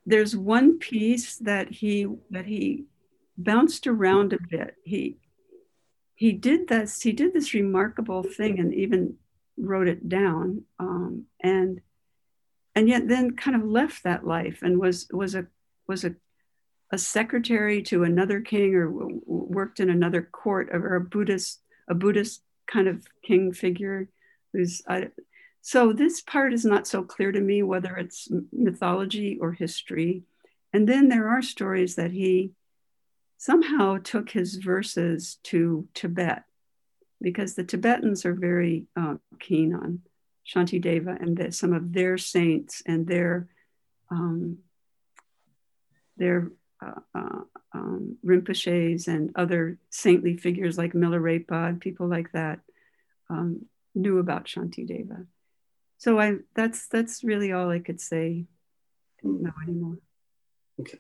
there's 0.07 0.35
one 0.35 0.79
piece 0.79 1.37
that 1.37 1.71
he 1.71 2.07
that 2.31 2.47
he 2.47 2.85
bounced 3.37 3.87
around 3.87 4.33
a 4.33 4.39
bit. 4.51 4.75
He 4.85 5.17
he 6.19 6.33
did 6.33 6.69
this 6.69 7.01
he 7.03 7.13
did 7.13 7.33
this 7.33 7.55
remarkable 7.55 8.23
thing 8.23 8.59
and 8.59 8.75
even 8.75 9.15
wrote 9.57 9.89
it 9.89 10.09
down 10.09 10.65
um, 10.79 11.25
and 11.43 11.81
and 12.75 12.89
yet 12.89 13.09
then 13.09 13.37
kind 13.37 13.57
of 13.57 13.65
left 13.65 14.05
that 14.05 14.27
life 14.27 14.61
and 14.63 14.79
was 14.79 15.09
was 15.13 15.35
a 15.35 15.47
was 15.89 16.05
a, 16.05 16.15
a 16.93 16.99
secretary 16.99 17.83
to 17.83 18.05
another 18.05 18.41
king 18.41 18.75
or 18.75 18.87
w- 18.87 19.21
worked 19.27 19.81
in 19.81 19.91
another 19.91 20.23
court 20.23 20.69
or 20.71 20.95
a 20.95 21.01
Buddhist, 21.01 21.61
a 21.89 21.95
Buddhist 21.95 22.43
kind 22.67 22.87
of 22.87 23.07
king 23.25 23.53
figure 23.53 24.09
who's, 24.53 24.83
I, 24.87 25.09
so 25.63 25.93
this 25.93 26.21
part 26.21 26.53
is 26.53 26.65
not 26.65 26.87
so 26.87 27.03
clear 27.03 27.33
to 27.33 27.41
me 27.41 27.63
whether 27.63 27.97
it's 27.97 28.29
mythology 28.53 29.39
or 29.41 29.53
history. 29.53 30.23
And 30.73 30.89
then 30.89 31.09
there 31.09 31.29
are 31.29 31.43
stories 31.43 31.97
that 31.97 32.13
he 32.13 32.53
somehow 33.39 33.97
took 33.99 34.31
his 34.31 34.57
verses 34.57 35.39
to 35.45 35.89
Tibet 35.95 36.43
because 37.21 37.55
the 37.55 37.65
Tibetans 37.65 38.27
are 38.27 38.35
very 38.35 38.87
uh, 38.97 39.15
keen 39.41 39.75
on 39.75 40.01
Shantideva 40.47 41.21
and 41.21 41.37
the, 41.37 41.53
some 41.53 41.73
of 41.73 41.93
their 41.93 42.19
saints 42.19 42.83
and 42.85 43.07
their 43.07 43.49
um, 44.11 44.59
their 46.17 46.51
uh, 46.85 47.01
uh, 47.15 47.41
um, 47.73 48.17
Rinpoches 48.25 49.07
and 49.07 49.31
other 49.37 49.79
saintly 49.91 50.37
figures 50.37 50.79
like 50.79 50.93
Milarepa 50.93 51.69
and 51.69 51.81
people 51.81 52.09
like 52.09 52.33
that 52.33 52.61
um, 53.31 53.67
knew 53.95 54.19
about 54.19 54.47
Shantideva. 54.47 55.27
So 55.99 56.19
I 56.19 56.37
that's 56.55 56.89
that's 56.89 57.23
really 57.23 57.53
all 57.53 57.71
I 57.71 57.79
could 57.79 58.01
say. 58.01 58.47
Know 59.23 59.53
anymore. 59.63 59.99
Okay. 60.81 60.99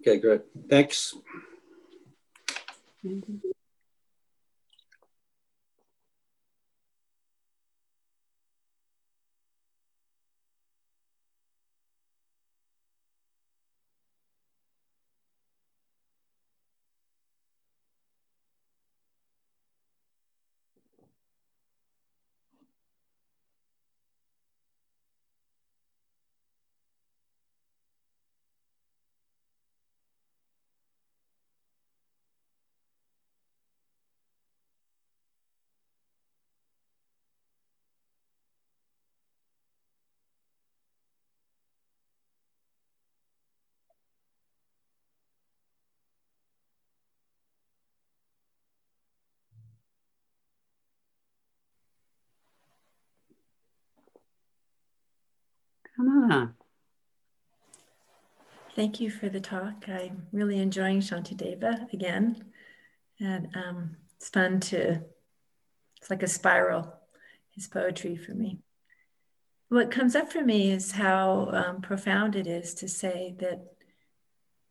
Okay, 0.00 0.18
great. 0.18 0.42
Thanks. 0.68 1.14
Kamala. 56.00 56.54
Thank 58.74 59.00
you 59.00 59.10
for 59.10 59.28
the 59.28 59.40
talk. 59.40 59.84
I'm 59.86 60.26
really 60.32 60.58
enjoying 60.58 61.00
Shantideva 61.00 61.92
again. 61.92 62.42
And 63.20 63.48
um, 63.54 63.96
it's 64.16 64.30
fun 64.30 64.60
to, 64.60 65.02
it's 66.00 66.08
like 66.08 66.22
a 66.22 66.28
spiral, 66.28 66.90
his 67.50 67.66
poetry 67.66 68.16
for 68.16 68.32
me. 68.32 68.60
What 69.68 69.90
comes 69.90 70.16
up 70.16 70.32
for 70.32 70.42
me 70.42 70.70
is 70.70 70.92
how 70.92 71.50
um, 71.52 71.82
profound 71.82 72.34
it 72.34 72.46
is 72.46 72.72
to 72.74 72.88
say 72.88 73.34
that 73.38 73.60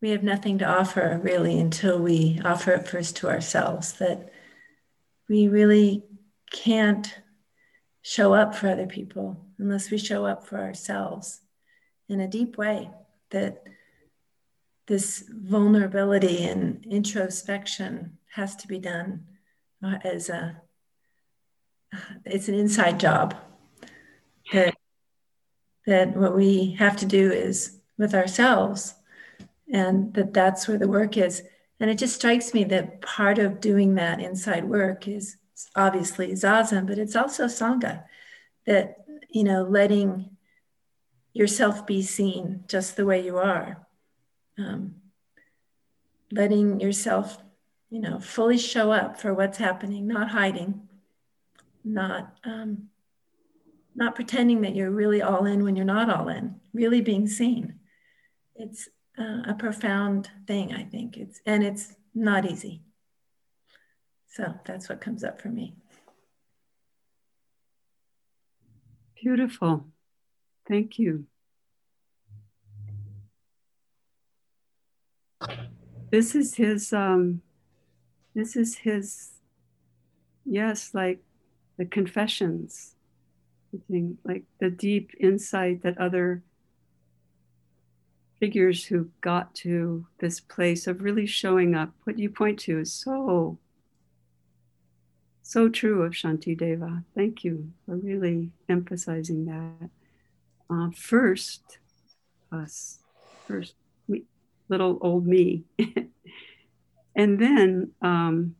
we 0.01 0.09
have 0.09 0.23
nothing 0.23 0.57
to 0.59 0.65
offer 0.65 1.19
really 1.21 1.59
until 1.59 1.99
we 1.99 2.41
offer 2.43 2.71
it 2.71 2.87
first 2.87 3.17
to 3.17 3.29
ourselves, 3.29 3.93
that 3.93 4.31
we 5.29 5.47
really 5.47 6.03
can't 6.51 7.13
show 8.01 8.33
up 8.33 8.55
for 8.55 8.69
other 8.69 8.87
people 8.87 9.48
unless 9.59 9.91
we 9.91 9.97
show 9.97 10.25
up 10.25 10.45
for 10.47 10.57
ourselves 10.57 11.41
in 12.07 12.21
a 12.21 12.27
deep 12.27 12.57
way 12.57 12.89
that 13.29 13.63
this 14.87 15.23
vulnerability 15.29 16.43
and 16.45 16.83
introspection 16.89 18.17
has 18.33 18.55
to 18.55 18.67
be 18.67 18.79
done 18.79 19.23
uh, 19.83 19.97
as 20.03 20.29
a 20.29 20.61
it's 22.25 22.47
an 22.47 22.55
inside 22.55 22.99
job. 22.99 23.35
That 24.53 24.75
that 25.85 26.15
what 26.15 26.35
we 26.35 26.75
have 26.77 26.95
to 26.97 27.05
do 27.05 27.31
is 27.31 27.79
with 27.97 28.13
ourselves 28.13 28.93
and 29.71 30.13
that 30.13 30.33
that's 30.33 30.67
where 30.67 30.77
the 30.77 30.87
work 30.87 31.17
is. 31.17 31.43
And 31.79 31.89
it 31.89 31.97
just 31.97 32.15
strikes 32.15 32.53
me 32.53 32.63
that 32.65 33.01
part 33.01 33.39
of 33.39 33.61
doing 33.61 33.95
that 33.95 34.19
inside 34.19 34.65
work 34.65 35.07
is 35.07 35.37
obviously 35.75 36.31
zazen 36.31 36.87
but 36.87 36.97
it's 36.97 37.15
also 37.15 37.45
sangha 37.45 38.03
that 38.65 38.95
you 39.29 39.43
know, 39.43 39.63
letting 39.63 40.37
yourself 41.33 41.85
be 41.85 42.01
seen 42.01 42.63
just 42.67 42.97
the 42.97 43.05
way 43.05 43.23
you 43.23 43.37
are, 43.37 43.87
um, 44.57 44.95
letting 46.31 46.79
yourself, 46.79 47.37
you 47.89 48.01
know, 48.01 48.19
fully 48.19 48.57
show 48.57 48.91
up 48.91 49.19
for 49.19 49.33
what's 49.33 49.57
happening, 49.57 50.07
not 50.07 50.29
hiding, 50.29 50.87
not 51.83 52.35
um, 52.43 52.89
not 53.95 54.15
pretending 54.15 54.61
that 54.61 54.75
you're 54.75 54.91
really 54.91 55.21
all 55.21 55.45
in 55.45 55.63
when 55.63 55.75
you're 55.75 55.85
not 55.85 56.09
all 56.09 56.29
in, 56.29 56.55
really 56.73 57.01
being 57.01 57.27
seen. 57.27 57.79
It's 58.55 58.87
uh, 59.17 59.41
a 59.47 59.55
profound 59.57 60.29
thing, 60.47 60.73
I 60.73 60.83
think. 60.83 61.17
It's 61.17 61.41
and 61.45 61.63
it's 61.63 61.95
not 62.15 62.45
easy. 62.45 62.81
So 64.27 64.53
that's 64.65 64.89
what 64.89 65.01
comes 65.01 65.23
up 65.23 65.41
for 65.41 65.49
me. 65.49 65.75
Beautiful. 69.21 69.85
Thank 70.67 70.97
you. 70.97 71.25
This 76.11 76.35
is 76.35 76.55
his 76.55 76.93
um 76.93 77.41
this 78.33 78.55
is 78.55 78.77
his 78.77 79.31
yes, 80.45 80.93
like 80.93 81.19
the 81.77 81.85
confessions. 81.85 82.95
Like 84.23 84.45
the 84.59 84.69
deep 84.71 85.11
insight 85.19 85.83
that 85.83 85.97
other 85.99 86.41
figures 88.39 88.85
who 88.85 89.09
got 89.21 89.53
to 89.53 90.07
this 90.19 90.39
place 90.39 90.87
of 90.87 91.01
really 91.01 91.25
showing 91.25 91.75
up. 91.75 91.93
What 92.05 92.17
you 92.17 92.29
point 92.29 92.59
to 92.61 92.79
is 92.79 92.91
so, 92.93 93.59
so 95.49 95.67
true 95.67 96.03
of 96.03 96.13
Shantideva. 96.13 97.03
Thank 97.15 97.43
you 97.43 97.71
for 97.83 97.95
really 97.95 98.51
emphasizing 98.69 99.45
that. 99.45 99.89
Uh, 100.69 100.91
first, 100.95 101.79
us, 102.51 102.99
first, 103.47 103.73
me, 104.07 104.25
little 104.67 104.99
old 105.01 105.25
me. 105.25 105.63
and 107.15 107.39
then 107.39 107.91
um, 108.03 108.53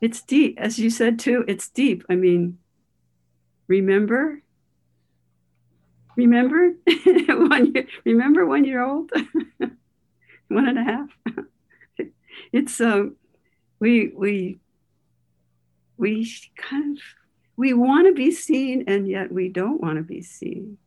it's 0.00 0.20
deep, 0.22 0.58
as 0.58 0.80
you 0.80 0.90
said 0.90 1.20
too, 1.20 1.44
it's 1.46 1.68
deep. 1.68 2.02
I 2.10 2.16
mean, 2.16 2.58
remember 3.68 4.42
Remember 6.16 6.72
one 7.28 7.72
year, 7.72 7.86
remember 8.04 8.44
one 8.44 8.64
year 8.64 8.84
old, 8.84 9.10
one 10.48 10.68
and 10.68 10.78
a 10.78 10.84
half. 10.84 11.08
it's 12.52 12.78
um, 12.82 13.16
we 13.80 14.12
we 14.14 14.58
we 16.02 16.12
kind 16.56 16.96
of 16.98 17.02
we 17.56 17.72
want 17.72 18.06
to 18.06 18.12
be 18.14 18.30
seen 18.30 18.84
and 18.86 19.08
yet 19.08 19.30
we 19.30 19.48
don't 19.48 19.80
want 19.80 19.96
to 19.96 20.02
be 20.02 20.22
seen. 20.22 20.78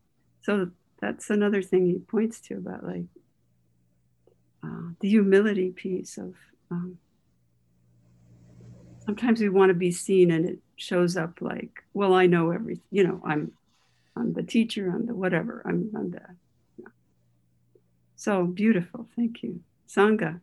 So 0.42 0.72
that's 1.02 1.30
another 1.30 1.62
thing 1.62 1.86
he 1.86 2.00
points 2.00 2.40
to 2.42 2.56
about 2.56 2.84
like 2.84 3.06
uh, 4.64 4.90
the 5.00 5.10
humility 5.10 5.72
piece 5.72 6.18
of 6.18 6.34
um, 6.72 6.98
sometimes 9.06 9.40
we 9.40 9.50
want 9.50 9.70
to 9.70 9.76
be 9.76 9.92
seen 9.92 10.32
and 10.32 10.46
it 10.50 10.60
shows 10.78 11.16
up 11.16 11.40
like 11.40 11.84
well 11.94 12.14
i 12.14 12.26
know 12.26 12.50
everything 12.50 12.84
you 12.90 13.04
know 13.08 13.22
i'm 13.24 13.52
I'm 14.16 14.34
the 14.34 14.44
teacher, 14.44 14.90
I'm 14.90 15.06
the 15.06 15.16
whatever, 15.16 15.62
I'm, 15.66 15.92
I'm 15.96 16.12
the. 16.12 16.22
Yeah. 16.78 16.88
So 18.16 18.46
beautiful, 18.46 19.08
thank 19.16 19.44
you. 19.44 19.62
Sangha, 19.90 20.40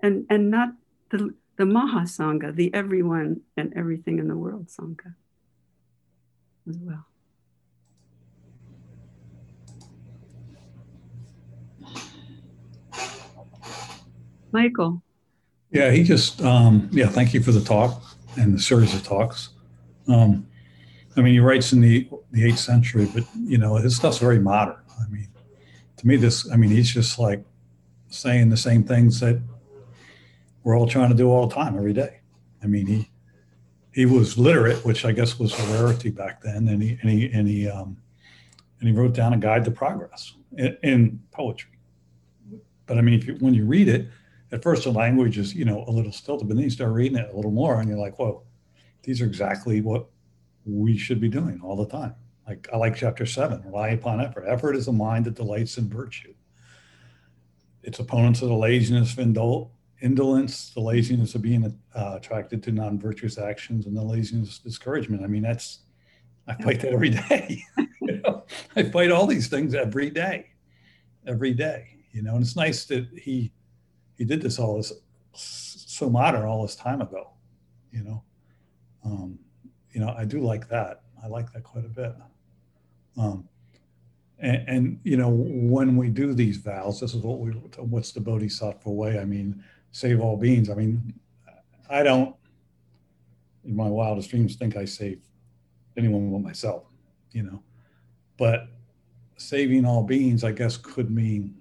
and, 0.00 0.26
and 0.28 0.50
not 0.50 0.74
the, 1.10 1.34
the 1.60 1.66
Maha 1.66 2.06
Sangha, 2.06 2.54
the 2.56 2.72
everyone 2.72 3.42
and 3.54 3.70
everything 3.76 4.18
in 4.18 4.28
the 4.28 4.34
world 4.34 4.68
Sangha 4.68 5.14
as 6.66 6.78
well. 6.78 7.04
Michael. 14.52 15.02
Yeah, 15.70 15.90
he 15.90 16.02
just, 16.02 16.40
um, 16.40 16.88
yeah, 16.92 17.08
thank 17.08 17.34
you 17.34 17.42
for 17.42 17.52
the 17.52 17.60
talk 17.60 18.02
and 18.38 18.54
the 18.54 18.58
series 18.58 18.94
of 18.94 19.04
talks. 19.04 19.50
Um, 20.08 20.46
I 21.14 21.20
mean, 21.20 21.34
he 21.34 21.40
writes 21.40 21.74
in 21.74 21.82
the 21.82 22.08
the 22.32 22.46
eighth 22.46 22.58
century, 22.58 23.06
but 23.12 23.24
you 23.38 23.58
know, 23.58 23.76
his 23.76 23.94
stuff's 23.94 24.16
very 24.16 24.38
modern. 24.38 24.80
I 24.98 25.06
mean, 25.10 25.28
to 25.98 26.06
me, 26.06 26.16
this, 26.16 26.50
I 26.50 26.56
mean, 26.56 26.70
he's 26.70 26.90
just 26.90 27.18
like 27.18 27.44
saying 28.08 28.48
the 28.48 28.56
same 28.56 28.82
things 28.82 29.20
that 29.20 29.42
we're 30.62 30.76
all 30.76 30.88
trying 30.88 31.10
to 31.10 31.16
do 31.16 31.30
all 31.30 31.46
the 31.46 31.54
time, 31.54 31.76
every 31.76 31.92
day. 31.92 32.20
I 32.62 32.66
mean, 32.66 32.86
he 32.86 33.10
he 33.92 34.06
was 34.06 34.38
literate, 34.38 34.84
which 34.84 35.04
I 35.04 35.12
guess 35.12 35.38
was 35.38 35.58
a 35.58 35.62
rarity 35.72 36.10
back 36.10 36.42
then, 36.42 36.68
and 36.68 36.82
he 36.82 36.98
and 37.00 37.10
he 37.10 37.30
and 37.32 37.48
he 37.48 37.68
um, 37.68 37.96
and 38.80 38.88
he 38.88 38.94
wrote 38.94 39.14
down 39.14 39.32
a 39.32 39.38
guide 39.38 39.64
to 39.64 39.70
progress 39.70 40.34
in, 40.56 40.76
in 40.82 41.20
poetry. 41.32 41.72
But 42.86 42.98
I 42.98 43.02
mean, 43.02 43.14
if 43.14 43.26
you, 43.26 43.34
when 43.40 43.54
you 43.54 43.66
read 43.66 43.88
it, 43.88 44.08
at 44.52 44.62
first 44.62 44.84
the 44.84 44.92
language 44.92 45.38
is 45.38 45.54
you 45.54 45.64
know 45.64 45.84
a 45.86 45.90
little 45.90 46.12
stilted, 46.12 46.48
but 46.48 46.56
then 46.56 46.64
you 46.64 46.70
start 46.70 46.92
reading 46.92 47.18
it 47.18 47.30
a 47.32 47.36
little 47.36 47.50
more, 47.50 47.80
and 47.80 47.88
you're 47.88 47.98
like, 47.98 48.18
whoa, 48.18 48.42
these 49.02 49.20
are 49.20 49.26
exactly 49.26 49.80
what 49.80 50.06
we 50.64 50.96
should 50.96 51.20
be 51.20 51.28
doing 51.28 51.60
all 51.62 51.76
the 51.76 51.86
time. 51.86 52.14
Like 52.46 52.68
I 52.72 52.76
like 52.76 52.96
chapter 52.96 53.26
seven, 53.26 53.62
rely 53.64 53.90
upon 53.90 54.20
effort. 54.20 54.44
Effort 54.46 54.76
is 54.76 54.88
a 54.88 54.92
mind 54.92 55.24
that 55.26 55.34
delights 55.34 55.78
in 55.78 55.88
virtue. 55.88 56.34
Its 57.82 57.98
opponents 57.98 58.42
are 58.42 58.46
the 58.46 58.54
laziness 58.54 59.12
of 59.12 59.18
indol- 59.18 59.70
indolence, 60.00 60.70
the 60.70 60.80
laziness 60.80 61.34
of 61.34 61.42
being 61.42 61.64
uh, 61.94 62.14
attracted 62.16 62.62
to 62.64 62.72
non-virtuous 62.72 63.38
actions, 63.38 63.86
and 63.86 63.96
the 63.96 64.02
laziness 64.02 64.58
of 64.58 64.64
discouragement. 64.64 65.22
I 65.22 65.26
mean, 65.26 65.42
that's 65.42 65.80
I 66.46 66.54
fight 66.62 66.80
that 66.80 66.92
every 66.92 67.10
day. 67.10 67.62
you 68.00 68.20
know? 68.24 68.44
I 68.76 68.84
fight 68.84 69.10
all 69.10 69.26
these 69.26 69.48
things 69.48 69.74
every 69.74 70.10
day, 70.10 70.46
every 71.26 71.54
day. 71.54 71.98
You 72.12 72.22
know, 72.22 72.34
and 72.34 72.42
it's 72.42 72.56
nice 72.56 72.84
that 72.86 73.06
he 73.14 73.52
he 74.16 74.24
did 74.24 74.42
this 74.42 74.58
all 74.58 74.76
this 74.76 74.92
so 75.32 76.10
modern 76.10 76.44
all 76.44 76.62
this 76.62 76.76
time 76.76 77.00
ago. 77.00 77.30
You 77.92 78.04
know, 78.04 78.22
um, 79.04 79.38
you 79.92 80.00
know, 80.00 80.14
I 80.16 80.24
do 80.24 80.40
like 80.40 80.68
that. 80.68 81.02
I 81.22 81.26
like 81.26 81.52
that 81.52 81.62
quite 81.62 81.84
a 81.84 81.88
bit. 81.88 82.14
Um, 83.16 83.48
and, 84.38 84.68
and, 84.68 85.00
you 85.04 85.16
know, 85.16 85.28
when 85.28 85.96
we 85.96 86.08
do 86.08 86.32
these 86.32 86.56
vows, 86.56 87.00
this 87.00 87.14
is 87.14 87.22
what 87.22 87.40
we, 87.40 87.50
what's 87.50 88.12
the 88.12 88.20
Bodhisattva 88.20 88.90
way? 88.90 89.18
I 89.18 89.24
mean, 89.24 89.62
save 89.92 90.20
all 90.20 90.36
beings. 90.36 90.70
I 90.70 90.74
mean, 90.74 91.14
I 91.88 92.02
don't, 92.02 92.34
in 93.64 93.74
my 93.74 93.88
wildest 93.88 94.30
dreams, 94.30 94.56
think 94.56 94.76
I 94.76 94.84
save 94.84 95.20
anyone 95.96 96.30
but 96.30 96.38
myself, 96.38 96.84
you 97.32 97.42
know. 97.42 97.62
But 98.36 98.68
saving 99.36 99.84
all 99.84 100.02
beings, 100.02 100.44
I 100.44 100.52
guess, 100.52 100.76
could 100.76 101.10
mean, 101.10 101.56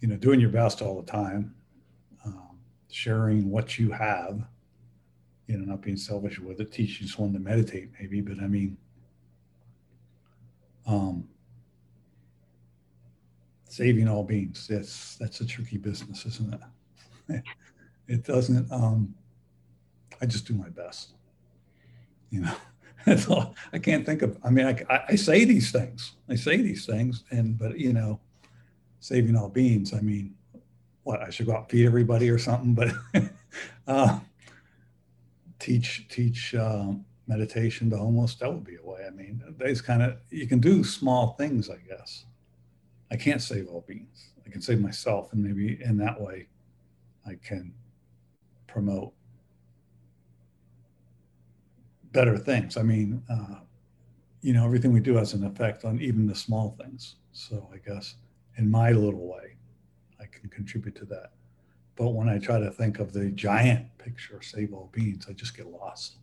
you 0.00 0.08
know, 0.08 0.16
doing 0.16 0.40
your 0.40 0.50
best 0.50 0.82
all 0.82 1.00
the 1.00 1.10
time, 1.10 1.54
um, 2.26 2.58
sharing 2.90 3.50
what 3.50 3.78
you 3.78 3.90
have, 3.90 4.42
you 5.46 5.58
know, 5.58 5.64
not 5.64 5.82
being 5.82 5.96
selfish 5.96 6.38
with 6.38 6.60
it, 6.60 6.72
teaching 6.72 7.06
someone 7.06 7.32
to 7.32 7.38
meditate, 7.38 7.90
maybe. 7.98 8.20
But 8.20 8.42
I 8.42 8.46
mean, 8.46 8.76
um, 10.86 11.28
saving 13.74 14.08
all 14.08 14.22
beings, 14.22 14.68
that's 14.68 15.16
that's 15.16 15.40
a 15.40 15.46
tricky 15.46 15.78
business, 15.78 16.24
isn't 16.26 16.54
it? 17.28 17.42
it 18.08 18.24
doesn't. 18.24 18.70
Um, 18.70 19.14
I 20.20 20.26
just 20.26 20.46
do 20.46 20.54
my 20.54 20.68
best. 20.68 21.14
You 22.30 22.42
know, 22.42 22.56
that's 23.06 23.28
all. 23.28 23.54
I 23.72 23.78
can't 23.78 24.06
think 24.06 24.22
of. 24.22 24.38
I 24.44 24.50
mean, 24.50 24.66
I, 24.66 25.04
I 25.08 25.16
say 25.16 25.44
these 25.44 25.72
things. 25.72 26.12
I 26.28 26.36
say 26.36 26.58
these 26.58 26.86
things, 26.86 27.24
and 27.30 27.58
but 27.58 27.78
you 27.78 27.92
know, 27.92 28.20
saving 29.00 29.36
all 29.36 29.48
beings. 29.48 29.92
I 29.92 30.00
mean, 30.00 30.34
what 31.02 31.20
I 31.20 31.30
should 31.30 31.46
go 31.46 31.56
out 31.56 31.70
feed 31.70 31.86
everybody 31.86 32.30
or 32.30 32.38
something, 32.38 32.74
but. 32.74 32.92
uh, 33.86 34.20
teach 35.60 36.06
teach 36.08 36.54
uh, 36.54 36.92
meditation 37.26 37.88
to 37.88 37.96
homeless, 37.96 38.34
that 38.34 38.52
would 38.52 38.64
be 38.64 38.76
a 38.76 38.86
way. 38.86 39.04
I 39.06 39.10
mean, 39.10 39.42
these 39.58 39.80
kind 39.80 40.02
of 40.02 40.16
you 40.30 40.46
can 40.46 40.60
do 40.60 40.84
small 40.84 41.34
things, 41.38 41.70
I 41.70 41.76
guess. 41.88 42.26
I 43.14 43.16
can't 43.16 43.40
save 43.40 43.68
all 43.68 43.84
beings. 43.86 44.30
I 44.44 44.50
can 44.50 44.60
save 44.60 44.80
myself, 44.80 45.32
and 45.32 45.40
maybe 45.40 45.80
in 45.80 45.96
that 45.98 46.20
way, 46.20 46.48
I 47.24 47.36
can 47.36 47.72
promote 48.66 49.12
better 52.10 52.36
things. 52.36 52.76
I 52.76 52.82
mean, 52.82 53.22
uh, 53.30 53.60
you 54.40 54.52
know, 54.52 54.64
everything 54.64 54.92
we 54.92 54.98
do 54.98 55.14
has 55.14 55.32
an 55.32 55.44
effect 55.44 55.84
on 55.84 56.00
even 56.00 56.26
the 56.26 56.34
small 56.34 56.76
things. 56.82 57.14
So 57.30 57.70
I 57.72 57.76
guess 57.88 58.16
in 58.56 58.68
my 58.68 58.90
little 58.90 59.28
way, 59.28 59.58
I 60.20 60.24
can 60.26 60.50
contribute 60.50 60.96
to 60.96 61.04
that. 61.04 61.30
But 61.94 62.10
when 62.10 62.28
I 62.28 62.38
try 62.38 62.58
to 62.58 62.72
think 62.72 62.98
of 62.98 63.12
the 63.12 63.30
giant 63.30 63.96
picture, 63.98 64.42
save 64.42 64.74
all 64.74 64.90
beings, 64.92 65.26
I 65.30 65.34
just 65.34 65.56
get 65.56 65.68
lost. 65.68 66.16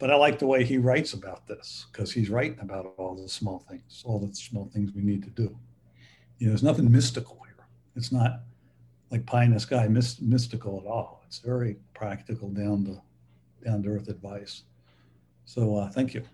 But 0.00 0.10
I 0.10 0.16
like 0.16 0.40
the 0.40 0.46
way 0.48 0.64
he 0.64 0.76
writes 0.76 1.12
about 1.12 1.46
this 1.46 1.86
because 1.92 2.10
he's 2.10 2.30
writing 2.30 2.58
about 2.60 2.94
all 2.96 3.14
the 3.14 3.28
small 3.28 3.60
things, 3.70 4.02
all 4.04 4.18
the 4.18 4.34
small 4.34 4.68
things 4.74 4.90
we 4.92 5.02
need 5.02 5.22
to 5.22 5.30
do. 5.30 5.56
You 6.40 6.46
know, 6.46 6.52
there's 6.52 6.62
nothing 6.62 6.90
mystical 6.90 7.38
here. 7.44 7.66
It's 7.94 8.10
not 8.10 8.40
like 9.10 9.26
pie 9.26 9.44
in 9.44 9.52
the 9.52 9.60
sky 9.60 9.86
myst- 9.88 10.22
mystical 10.22 10.80
at 10.80 10.90
all. 10.90 11.22
It's 11.26 11.38
very 11.38 11.76
practical, 11.94 12.48
down 12.48 12.84
to 12.86 13.00
down 13.64 13.82
to 13.82 13.90
earth 13.90 14.08
advice. 14.08 14.62
So 15.44 15.76
uh, 15.76 15.90
thank 15.90 16.14
you. 16.14 16.24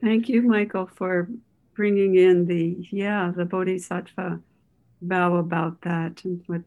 Thank 0.00 0.28
you, 0.28 0.42
Michael, 0.42 0.86
for 0.86 1.28
bringing 1.74 2.14
in 2.14 2.46
the 2.46 2.76
yeah 2.92 3.32
the 3.34 3.44
bodhisattva 3.44 4.40
vow 5.02 5.36
about 5.36 5.80
that 5.80 6.24
and 6.24 6.42
what 6.46 6.62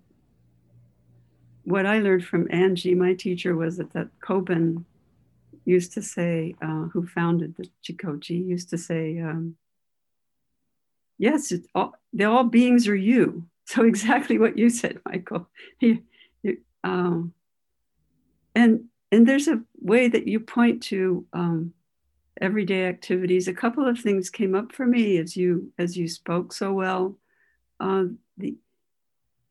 what 1.63 1.86
I 1.86 1.99
learned 1.99 2.26
from 2.26 2.47
Angie, 2.51 2.93
my 2.93 3.13
teacher, 3.13 3.55
was 3.55 3.78
that 3.78 3.93
that 3.93 4.09
Kobun 4.20 4.84
used 5.66 5.93
to 5.93 6.01
say, 6.01 6.55
uh, 6.61 6.86
who 6.91 7.07
founded 7.07 7.55
the 7.55 7.70
Jikoji, 7.84 8.45
used 8.45 8.70
to 8.70 8.78
say, 8.78 9.20
um, 9.20 9.55
yes, 11.18 11.53
all, 11.74 11.93
the 12.11 12.26
all 12.26 12.43
beings 12.43 12.88
are 12.88 12.95
you. 12.95 13.45
So 13.66 13.86
exactly 13.86 14.38
what 14.38 14.57
you 14.57 14.70
said, 14.70 14.99
Michael. 15.05 15.47
You, 15.80 16.03
you, 16.41 16.57
um, 16.84 17.34
and 18.53 18.89
and 19.09 19.26
there's 19.26 19.47
a 19.47 19.61
way 19.80 20.09
that 20.09 20.28
you 20.28 20.41
point 20.41 20.84
to 20.84 21.26
um, 21.32 21.74
everyday 22.41 22.88
activities. 22.88 23.47
A 23.47 23.53
couple 23.53 23.88
of 23.88 23.97
things 23.97 24.30
came 24.30 24.53
up 24.53 24.74
for 24.74 24.86
me 24.86 25.18
as 25.18 25.38
you 25.38 25.72
as 25.78 25.95
you 25.95 26.09
spoke 26.09 26.51
so 26.51 26.74
well. 26.74 27.16
Uh, 27.80 28.05
the 28.38 28.57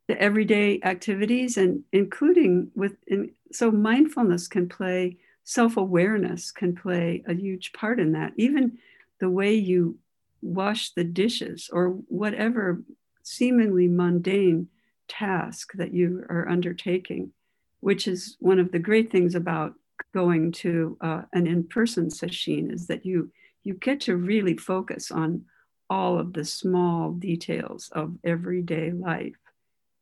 the 0.09 0.21
everyday 0.21 0.79
activities 0.83 1.57
and 1.57 1.85
including 1.93 2.71
with 2.75 2.97
in, 3.07 3.31
so 3.51 3.71
mindfulness 3.71 4.47
can 4.47 4.69
play 4.69 5.17
self 5.45 5.77
awareness 5.77 6.51
can 6.51 6.75
play 6.75 7.23
a 7.27 7.35
huge 7.35 7.73
part 7.73 8.01
in 8.01 8.13
that. 8.13 8.33
Even 8.37 8.79
the 9.21 9.31
way 9.31 9.55
you 9.55 9.99
wash 10.41 10.91
the 10.93 11.05
dishes 11.05 11.71
or 11.73 11.91
whatever 12.09 12.83
seemingly 13.23 13.89
mundane 13.89 14.69
task 15.09 15.73
that 15.75 15.95
you 15.95 16.25
are 16.29 16.49
undertaking, 16.49 17.33
which 17.81 18.09
is 18.09 18.37
one 18.41 18.59
of 18.59 18.73
the 18.73 18.79
great 18.79 19.13
things 19.13 19.35
about 19.35 19.75
going 20.13 20.53
to 20.53 20.97
uh, 21.01 21.23
an 21.33 21.47
in-person 21.47 22.11
session 22.11 22.71
is 22.71 22.87
that 22.87 23.07
you 23.07 23.31
you 23.63 23.75
get 23.75 24.01
to 24.01 24.17
really 24.17 24.57
focus 24.57 25.13
on 25.13 25.45
all 25.89 26.19
of 26.19 26.33
the 26.33 26.45
small 26.45 27.13
details 27.13 27.89
of 27.93 28.17
everyday 28.25 28.91
life 28.91 29.37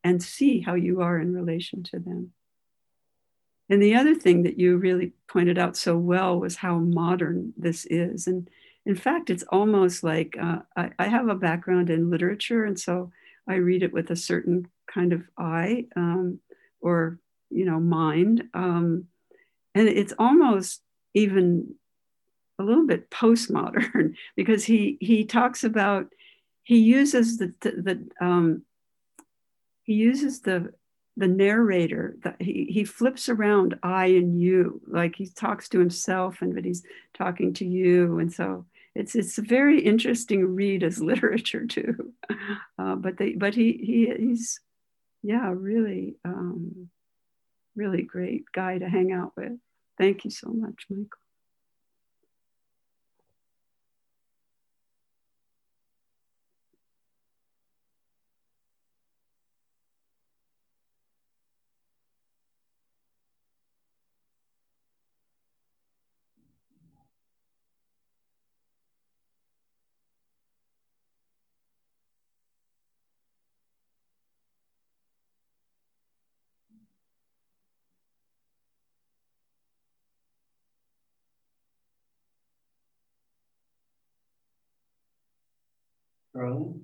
and 0.03 0.22
see 0.22 0.61
how 0.61 0.74
you 0.74 1.03
are 1.03 1.18
in 1.18 1.34
relation 1.34 1.82
to 1.82 1.99
them. 1.99 2.32
And 3.71 3.81
the 3.81 3.95
other 3.95 4.16
thing 4.16 4.43
that 4.43 4.59
you 4.59 4.77
really 4.77 5.12
pointed 5.29 5.57
out 5.57 5.77
so 5.77 5.97
well 5.97 6.41
was 6.41 6.57
how 6.57 6.79
modern 6.79 7.55
this 7.57 7.87
is. 7.87 8.27
And 8.27 8.51
in 8.85 8.97
fact, 8.97 9.31
it's 9.31 9.45
almost 9.45 10.03
like 10.03 10.37
uh, 10.41 10.59
I, 10.77 10.91
I, 10.99 11.07
have 11.07 11.29
a 11.29 11.37
background 11.37 11.89
in 11.89 12.11
literature, 12.11 12.64
and 12.64 12.79
so 12.79 13.12
I 13.47 13.55
read 13.57 13.85
it 13.85 13.93
with 13.93 14.11
a 14.11 14.16
certain 14.16 14.66
kind 14.93 15.12
of 15.12 15.23
eye 15.39 15.87
um, 15.95 16.41
or 16.81 17.21
you 17.51 17.64
know 17.64 17.79
mind, 17.79 18.45
um, 18.55 19.07
and 19.75 19.87
it's 19.87 20.14
almost 20.18 20.81
even 21.14 21.75
a 22.59 22.64
little 22.64 22.87
bit 22.87 23.11
postmodern 23.11 24.14
because 24.37 24.64
he 24.64 24.97
he 25.01 25.25
talks 25.25 25.62
about 25.62 26.07
he 26.62 26.79
uses 26.79 27.37
the 27.37 27.53
the, 27.61 27.71
the 27.71 28.27
um, 28.27 28.62
he 29.83 29.93
uses 29.93 30.41
the 30.41 30.73
the 31.17 31.29
narrator 31.29 32.17
that 32.23 32.41
he, 32.41 32.67
he 32.71 32.85
flips 32.85 33.29
around 33.29 33.79
I 33.83 34.07
and 34.07 34.41
you 34.41 34.81
like 34.87 35.17
he 35.17 35.29
talks 35.29 35.69
to 35.71 35.79
himself 35.79 36.41
and 36.41 36.55
but 36.55 36.65
he's 36.65 36.83
talking 37.15 37.53
to 37.55 37.67
you. 37.67 38.19
And 38.19 38.33
so 38.33 38.67
it's 38.95 39.15
it's 39.15 39.39
a 39.39 39.43
very 39.43 39.81
interesting 39.81 40.55
read 40.55 40.83
as 40.83 41.03
literature 41.03 41.67
too. 41.67 42.13
Uh, 42.79 42.95
but 42.97 43.19
they 43.19 43.33
but 43.33 43.55
he 43.55 43.73
he 43.73 44.13
he's 44.19 44.61
yeah 45.23 45.53
really 45.55 46.17
um, 46.25 46.89
really 47.77 48.03
great 48.03 48.45
guy 48.53 48.79
to 48.79 48.89
hang 48.89 49.13
out 49.13 49.33
with. 49.37 49.53
Thank 49.99 50.25
you 50.25 50.31
so 50.31 50.49
much 50.49 50.87
Michael 50.89 51.20
Carolyn? 86.41 86.80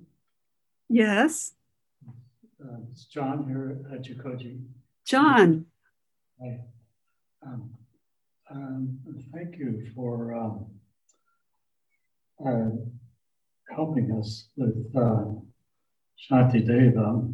Yes. 0.87 1.53
Uh, 2.63 2.77
it's 2.91 3.05
John 3.05 3.45
here 3.47 3.79
at 3.91 4.03
Jikoji. 4.03 4.61
John. 5.03 5.65
Hi. 6.39 6.59
Um, 7.43 7.71
um, 8.51 8.99
thank 9.33 9.57
you 9.57 9.87
for 9.95 10.35
um, 10.35 10.65
uh, 12.45 12.69
helping 13.75 14.11
us 14.19 14.47
with 14.57 14.95
uh, 14.95 15.25
Shantideva. 16.29 17.33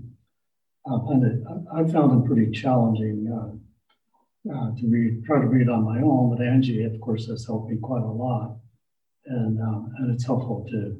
Uh, 0.90 1.00
and 1.10 1.24
it, 1.26 1.44
I 1.76 1.92
found 1.92 2.24
it 2.24 2.28
pretty 2.28 2.52
challenging 2.52 3.28
uh, 3.34 4.54
uh, 4.54 4.76
to 4.76 4.88
read, 4.88 5.26
try 5.26 5.42
to 5.42 5.48
read 5.48 5.68
on 5.68 5.84
my 5.84 6.00
own, 6.02 6.36
but 6.36 6.46
Angie, 6.46 6.86
of 6.86 7.00
course, 7.02 7.28
has 7.28 7.46
helped 7.46 7.70
me 7.70 7.78
quite 7.82 8.04
a 8.04 8.06
lot. 8.06 8.56
And, 9.26 9.60
um, 9.62 9.94
and 9.98 10.14
it's 10.14 10.26
helpful 10.26 10.66
to 10.72 10.98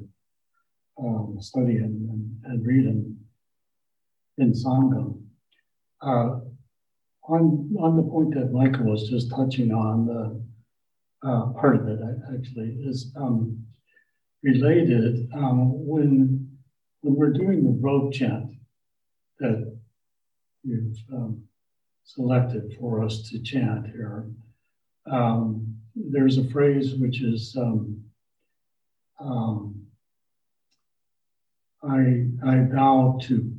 um, 0.98 1.36
study 1.40 1.76
and, 1.76 2.08
and, 2.10 2.36
and, 2.44 2.66
read 2.66 2.86
in, 2.86 3.16
in 4.38 4.52
Sangha. 4.52 5.16
Uh, 6.00 6.40
on, 7.28 7.74
on 7.80 7.96
the 7.96 8.02
point 8.02 8.34
that 8.34 8.52
Michael 8.52 8.86
was 8.86 9.08
just 9.08 9.30
touching 9.30 9.72
on, 9.72 10.06
the 10.06 11.28
uh, 11.28 11.46
part 11.52 11.76
of 11.76 11.88
it 11.88 11.98
actually 12.34 12.76
is 12.84 13.12
um, 13.16 13.64
related. 14.42 15.28
Um, 15.34 15.86
when, 15.86 16.50
when 17.00 17.14
we're 17.14 17.32
doing 17.32 17.64
the 17.64 17.78
rope 17.80 18.12
chant 18.12 18.50
that 19.40 19.76
you've 20.62 20.96
um, 21.12 21.42
selected 22.04 22.76
for 22.78 23.02
us 23.02 23.28
to 23.30 23.42
chant 23.42 23.86
here, 23.86 24.26
um, 25.10 25.74
there's 25.96 26.38
a 26.38 26.44
phrase 26.50 26.94
which 26.94 27.22
is 27.22 27.56
um, 29.18 29.73
I, 31.88 32.26
I 32.46 32.64
vow 32.72 33.18
to, 33.24 33.52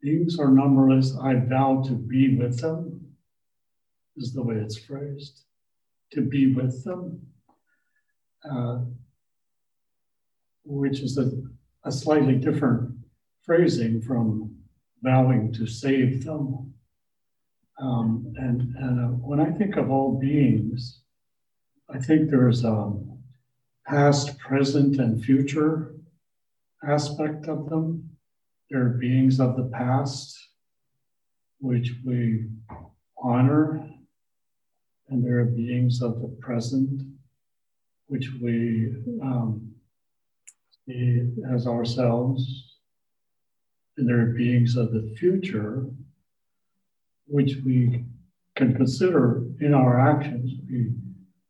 beings 0.00 0.38
are 0.38 0.50
numberless, 0.50 1.16
I 1.16 1.34
vow 1.34 1.82
to 1.86 1.92
be 1.92 2.36
with 2.36 2.60
them, 2.60 3.00
is 4.16 4.32
the 4.32 4.42
way 4.42 4.56
it's 4.56 4.78
phrased, 4.78 5.44
to 6.12 6.20
be 6.20 6.54
with 6.54 6.84
them, 6.84 7.20
uh, 8.50 8.80
which 10.64 11.00
is 11.00 11.18
a, 11.18 11.30
a 11.84 11.92
slightly 11.92 12.34
different 12.34 12.94
phrasing 13.42 14.02
from 14.02 14.54
vowing 15.02 15.52
to 15.54 15.66
save 15.66 16.24
them. 16.24 16.74
Um, 17.80 18.32
and 18.36 18.76
and 18.76 19.00
uh, 19.00 19.08
when 19.16 19.40
I 19.40 19.50
think 19.50 19.76
of 19.76 19.90
all 19.90 20.20
beings, 20.20 21.00
I 21.92 21.98
think 21.98 22.30
there's 22.30 22.64
um, 22.64 23.18
past, 23.86 24.38
present, 24.38 24.98
and 24.98 25.24
future 25.24 25.91
aspect 26.86 27.48
of 27.48 27.68
them. 27.68 28.10
They're 28.70 28.88
beings 28.88 29.38
of 29.38 29.56
the 29.56 29.64
past, 29.64 30.36
which 31.60 31.92
we 32.04 32.46
honor, 33.22 33.88
and 35.08 35.24
there 35.24 35.40
are 35.40 35.44
beings 35.44 36.02
of 36.02 36.20
the 36.20 36.28
present, 36.40 37.02
which 38.06 38.30
we 38.40 38.94
um, 39.22 39.72
see 40.86 41.30
as 41.52 41.66
ourselves, 41.66 42.78
and 43.96 44.08
there 44.08 44.20
are 44.20 44.32
beings 44.32 44.76
of 44.76 44.92
the 44.92 45.14
future, 45.18 45.86
which 47.26 47.56
we 47.64 48.04
can 48.56 48.74
consider 48.74 49.44
in 49.60 49.74
our 49.74 50.00
actions. 50.00 50.50
We, 50.68 50.92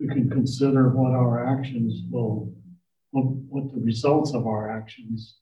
we 0.00 0.08
can 0.08 0.28
consider 0.28 0.88
what 0.90 1.12
our 1.12 1.46
actions 1.46 2.02
will 2.10 2.52
what, 3.12 3.24
what 3.24 3.72
the 3.72 3.80
results 3.80 4.34
of 4.34 4.46
our 4.46 4.70
actions 4.70 5.36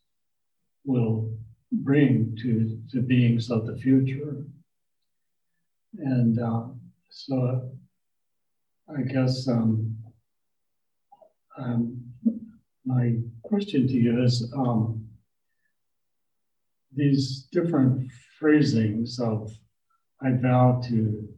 will 0.84 1.32
bring 1.72 2.36
to, 2.42 2.78
to 2.90 3.00
beings 3.00 3.50
of 3.50 3.66
the 3.66 3.76
future. 3.76 4.44
And 5.98 6.38
uh, 6.38 6.64
so 7.08 7.70
I 8.96 9.02
guess 9.02 9.48
um, 9.48 9.96
um, 11.56 12.02
my 12.84 13.16
question 13.42 13.86
to 13.86 13.92
you 13.94 14.22
is 14.22 14.52
um, 14.56 15.06
these 16.94 17.46
different 17.52 18.10
phrasings 18.38 19.20
of 19.20 19.52
I 20.22 20.32
vow 20.32 20.82
to 20.88 21.28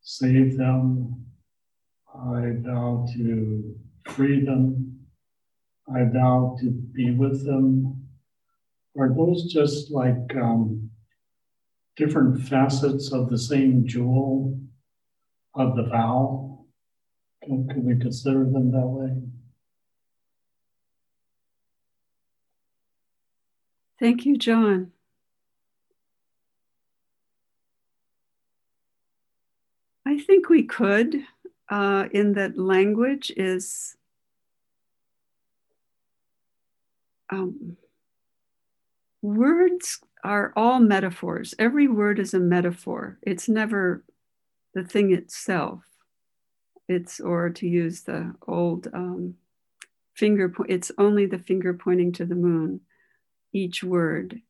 save 0.00 0.56
them, 0.56 1.26
I 2.14 2.52
vow 2.58 3.06
to 3.14 3.74
free 4.08 4.44
them, 4.44 4.95
I 5.94 6.04
vow 6.04 6.56
to 6.60 6.70
be 6.70 7.12
with 7.12 7.44
them? 7.44 8.08
Are 8.98 9.12
those 9.14 9.52
just 9.52 9.90
like 9.90 10.34
um, 10.34 10.90
different 11.96 12.42
facets 12.48 13.12
of 13.12 13.30
the 13.30 13.38
same 13.38 13.86
jewel 13.86 14.58
of 15.54 15.76
the 15.76 15.84
vow? 15.84 16.64
Can, 17.44 17.68
can 17.68 17.84
we 17.84 17.96
consider 17.96 18.44
them 18.44 18.72
that 18.72 18.86
way? 18.86 19.22
Thank 23.98 24.26
you, 24.26 24.36
John. 24.36 24.92
I 30.04 30.18
think 30.18 30.48
we 30.48 30.62
could, 30.62 31.22
uh, 31.68 32.08
in 32.12 32.34
that 32.34 32.58
language 32.58 33.32
is 33.36 33.96
um, 37.30 37.76
words 39.22 40.00
are 40.24 40.52
all 40.56 40.80
metaphors. 40.80 41.54
Every 41.58 41.88
word 41.88 42.18
is 42.18 42.34
a 42.34 42.40
metaphor, 42.40 43.18
it's 43.22 43.48
never 43.48 44.04
the 44.74 44.84
thing 44.84 45.12
itself. 45.12 45.82
it's 46.88 47.20
or 47.20 47.50
to 47.50 47.66
use 47.66 48.02
the 48.02 48.34
old 48.46 48.88
um, 48.92 49.34
finger 50.14 50.48
point 50.48 50.70
it's 50.70 50.92
only 50.98 51.26
the 51.26 51.38
finger 51.38 51.74
pointing 51.74 52.12
to 52.12 52.24
the 52.24 52.34
moon 52.34 52.80
each 53.52 53.82
word 53.82 54.40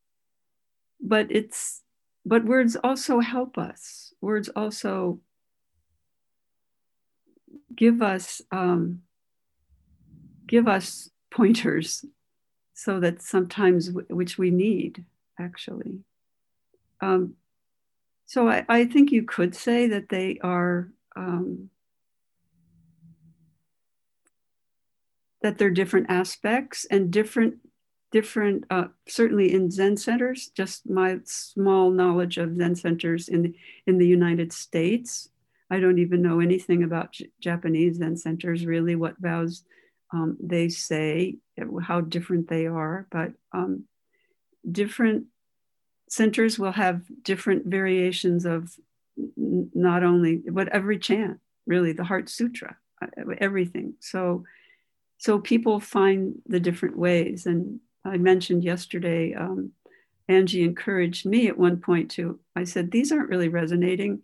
but 1.01 1.27
it's 1.29 1.81
but 2.25 2.45
words 2.45 2.77
also 2.83 3.19
help 3.19 3.57
us 3.57 4.13
words 4.21 4.49
also 4.55 5.19
give 7.75 8.01
us 8.01 8.41
um, 8.51 9.01
give 10.45 10.67
us 10.67 11.09
pointers 11.31 12.05
so 12.77 12.99
that 12.99 13.23
sometimes 13.23 13.89
which 13.91 14.37
we 14.37 14.51
need 14.51 15.03
actually. 15.39 15.99
Um, 17.01 17.33
so 18.27 18.47
I, 18.47 18.65
I, 18.69 18.85
think 18.85 19.11
you 19.11 19.23
could 19.23 19.55
say 19.55 19.87
that 19.87 20.09
they 20.09 20.37
are 20.43 20.91
um, 21.15 21.71
that 25.41 25.57
they're 25.57 25.71
different 25.71 26.05
aspects 26.09 26.85
and 26.91 27.09
different 27.09 27.55
different 28.11 28.65
uh, 28.69 28.85
certainly 29.07 29.53
in 29.53 29.71
zen 29.71 29.97
centers 29.97 30.49
just 30.55 30.87
my 30.87 31.17
small 31.25 31.89
knowledge 31.89 32.37
of 32.37 32.55
zen 32.57 32.75
centers 32.75 33.27
in 33.27 33.41
the, 33.41 33.55
in 33.87 33.97
the 33.97 34.07
united 34.07 34.53
states. 34.53 35.29
I 35.69 35.79
don't 35.79 35.99
even 35.99 36.21
know 36.21 36.39
anything 36.39 36.83
about 36.83 37.13
J- 37.13 37.31
japanese 37.41 37.97
zen 37.97 38.17
centers 38.17 38.67
really 38.67 38.95
what 38.95 39.17
vows 39.19 39.63
um, 40.11 40.37
they 40.39 40.69
say 40.69 41.35
how 41.81 42.01
different 42.01 42.47
they 42.47 42.65
are 42.65 43.07
but 43.11 43.31
um, 43.51 43.83
different 44.69 45.25
centers 46.09 46.57
will 46.57 46.71
have 46.71 47.01
different 47.23 47.65
variations 47.65 48.45
of 48.45 48.73
not 49.35 50.03
only 50.03 50.41
but 50.51 50.67
every 50.69 50.97
chant 50.97 51.39
really 51.65 51.91
the 51.91 52.03
heart 52.03 52.29
sutra 52.29 52.77
uh, 53.01 53.07
everything 53.39 53.93
so 53.99 54.43
so 55.17 55.39
people 55.39 55.79
find 55.79 56.35
the 56.45 56.59
different 56.59 56.97
ways. 56.97 57.45
And 57.45 57.79
I 58.05 58.17
mentioned 58.17 58.63
yesterday, 58.63 59.33
um, 59.33 59.71
Angie 60.27 60.63
encouraged 60.63 61.25
me 61.25 61.47
at 61.47 61.57
one 61.57 61.77
point 61.77 62.11
to, 62.11 62.39
I 62.55 62.63
said, 62.63 62.91
these 62.91 63.11
aren't 63.11 63.29
really 63.29 63.49
resonating. 63.49 64.21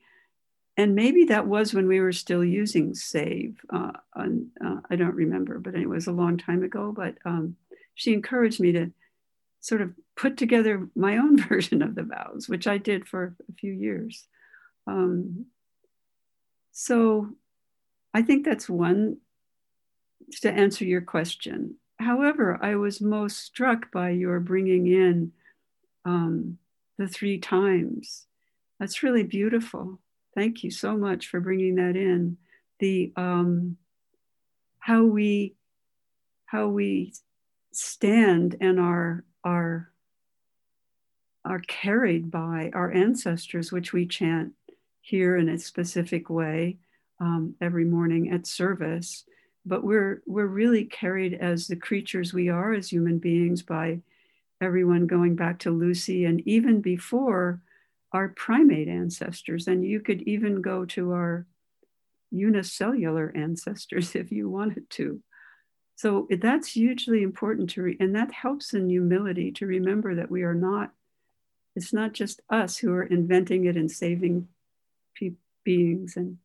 And 0.76 0.95
maybe 0.95 1.26
that 1.26 1.45
was 1.45 1.74
when 1.74 1.88
we 1.88 1.99
were 1.99 2.11
still 2.11 2.43
using 2.43 2.95
save. 2.95 3.59
Uh, 3.71 3.91
on, 4.15 4.47
uh, 4.63 4.78
I 4.89 4.95
don't 4.95 5.15
remember, 5.15 5.59
but 5.59 5.76
it 5.76 5.88
was 5.88 6.07
a 6.07 6.11
long 6.11 6.38
time 6.38 6.63
ago. 6.63 6.91
But 6.91 7.15
um, 7.26 7.55
she 7.93 8.13
encouraged 8.13 8.59
me 8.59 8.71
to 8.71 8.91
sort 9.59 9.82
of 9.82 9.93
put 10.15 10.36
together 10.36 10.89
my 10.95 11.17
own 11.17 11.38
version 11.47 11.82
of 11.82 11.95
the 11.95 12.03
vows, 12.03 12.49
which 12.49 12.67
I 12.67 12.78
did 12.78 13.07
for 13.07 13.36
a 13.49 13.53
few 13.53 13.71
years. 13.71 14.28
Um, 14.88 15.45
so 16.71 17.30
I 18.13 18.24
think 18.24 18.45
that's 18.45 18.67
one 18.67 19.17
to 20.41 20.51
answer 20.51 20.86
your 20.86 21.01
question. 21.01 21.76
However, 21.99 22.57
I 22.61 22.76
was 22.76 22.99
most 22.99 23.38
struck 23.38 23.91
by 23.91 24.09
your 24.09 24.39
bringing 24.39 24.88
in 24.88 25.32
um, 26.05 26.57
the 26.97 27.07
three 27.07 27.38
times. 27.38 28.26
That's 28.80 29.03
really 29.03 29.24
beautiful. 29.24 29.99
Thank 30.36 30.63
you 30.63 30.71
so 30.71 30.97
much 30.97 31.27
for 31.27 31.39
bringing 31.39 31.75
that 31.75 31.95
in. 31.95 32.38
The 32.79 33.13
um, 33.15 33.77
how 34.79 35.03
we 35.03 35.55
how 36.45 36.67
we 36.67 37.13
stand 37.71 38.55
and 38.59 38.79
are 38.79 39.23
are 39.43 39.89
are 41.45 41.59
carried 41.59 42.31
by 42.31 42.71
our 42.73 42.91
ancestors, 42.91 43.71
which 43.71 43.93
we 43.93 44.07
chant 44.07 44.53
here 45.01 45.38
in 45.38 45.49
a 45.49 45.59
specific 45.59 46.29
way 46.29 46.77
um, 47.19 47.55
every 47.61 47.86
morning 47.86 48.31
at 48.31 48.47
service 48.47 49.25
but 49.65 49.84
we're 49.84 50.21
we're 50.25 50.45
really 50.45 50.86
carried 50.86 51.34
as 51.34 51.67
the 51.67 51.75
creatures 51.75 52.34
we 52.34 52.49
are 52.49 52.73
as 52.73 52.91
human 52.91 53.17
beings 53.17 53.61
by 53.61 53.99
everyone 54.61 55.07
going 55.07 55.36
back 55.36 55.59
to 55.59 55.71
Lucy 55.71 56.25
and 56.25 56.41
even 56.47 56.81
before 56.81 57.61
our 58.14 58.30
primate 58.30 58.88
ancestors 58.88 59.68
and 59.68 59.86
you 59.86 59.99
could 59.99 60.22
even 60.24 60.61
go 60.61 60.86
to 60.86 61.11
our 61.11 61.45
unicellular 62.32 63.32
ancestors 63.36 64.16
if 64.16 64.32
you 64.32 64.49
wanted 64.49 64.89
to 64.89 65.22
so 65.95 66.28
that's 66.41 66.72
hugely 66.72 67.22
important 67.22 67.70
to 67.70 67.82
re- 67.82 67.97
and 67.99 68.16
that 68.16 68.32
helps 68.32 68.74
in 68.74 68.89
humility 68.89 69.51
to 69.51 69.66
remember 69.66 70.16
that 70.16 70.32
we 70.32 70.43
are 70.43 70.55
not 70.55 70.91
it's 71.76 71.93
not 71.93 72.14
just 72.14 72.39
us 72.49 72.78
who 72.78 72.93
are 72.93 73.03
inventing 73.03 73.66
it 73.66 73.76
and 73.76 73.89
saving 73.89 74.47
pe- 75.16 75.32
beings 75.64 76.16
and 76.16 76.38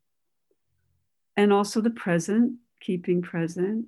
and 1.37 1.53
also 1.53 1.81
the 1.81 1.91
present 1.91 2.55
keeping 2.81 3.23
present 3.23 3.87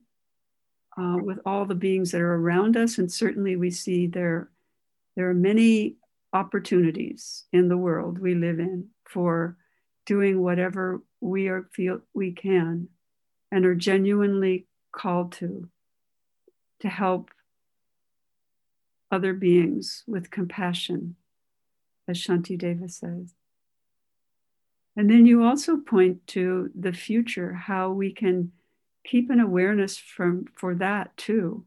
uh, 0.96 1.16
with 1.20 1.38
all 1.46 1.64
the 1.64 1.74
beings 1.74 2.10
that 2.10 2.20
are 2.20 2.34
around 2.34 2.76
us. 2.76 2.98
And 2.98 3.10
certainly 3.10 3.56
we 3.56 3.70
see 3.70 4.06
there, 4.06 4.48
there 5.16 5.28
are 5.28 5.34
many 5.34 5.96
opportunities 6.32 7.44
in 7.52 7.68
the 7.68 7.76
world 7.76 8.18
we 8.18 8.34
live 8.34 8.60
in 8.60 8.88
for 9.04 9.56
doing 10.06 10.40
whatever 10.40 11.02
we 11.20 11.48
are 11.48 11.68
feel 11.72 12.00
we 12.14 12.32
can 12.32 12.88
and 13.52 13.64
are 13.64 13.74
genuinely 13.74 14.66
called 14.92 15.32
to 15.32 15.68
to 16.80 16.88
help 16.88 17.30
other 19.10 19.34
beings 19.34 20.04
with 20.06 20.30
compassion 20.30 21.16
as 22.08 22.18
Shantideva 22.18 22.90
says. 22.90 23.34
And 24.96 25.08
then 25.08 25.26
you 25.26 25.44
also 25.44 25.76
point 25.76 26.26
to 26.28 26.70
the 26.78 26.92
future 26.92 27.54
how 27.54 27.90
we 27.90 28.12
can 28.12 28.52
keep 29.04 29.30
an 29.30 29.40
awareness 29.40 29.96
from 29.96 30.46
for 30.56 30.74
that 30.74 31.16
too. 31.16 31.64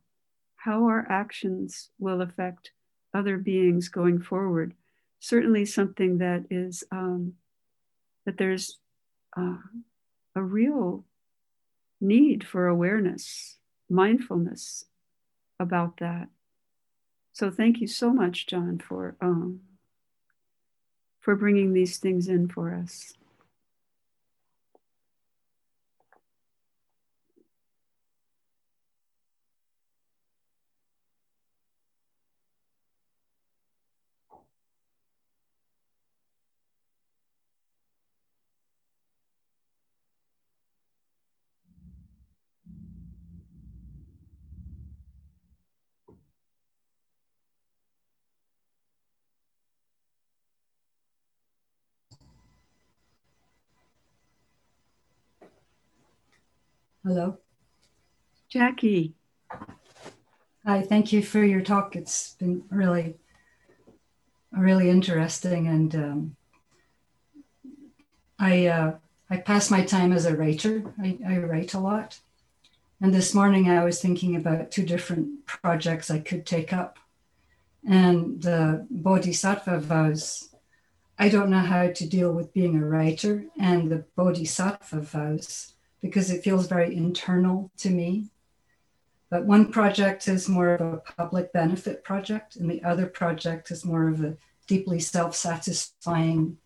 How 0.55 0.86
our 0.86 1.07
actions 1.09 1.89
will 1.97 2.22
affect 2.22 2.72
other 3.14 3.38
beings 3.38 3.89
going 3.89 4.22
forward. 4.22 4.74
Certainly 5.20 5.66
something 5.66 6.18
that 6.18 6.45
is 6.49 6.84
um, 6.91 7.34
that 8.26 8.38
there's 8.38 8.78
uh, 9.38 9.57
a 10.36 10.41
real 10.41 11.05
need 12.01 12.45
for 12.45 12.68
awareness 12.68 13.57
mindfulness 13.89 14.86
about 15.59 15.97
that. 15.97 16.28
So 17.32 17.49
thank 17.49 17.80
you 17.80 17.88
so 17.88 18.11
much 18.14 18.47
john 18.47 18.80
for 18.80 19.16
um, 19.22 19.61
for 21.20 21.36
bringing 21.36 21.74
these 21.74 21.97
things 21.97 22.28
in 22.28 22.47
for 22.47 22.74
us 22.74 23.14
Hello. 57.06 57.38
Jackie. 58.47 59.14
Hi, 60.66 60.82
thank 60.82 61.12
you 61.12 61.22
for 61.22 61.43
your 61.43 61.60
talk. 61.60 61.97
It's 61.97 62.36
been 62.36 62.64
really, 62.70 63.16
really 64.54 64.89
interesting. 64.89 65.68
And 65.68 65.93
um, 65.95 66.36
I, 68.39 68.68
uh, 68.68 68.95
I 69.30 69.36
pass 69.36 69.70
my 69.70 69.84
time 69.84 70.14
as 70.14 70.26
a 70.26 70.38
writer. 70.38 70.93
I, 70.97 71.18
I 71.28 71.38
write 71.39 71.74
a 71.74 71.80
lot. 71.80 72.22
And 73.01 73.14
this 73.14 73.34
morning 73.34 73.70
I 73.70 73.84
was 73.84 74.01
thinking 74.01 74.38
about 74.38 74.72
two 74.72 74.86
different 74.86 75.45
projects 75.45 76.10
I 76.10 76.20
could 76.20 76.45
take 76.45 76.72
up. 76.72 76.99
And 77.86 78.41
the 78.41 78.88
Bodhisattva 78.89 79.80
vows, 79.80 80.56
I 81.20 81.28
don't 81.28 81.49
know 81.49 81.60
how 81.60 81.91
to 81.91 82.08
deal 82.08 82.32
with 82.32 82.54
being 82.54 82.78
a 82.78 82.86
writer, 82.86 83.43
and 83.60 83.91
the 83.91 84.06
Bodhisattva 84.16 85.01
vows 85.01 85.72
because 86.04 86.30
it 86.30 86.43
feels 86.43 86.68
very 86.68 86.95
internal 86.95 87.72
to 87.78 87.89
me. 87.89 88.28
But 89.32 89.45
one 89.45 89.72
project 89.72 90.28
is 90.28 90.49
more 90.49 90.76
of 90.76 90.82
a 90.82 90.97
public 91.18 91.51
benefit 91.54 92.04
project, 92.04 92.58
and 92.58 92.70
the 92.70 92.84
other 92.84 93.08
project 93.08 93.72
is 93.72 93.86
more 93.86 94.10
of 94.10 94.24
a 94.24 94.38
deeply 94.68 94.99
self 94.99 95.34
satisfying 95.34 96.58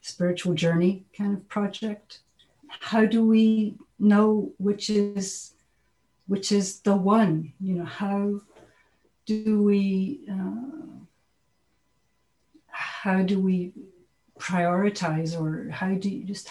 spiritual 0.00 0.54
journey 0.54 1.04
kind 1.14 1.36
of 1.36 1.46
project. 1.48 2.20
How 2.68 3.04
do 3.04 3.26
we 3.26 3.74
know 3.98 4.52
which 4.58 4.88
is 4.88 5.52
which 6.28 6.52
is 6.52 6.80
the 6.80 6.96
one? 6.96 7.52
You 7.60 7.74
know, 7.74 7.84
how 7.84 8.40
do 9.26 9.62
we 9.62 10.20
uh, 10.30 11.00
how 12.68 13.22
do 13.22 13.40
we 13.40 13.72
prioritize, 14.38 15.38
or 15.38 15.68
how 15.70 15.92
do 15.94 16.08
you 16.08 16.24
just 16.24 16.48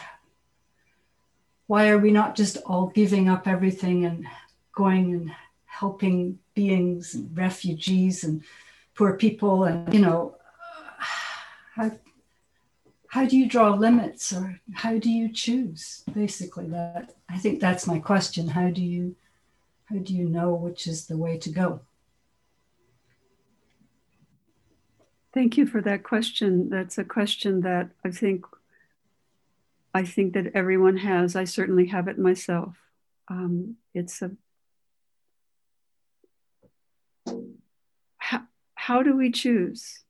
why 1.69 1.89
are 1.89 1.99
we 1.99 2.09
not 2.09 2.35
just 2.35 2.57
all 2.65 2.87
giving 2.87 3.29
up 3.29 3.47
everything 3.47 4.03
and 4.03 4.25
going 4.73 5.13
and 5.13 5.31
helping 5.67 6.39
beings 6.55 7.13
and 7.13 7.37
refugees 7.37 8.23
and 8.23 8.43
poor 8.95 9.13
people 9.13 9.65
and 9.65 9.93
you 9.93 10.01
know 10.01 10.35
how 11.75 11.91
how 13.09 13.23
do 13.23 13.37
you 13.37 13.47
draw 13.47 13.69
limits 13.69 14.33
or 14.33 14.59
how 14.73 14.97
do 14.97 15.11
you 15.11 15.31
choose 15.31 16.03
basically? 16.11 16.67
That 16.69 17.13
i 17.29 17.37
think 17.37 17.59
that's 17.59 17.85
my 17.85 17.99
question. 17.99 18.47
How 18.47 18.71
do 18.71 18.81
you 18.81 19.15
how 19.85 19.97
do 19.97 20.15
you 20.15 20.27
know 20.27 20.55
which 20.55 20.87
is 20.87 21.05
the 21.05 21.17
way 21.17 21.37
to 21.37 21.51
go? 21.51 21.81
Thank 25.35 25.55
you 25.55 25.67
for 25.67 25.81
that 25.81 26.01
question. 26.01 26.69
That's 26.69 26.97
a 26.97 27.03
question 27.03 27.61
that 27.61 27.91
i 28.03 28.09
think 28.09 28.43
i 29.93 30.03
think 30.03 30.33
that 30.33 30.51
everyone 30.53 30.97
has. 30.97 31.35
I 31.35 31.45
certainly 31.45 31.87
have 31.87 32.07
it 32.07 32.19
myself. 32.19 32.75
Um, 33.27 33.77
it's 33.93 34.21
a 34.21 34.31
how, 38.17 38.41
how 38.75 39.03
do 39.03 39.15
we 39.15 39.31
choose? 39.31 40.03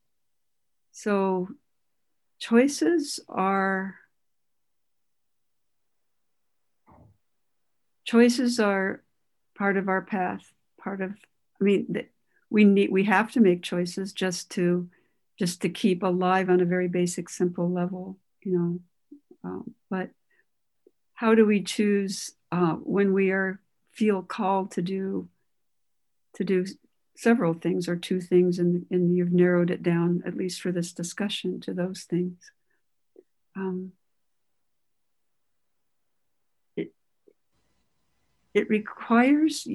So 0.91 1.49
choices 2.39 3.19
are 3.27 3.95
choices 8.05 8.59
are 8.59 9.03
part 9.57 9.77
of 9.77 9.89
our 9.89 10.01
path 10.01 10.51
part 10.79 11.01
of 11.01 11.11
i 11.11 11.63
mean 11.63 12.07
we 12.49 12.63
need 12.63 12.89
we 12.89 13.03
have 13.03 13.31
to 13.31 13.41
make 13.41 13.61
choices 13.61 14.13
just 14.13 14.49
to 14.49 14.89
just 15.37 15.61
to 15.61 15.69
keep 15.69 16.01
alive 16.01 16.49
on 16.49 16.61
a 16.61 16.65
very 16.65 16.87
basic 16.87 17.29
simple 17.29 17.69
level 17.69 18.17
you 18.41 18.57
know 18.57 18.79
um, 19.43 19.73
but 19.89 20.09
how 21.13 21.35
do 21.35 21.45
we 21.45 21.63
choose 21.63 22.33
uh, 22.51 22.73
when 22.73 23.13
we 23.13 23.31
are 23.31 23.59
feel 23.91 24.21
called 24.21 24.71
to 24.71 24.81
do 24.81 25.27
to 26.35 26.43
do 26.43 26.65
several 27.19 27.53
things 27.53 27.89
or 27.89 27.97
two 27.97 28.21
things, 28.21 28.59
and, 28.59 28.85
and 28.89 29.13
you've 29.13 29.33
narrowed 29.33 29.69
it 29.69 29.83
down, 29.83 30.23
at 30.25 30.37
least 30.37 30.61
for 30.61 30.71
this 30.71 30.93
discussion, 30.93 31.59
to 31.59 31.73
those 31.73 32.03
things. 32.03 32.37
Um, 33.57 33.91
it, 36.77 36.93
it 38.53 38.69
requires, 38.69 39.67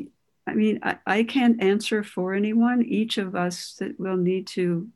I 0.46 0.54
mean, 0.54 0.80
I, 0.82 0.96
I 1.06 1.22
can't 1.24 1.62
answer 1.62 2.02
for 2.02 2.32
anyone. 2.32 2.82
Each 2.82 3.18
of 3.18 3.36
us 3.36 3.74
that 3.78 4.00
will 4.00 4.16
need 4.16 4.46
to, 4.48 4.88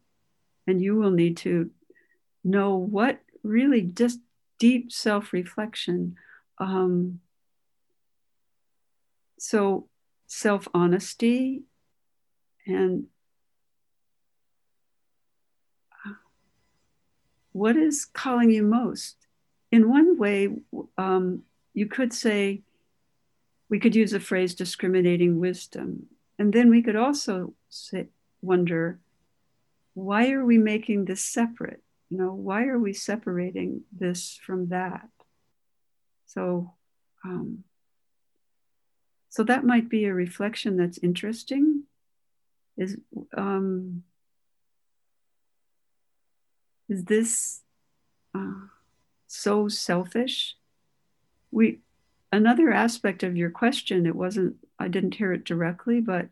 and 0.66 0.80
you 0.80 0.96
will 0.96 1.10
need 1.10 1.36
to 1.38 1.70
know 2.42 2.76
what 2.76 3.20
really 3.42 3.82
just 3.82 4.20
deep 4.58 4.92
self 4.92 5.32
reflection. 5.32 6.16
Um, 6.58 7.20
so, 9.38 9.88
self 10.26 10.68
honesty 10.74 11.62
and 12.66 13.06
what 17.52 17.76
is 17.76 18.04
calling 18.04 18.50
you 18.50 18.62
most? 18.62 19.16
In 19.72 19.90
one 19.90 20.18
way, 20.18 20.48
um, 20.96 21.42
you 21.74 21.86
could 21.86 22.12
say, 22.12 22.62
we 23.68 23.78
could 23.78 23.94
use 23.94 24.12
the 24.12 24.20
phrase 24.20 24.54
discriminating 24.54 25.40
wisdom. 25.40 26.06
And 26.38 26.52
then 26.52 26.70
we 26.70 26.82
could 26.82 26.96
also 26.96 27.54
say, 27.68 28.08
wonder, 28.40 28.98
why 29.94 30.30
are 30.30 30.44
we 30.44 30.56
making 30.56 31.04
this 31.04 31.22
separate? 31.22 31.82
You 32.10 32.18
know, 32.18 32.32
why 32.32 32.64
are 32.66 32.78
we 32.78 32.92
separating 32.92 33.82
this 33.92 34.38
from 34.42 34.68
that? 34.68 35.08
So, 36.26 36.74
um, 37.24 37.64
so 39.28 39.42
that 39.44 39.64
might 39.64 39.88
be 39.88 40.04
a 40.04 40.14
reflection 40.14 40.76
that's 40.76 40.98
interesting 40.98 41.84
is 42.78 42.96
um, 43.36 44.04
is 46.88 47.04
this 47.04 47.60
uh, 48.34 48.68
so 49.26 49.68
selfish? 49.68 50.56
We 51.50 51.80
another 52.32 52.72
aspect 52.72 53.22
of 53.22 53.36
your 53.36 53.50
question. 53.50 54.06
It 54.06 54.16
wasn't. 54.16 54.56
I 54.78 54.88
didn't 54.88 55.14
hear 55.14 55.32
it 55.32 55.44
directly, 55.44 56.00
but 56.00 56.28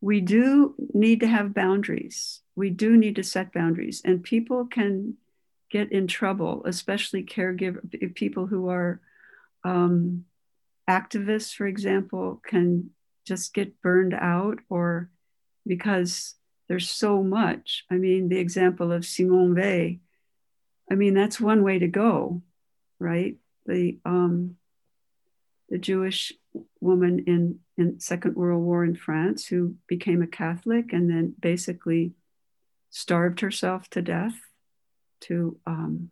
we 0.00 0.20
do 0.20 0.74
need 0.94 1.20
to 1.20 1.26
have 1.26 1.54
boundaries. 1.54 2.40
We 2.56 2.70
do 2.70 2.96
need 2.96 3.16
to 3.16 3.22
set 3.22 3.52
boundaries, 3.52 4.02
and 4.04 4.22
people 4.22 4.66
can 4.66 5.16
get 5.70 5.92
in 5.92 6.06
trouble, 6.06 6.62
especially 6.64 7.24
caregiver 7.24 8.14
people 8.14 8.46
who 8.46 8.68
are 8.68 9.00
um, 9.64 10.24
activists, 10.88 11.54
for 11.54 11.66
example, 11.66 12.40
can 12.46 12.90
just 13.26 13.52
get 13.52 13.80
burned 13.82 14.14
out 14.14 14.58
or 14.68 15.10
because 15.66 16.34
there's 16.68 16.88
so 16.88 17.22
much. 17.22 17.84
I 17.90 17.94
mean, 17.94 18.28
the 18.28 18.38
example 18.38 18.92
of 18.92 19.04
Simone 19.04 19.54
Weil, 19.54 19.96
I 20.90 20.94
mean, 20.94 21.14
that's 21.14 21.40
one 21.40 21.62
way 21.62 21.78
to 21.78 21.88
go, 21.88 22.42
right? 22.98 23.36
The 23.66 23.98
um, 24.04 24.56
the 25.68 25.78
Jewish 25.78 26.32
woman 26.80 27.24
in 27.26 27.58
in 27.76 27.98
Second 28.00 28.36
World 28.36 28.62
War 28.62 28.84
in 28.84 28.94
France 28.94 29.46
who 29.46 29.74
became 29.88 30.22
a 30.22 30.28
Catholic 30.28 30.92
and 30.92 31.10
then 31.10 31.34
basically 31.40 32.12
starved 32.96 33.40
herself 33.40 33.90
to 33.90 34.00
death 34.00 34.40
to 35.20 35.60
um, 35.66 36.10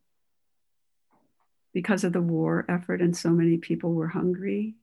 because 1.73 2.05
of 2.05 2.13
the 2.13 2.21
war 2.21 2.67
effort 2.69 3.01
and 3.01 3.17
so 3.17 3.31
many 3.31 3.57
people 3.57 3.95
were 3.95 4.09
hungry. 4.09 4.75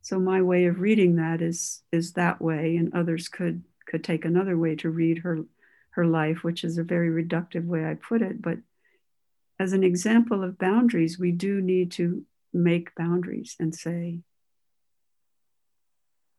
So 0.00 0.20
my 0.20 0.42
way 0.42 0.66
of 0.66 0.78
reading 0.78 1.16
that 1.16 1.42
is 1.42 1.82
is 1.90 2.12
that 2.12 2.40
way, 2.40 2.76
and 2.76 2.94
others 2.94 3.28
could 3.28 3.64
could 3.84 4.04
take 4.04 4.24
another 4.24 4.56
way 4.56 4.76
to 4.76 4.88
read 4.88 5.18
her 5.18 5.44
her 5.90 6.06
life, 6.06 6.44
which 6.44 6.62
is 6.62 6.78
a 6.78 6.84
very 6.84 7.10
reductive 7.10 7.66
way 7.66 7.84
I 7.84 7.94
put 7.94 8.22
it. 8.22 8.40
But 8.40 8.58
as 9.58 9.72
an 9.72 9.82
example 9.82 10.44
of 10.44 10.56
boundaries, 10.56 11.18
we 11.18 11.32
do 11.32 11.60
need 11.60 11.90
to 11.92 12.24
make 12.52 12.94
boundaries 12.94 13.56
and 13.58 13.74
say, 13.74 14.20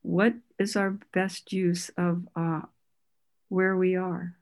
what 0.04 0.36
is 0.58 0.78
our 0.78 0.91
best 1.14 1.52
use 1.52 1.91
of 1.98 2.26
uh, 2.34 2.62
where 3.50 3.76
we 3.76 3.98
are? 3.98 4.38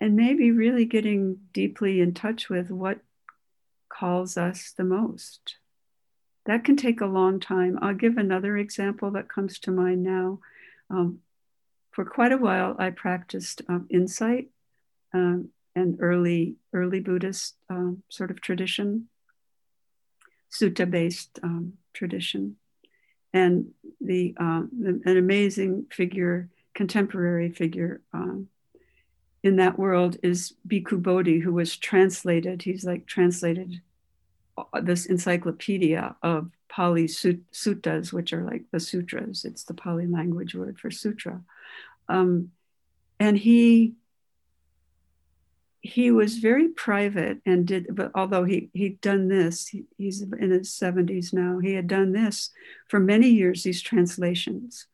And 0.00 0.14
maybe 0.14 0.50
really 0.50 0.84
getting 0.84 1.38
deeply 1.52 2.00
in 2.00 2.12
touch 2.12 2.48
with 2.50 2.70
what 2.70 2.98
calls 3.88 4.36
us 4.36 4.72
the 4.76 4.84
most. 4.84 5.56
That 6.44 6.64
can 6.64 6.76
take 6.76 7.00
a 7.00 7.06
long 7.06 7.40
time. 7.40 7.78
I'll 7.80 7.94
give 7.94 8.18
another 8.18 8.56
example 8.56 9.10
that 9.12 9.28
comes 9.28 9.58
to 9.60 9.70
mind 9.70 10.02
now. 10.02 10.40
Um, 10.90 11.20
for 11.90 12.04
quite 12.04 12.32
a 12.32 12.36
while, 12.36 12.76
I 12.78 12.90
practiced 12.90 13.62
um, 13.68 13.86
insight 13.90 14.48
um, 15.14 15.48
and 15.74 15.96
early 16.00 16.56
early 16.72 17.00
Buddhist 17.00 17.56
um, 17.70 18.02
sort 18.10 18.30
of 18.30 18.40
tradition, 18.40 19.08
sutta 20.52 20.88
based 20.88 21.38
um, 21.42 21.74
tradition, 21.94 22.56
and 23.32 23.70
the, 24.00 24.34
um, 24.38 24.70
the, 24.78 25.00
an 25.10 25.16
amazing 25.16 25.86
figure, 25.90 26.48
contemporary 26.74 27.50
figure 27.50 28.02
in 29.46 29.56
that 29.56 29.78
world 29.78 30.16
is 30.24 30.54
Bhikkhu 30.66 31.00
Bodhi, 31.00 31.38
who 31.38 31.52
was 31.52 31.76
translated. 31.76 32.62
He's 32.62 32.84
like 32.84 33.06
translated 33.06 33.80
uh, 34.58 34.80
this 34.80 35.06
encyclopedia 35.06 36.16
of 36.20 36.50
Pali 36.68 37.06
suttas, 37.06 38.12
which 38.12 38.32
are 38.32 38.42
like 38.42 38.64
the 38.72 38.80
sutras. 38.80 39.44
It's 39.44 39.62
the 39.62 39.74
Pali 39.74 40.08
language 40.08 40.56
word 40.56 40.80
for 40.80 40.90
sutra. 40.90 41.40
Um, 42.08 42.50
and 43.20 43.38
he 43.38 43.94
he 45.80 46.10
was 46.10 46.38
very 46.38 46.68
private 46.68 47.38
and 47.46 47.64
did 47.64 47.86
but 47.94 48.10
although 48.16 48.42
he 48.42 48.68
he'd 48.74 49.00
done 49.00 49.28
this 49.28 49.68
he, 49.68 49.84
he's 49.96 50.20
in 50.20 50.50
his 50.50 50.68
70s 50.70 51.32
now 51.32 51.60
he 51.60 51.74
had 51.74 51.86
done 51.86 52.10
this 52.10 52.50
for 52.88 52.98
many 52.98 53.28
years 53.28 53.62
these 53.62 53.80
translations 53.80 54.88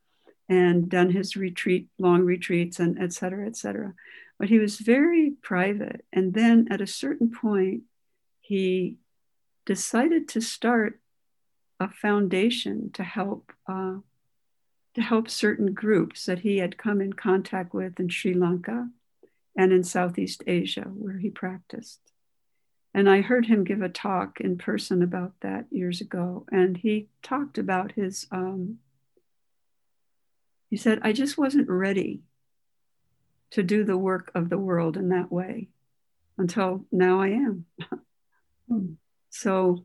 and 0.50 0.90
done 0.90 1.10
his 1.10 1.34
retreat 1.34 1.88
long 1.98 2.20
retreats 2.26 2.78
and 2.78 3.02
et 3.02 3.10
cetera 3.14 3.46
et 3.46 3.56
cetera 3.56 3.94
but 4.42 4.48
he 4.48 4.58
was 4.58 4.80
very 4.80 5.30
private 5.40 6.04
and 6.12 6.34
then 6.34 6.66
at 6.68 6.80
a 6.80 6.86
certain 6.86 7.30
point 7.30 7.82
he 8.40 8.96
decided 9.66 10.26
to 10.26 10.40
start 10.40 10.98
a 11.78 11.88
foundation 11.88 12.90
to 12.92 13.04
help 13.04 13.52
uh, 13.68 13.98
to 14.96 15.00
help 15.00 15.30
certain 15.30 15.72
groups 15.72 16.26
that 16.26 16.40
he 16.40 16.58
had 16.58 16.76
come 16.76 17.00
in 17.00 17.12
contact 17.12 17.72
with 17.72 18.00
in 18.00 18.08
Sri 18.08 18.34
Lanka 18.34 18.88
and 19.56 19.72
in 19.72 19.84
Southeast 19.84 20.42
Asia, 20.48 20.88
where 20.92 21.18
he 21.18 21.30
practiced. 21.30 22.00
And 22.92 23.08
I 23.08 23.20
heard 23.20 23.46
him 23.46 23.62
give 23.62 23.80
a 23.80 23.88
talk 23.88 24.40
in 24.40 24.58
person 24.58 25.04
about 25.04 25.34
that 25.42 25.66
years 25.70 26.00
ago. 26.00 26.46
And 26.50 26.76
he 26.76 27.10
talked 27.22 27.58
about 27.58 27.92
his, 27.92 28.26
um, 28.32 28.78
he 30.68 30.76
said, 30.76 30.98
I 31.02 31.12
just 31.12 31.38
wasn't 31.38 31.68
ready 31.68 32.22
to 33.52 33.62
do 33.62 33.84
the 33.84 33.96
work 33.96 34.30
of 34.34 34.48
the 34.48 34.58
world 34.58 34.96
in 34.96 35.10
that 35.10 35.30
way 35.30 35.68
until 36.38 36.84
now 36.90 37.20
I 37.20 37.28
am. 37.28 37.66
Hmm. 38.68 38.92
so 39.28 39.84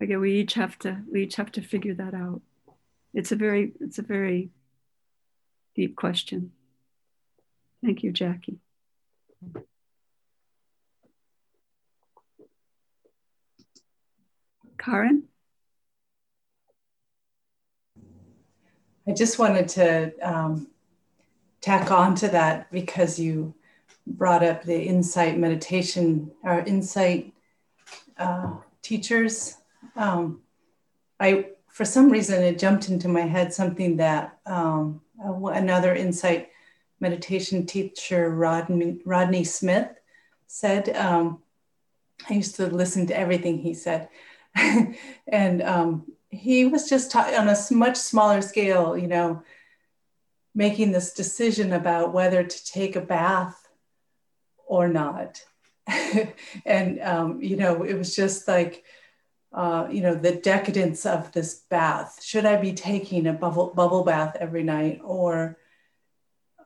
again 0.00 0.20
we 0.20 0.40
each 0.40 0.54
have 0.54 0.78
to 0.80 1.02
we 1.12 1.22
each 1.24 1.36
have 1.36 1.52
to 1.52 1.60
figure 1.60 1.94
that 1.94 2.14
out. 2.14 2.42
It's 3.14 3.30
a 3.30 3.36
very 3.36 3.72
it's 3.80 3.98
a 3.98 4.02
very 4.02 4.50
deep 5.74 5.94
question. 5.94 6.52
Thank 7.84 8.02
you, 8.02 8.10
Jackie. 8.10 8.58
Karen? 14.78 15.24
I 19.08 19.12
just 19.12 19.38
wanted 19.38 19.68
to 19.70 20.12
um, 20.20 20.68
tack 21.60 21.90
on 21.90 22.14
to 22.16 22.28
that 22.28 22.70
because 22.70 23.18
you 23.18 23.54
brought 24.06 24.44
up 24.44 24.62
the 24.62 24.80
insight 24.82 25.38
meditation 25.38 26.30
or 26.42 26.60
insight 26.60 27.32
uh, 28.18 28.54
teachers. 28.82 29.56
Um, 29.94 30.40
I, 31.20 31.50
for 31.68 31.84
some 31.84 32.10
reason, 32.10 32.42
it 32.42 32.58
jumped 32.58 32.88
into 32.88 33.08
my 33.08 33.22
head 33.22 33.52
something 33.52 33.96
that 33.98 34.38
um, 34.46 35.00
another 35.18 35.94
insight 35.94 36.50
meditation 37.00 37.66
teacher, 37.66 38.30
Rodney, 38.30 39.00
Rodney 39.04 39.44
Smith, 39.44 39.88
said. 40.46 40.94
Um, 40.96 41.42
I 42.28 42.34
used 42.34 42.56
to 42.56 42.66
listen 42.66 43.06
to 43.08 43.18
everything 43.18 43.58
he 43.58 43.74
said. 43.74 44.08
and 45.28 45.62
um, 45.62 46.12
he 46.30 46.66
was 46.66 46.88
just 46.88 47.14
on 47.14 47.48
a 47.48 47.56
much 47.70 47.96
smaller 47.96 48.42
scale, 48.42 48.96
you 48.96 49.06
know, 49.06 49.42
making 50.54 50.92
this 50.92 51.12
decision 51.12 51.72
about 51.72 52.12
whether 52.12 52.42
to 52.42 52.64
take 52.64 52.96
a 52.96 53.00
bath 53.00 53.68
or 54.66 54.88
not. 54.88 55.44
and, 56.66 57.00
um, 57.00 57.40
you 57.40 57.56
know, 57.56 57.82
it 57.82 57.94
was 57.94 58.16
just 58.16 58.48
like, 58.48 58.82
uh, 59.52 59.86
you 59.90 60.00
know, 60.00 60.14
the 60.14 60.34
decadence 60.34 61.06
of 61.06 61.30
this 61.32 61.54
bath. 61.70 62.22
Should 62.22 62.44
I 62.44 62.56
be 62.56 62.72
taking 62.72 63.26
a 63.26 63.32
bubble, 63.32 63.72
bubble 63.74 64.02
bath 64.02 64.36
every 64.40 64.64
night? 64.64 65.00
Or 65.04 65.56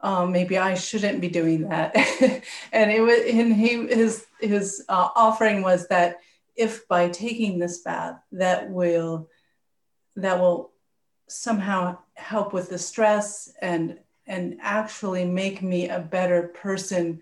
um, 0.00 0.32
maybe 0.32 0.56
I 0.56 0.74
shouldn't 0.74 1.20
be 1.20 1.28
doing 1.28 1.68
that. 1.68 1.94
and 2.72 2.90
it 2.90 3.00
was, 3.00 3.20
and 3.26 3.54
he, 3.54 3.86
his, 3.86 4.26
his 4.40 4.84
uh, 4.88 5.08
offering 5.14 5.62
was 5.62 5.88
that 5.88 6.20
if 6.56 6.88
by 6.88 7.08
taking 7.08 7.58
this 7.58 7.78
bath, 7.78 8.20
that 8.32 8.70
will, 8.70 9.28
that 10.16 10.38
will 10.38 10.72
somehow 11.28 11.98
help 12.14 12.52
with 12.52 12.68
the 12.70 12.78
stress 12.78 13.52
and, 13.62 13.98
and 14.26 14.58
actually 14.60 15.24
make 15.24 15.62
me 15.62 15.88
a 15.88 16.00
better 16.00 16.48
person 16.48 17.20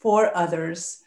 for 0.00 0.36
others, 0.36 1.02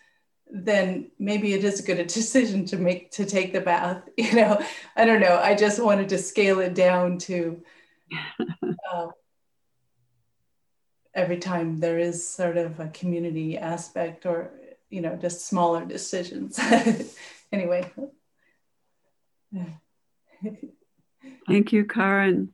then 0.50 1.12
maybe 1.20 1.54
it 1.54 1.64
is 1.64 1.80
a 1.80 1.84
good 1.84 2.08
decision 2.08 2.66
to 2.66 2.78
make 2.78 3.12
to 3.12 3.26
take 3.26 3.54
the 3.54 3.62
bath. 3.62 4.04
You 4.18 4.34
know, 4.34 4.62
I 4.96 5.06
don't 5.06 5.22
know. 5.22 5.40
I 5.42 5.56
just 5.56 5.82
wanted 5.82 6.10
to 6.10 6.18
scale 6.18 6.60
it 6.60 6.74
down 6.74 7.18
to 7.20 7.62
uh, 8.92 9.08
every 11.14 11.38
time 11.38 11.80
there 11.80 12.00
is 12.00 12.28
sort 12.28 12.58
of 12.58 12.80
a 12.80 12.88
community 12.90 13.58
aspect 13.58 14.26
or 14.26 14.52
you 14.90 15.02
know 15.02 15.16
just 15.16 15.46
smaller 15.46 15.86
decisions. 15.86 16.60
anyway. 17.52 17.92
Thank 21.48 21.72
you, 21.72 21.86
Karen. 21.86 22.54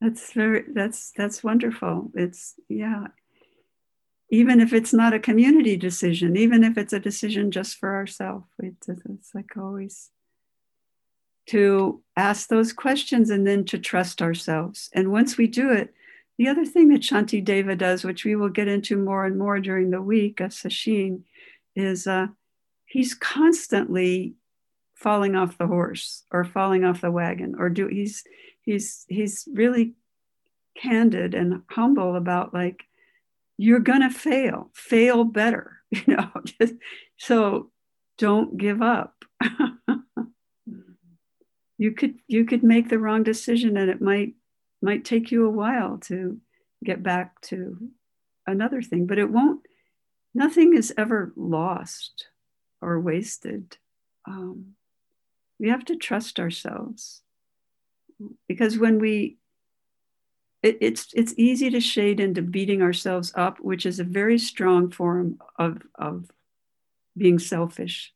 That's 0.00 0.32
very 0.32 0.64
that's 0.72 1.12
that's 1.16 1.42
wonderful. 1.42 2.10
It's 2.14 2.54
yeah. 2.68 3.06
Even 4.30 4.60
if 4.60 4.72
it's 4.72 4.92
not 4.92 5.14
a 5.14 5.18
community 5.18 5.76
decision, 5.76 6.36
even 6.36 6.64
if 6.64 6.76
it's 6.76 6.92
a 6.92 6.98
decision 6.98 7.50
just 7.50 7.76
for 7.76 7.94
ourselves, 7.94 8.46
it's, 8.58 8.88
it's 8.88 9.34
like 9.34 9.56
always 9.56 10.10
to 11.46 12.02
ask 12.16 12.48
those 12.48 12.72
questions 12.72 13.30
and 13.30 13.46
then 13.46 13.64
to 13.66 13.78
trust 13.78 14.22
ourselves. 14.22 14.88
And 14.92 15.12
once 15.12 15.36
we 15.36 15.46
do 15.46 15.70
it, 15.70 15.94
the 16.38 16.48
other 16.48 16.64
thing 16.64 16.88
that 16.88 17.02
Shantideva 17.02 17.78
does, 17.78 18.02
which 18.02 18.24
we 18.24 18.34
will 18.34 18.48
get 18.48 18.66
into 18.66 18.96
more 18.96 19.24
and 19.24 19.38
more 19.38 19.60
during 19.60 19.90
the 19.90 20.02
week 20.02 20.40
of 20.40 20.50
Sesshin, 20.50 21.22
is 21.76 22.06
uh, 22.06 22.28
he's 22.86 23.14
constantly 23.14 24.34
falling 24.94 25.34
off 25.34 25.58
the 25.58 25.66
horse 25.66 26.24
or 26.30 26.44
falling 26.44 26.84
off 26.84 27.00
the 27.00 27.10
wagon 27.10 27.54
or 27.58 27.68
do 27.68 27.86
he's 27.88 28.24
he's 28.62 29.04
he's 29.08 29.48
really 29.52 29.94
candid 30.76 31.34
and 31.34 31.62
humble 31.70 32.16
about 32.16 32.54
like 32.54 32.84
you're 33.56 33.80
gonna 33.80 34.10
fail. 34.10 34.70
Fail 34.74 35.24
better 35.24 35.78
you 35.90 36.02
know 36.06 36.30
just 36.44 36.74
so 37.16 37.70
don't 38.18 38.56
give 38.56 38.82
up. 38.82 39.24
You 41.76 41.92
could 41.92 42.14
you 42.28 42.44
could 42.44 42.62
make 42.62 42.88
the 42.88 42.98
wrong 42.98 43.24
decision 43.24 43.76
and 43.76 43.90
it 43.90 44.00
might 44.00 44.34
might 44.80 45.04
take 45.04 45.32
you 45.32 45.44
a 45.44 45.50
while 45.50 45.98
to 45.98 46.38
get 46.84 47.02
back 47.02 47.40
to 47.40 47.90
another 48.46 48.80
thing 48.80 49.06
but 49.06 49.18
it 49.18 49.30
won't 49.30 49.60
nothing 50.34 50.74
is 50.74 50.92
ever 50.96 51.32
lost 51.36 52.28
or 52.80 53.00
wasted. 53.00 53.76
Um, 54.26 54.74
we 55.58 55.68
have 55.68 55.84
to 55.86 55.96
trust 55.96 56.40
ourselves. 56.40 57.22
Because 58.48 58.78
when 58.78 58.98
we 58.98 59.38
it, 60.62 60.78
it's 60.80 61.12
it's 61.14 61.34
easy 61.36 61.68
to 61.70 61.80
shade 61.80 62.20
into 62.20 62.40
beating 62.40 62.80
ourselves 62.80 63.32
up 63.36 63.58
which 63.60 63.84
is 63.84 64.00
a 64.00 64.04
very 64.04 64.38
strong 64.38 64.90
form 64.90 65.38
of 65.58 65.82
of 65.96 66.30
being 67.16 67.38
selfish 67.38 68.12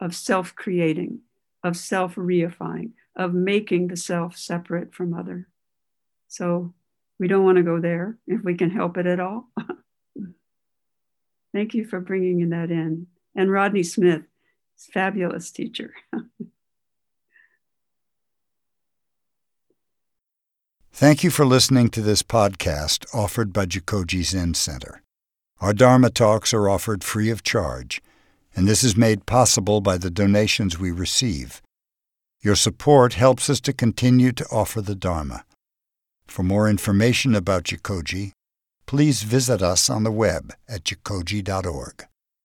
of 0.00 0.14
self-creating 0.14 1.20
of 1.62 1.76
self-reifying 1.76 2.92
of 3.16 3.34
making 3.34 3.88
the 3.88 3.96
self 3.96 4.36
separate 4.36 4.94
from 4.94 5.12
other. 5.12 5.46
So 6.28 6.72
we 7.18 7.28
don't 7.28 7.44
want 7.44 7.56
to 7.56 7.62
go 7.62 7.80
there 7.80 8.16
if 8.26 8.42
we 8.42 8.54
can 8.54 8.70
help 8.70 8.96
it 8.96 9.06
at 9.06 9.20
all. 9.20 9.50
Thank 11.52 11.74
you 11.74 11.84
for 11.84 12.00
bringing 12.00 12.48
that 12.50 12.70
in. 12.70 13.08
And 13.34 13.50
rodney 13.50 13.82
smith 13.82 14.22
fabulous 14.76 15.50
teacher 15.50 15.92
Thank 21.00 21.24
you 21.24 21.30
for 21.30 21.46
listening 21.46 21.88
to 21.92 22.02
this 22.02 22.22
podcast 22.22 23.06
offered 23.14 23.54
by 23.54 23.64
Jikoji 23.64 24.22
Zen 24.22 24.52
Center. 24.52 25.00
Our 25.58 25.72
Dharma 25.72 26.10
talks 26.10 26.52
are 26.52 26.68
offered 26.68 27.02
free 27.02 27.30
of 27.30 27.42
charge, 27.42 28.02
and 28.54 28.68
this 28.68 28.84
is 28.84 28.98
made 28.98 29.24
possible 29.24 29.80
by 29.80 29.96
the 29.96 30.10
donations 30.10 30.78
we 30.78 30.90
receive. 30.90 31.62
Your 32.42 32.54
support 32.54 33.14
helps 33.14 33.48
us 33.48 33.62
to 33.62 33.72
continue 33.72 34.32
to 34.32 34.46
offer 34.52 34.82
the 34.82 34.94
Dharma. 34.94 35.46
For 36.26 36.42
more 36.42 36.68
information 36.68 37.34
about 37.34 37.64
Jikoji, 37.64 38.32
please 38.84 39.22
visit 39.22 39.62
us 39.62 39.88
on 39.88 40.02
the 40.02 40.12
web 40.12 40.52
at 40.68 40.84
jikoji.org. 40.84 42.09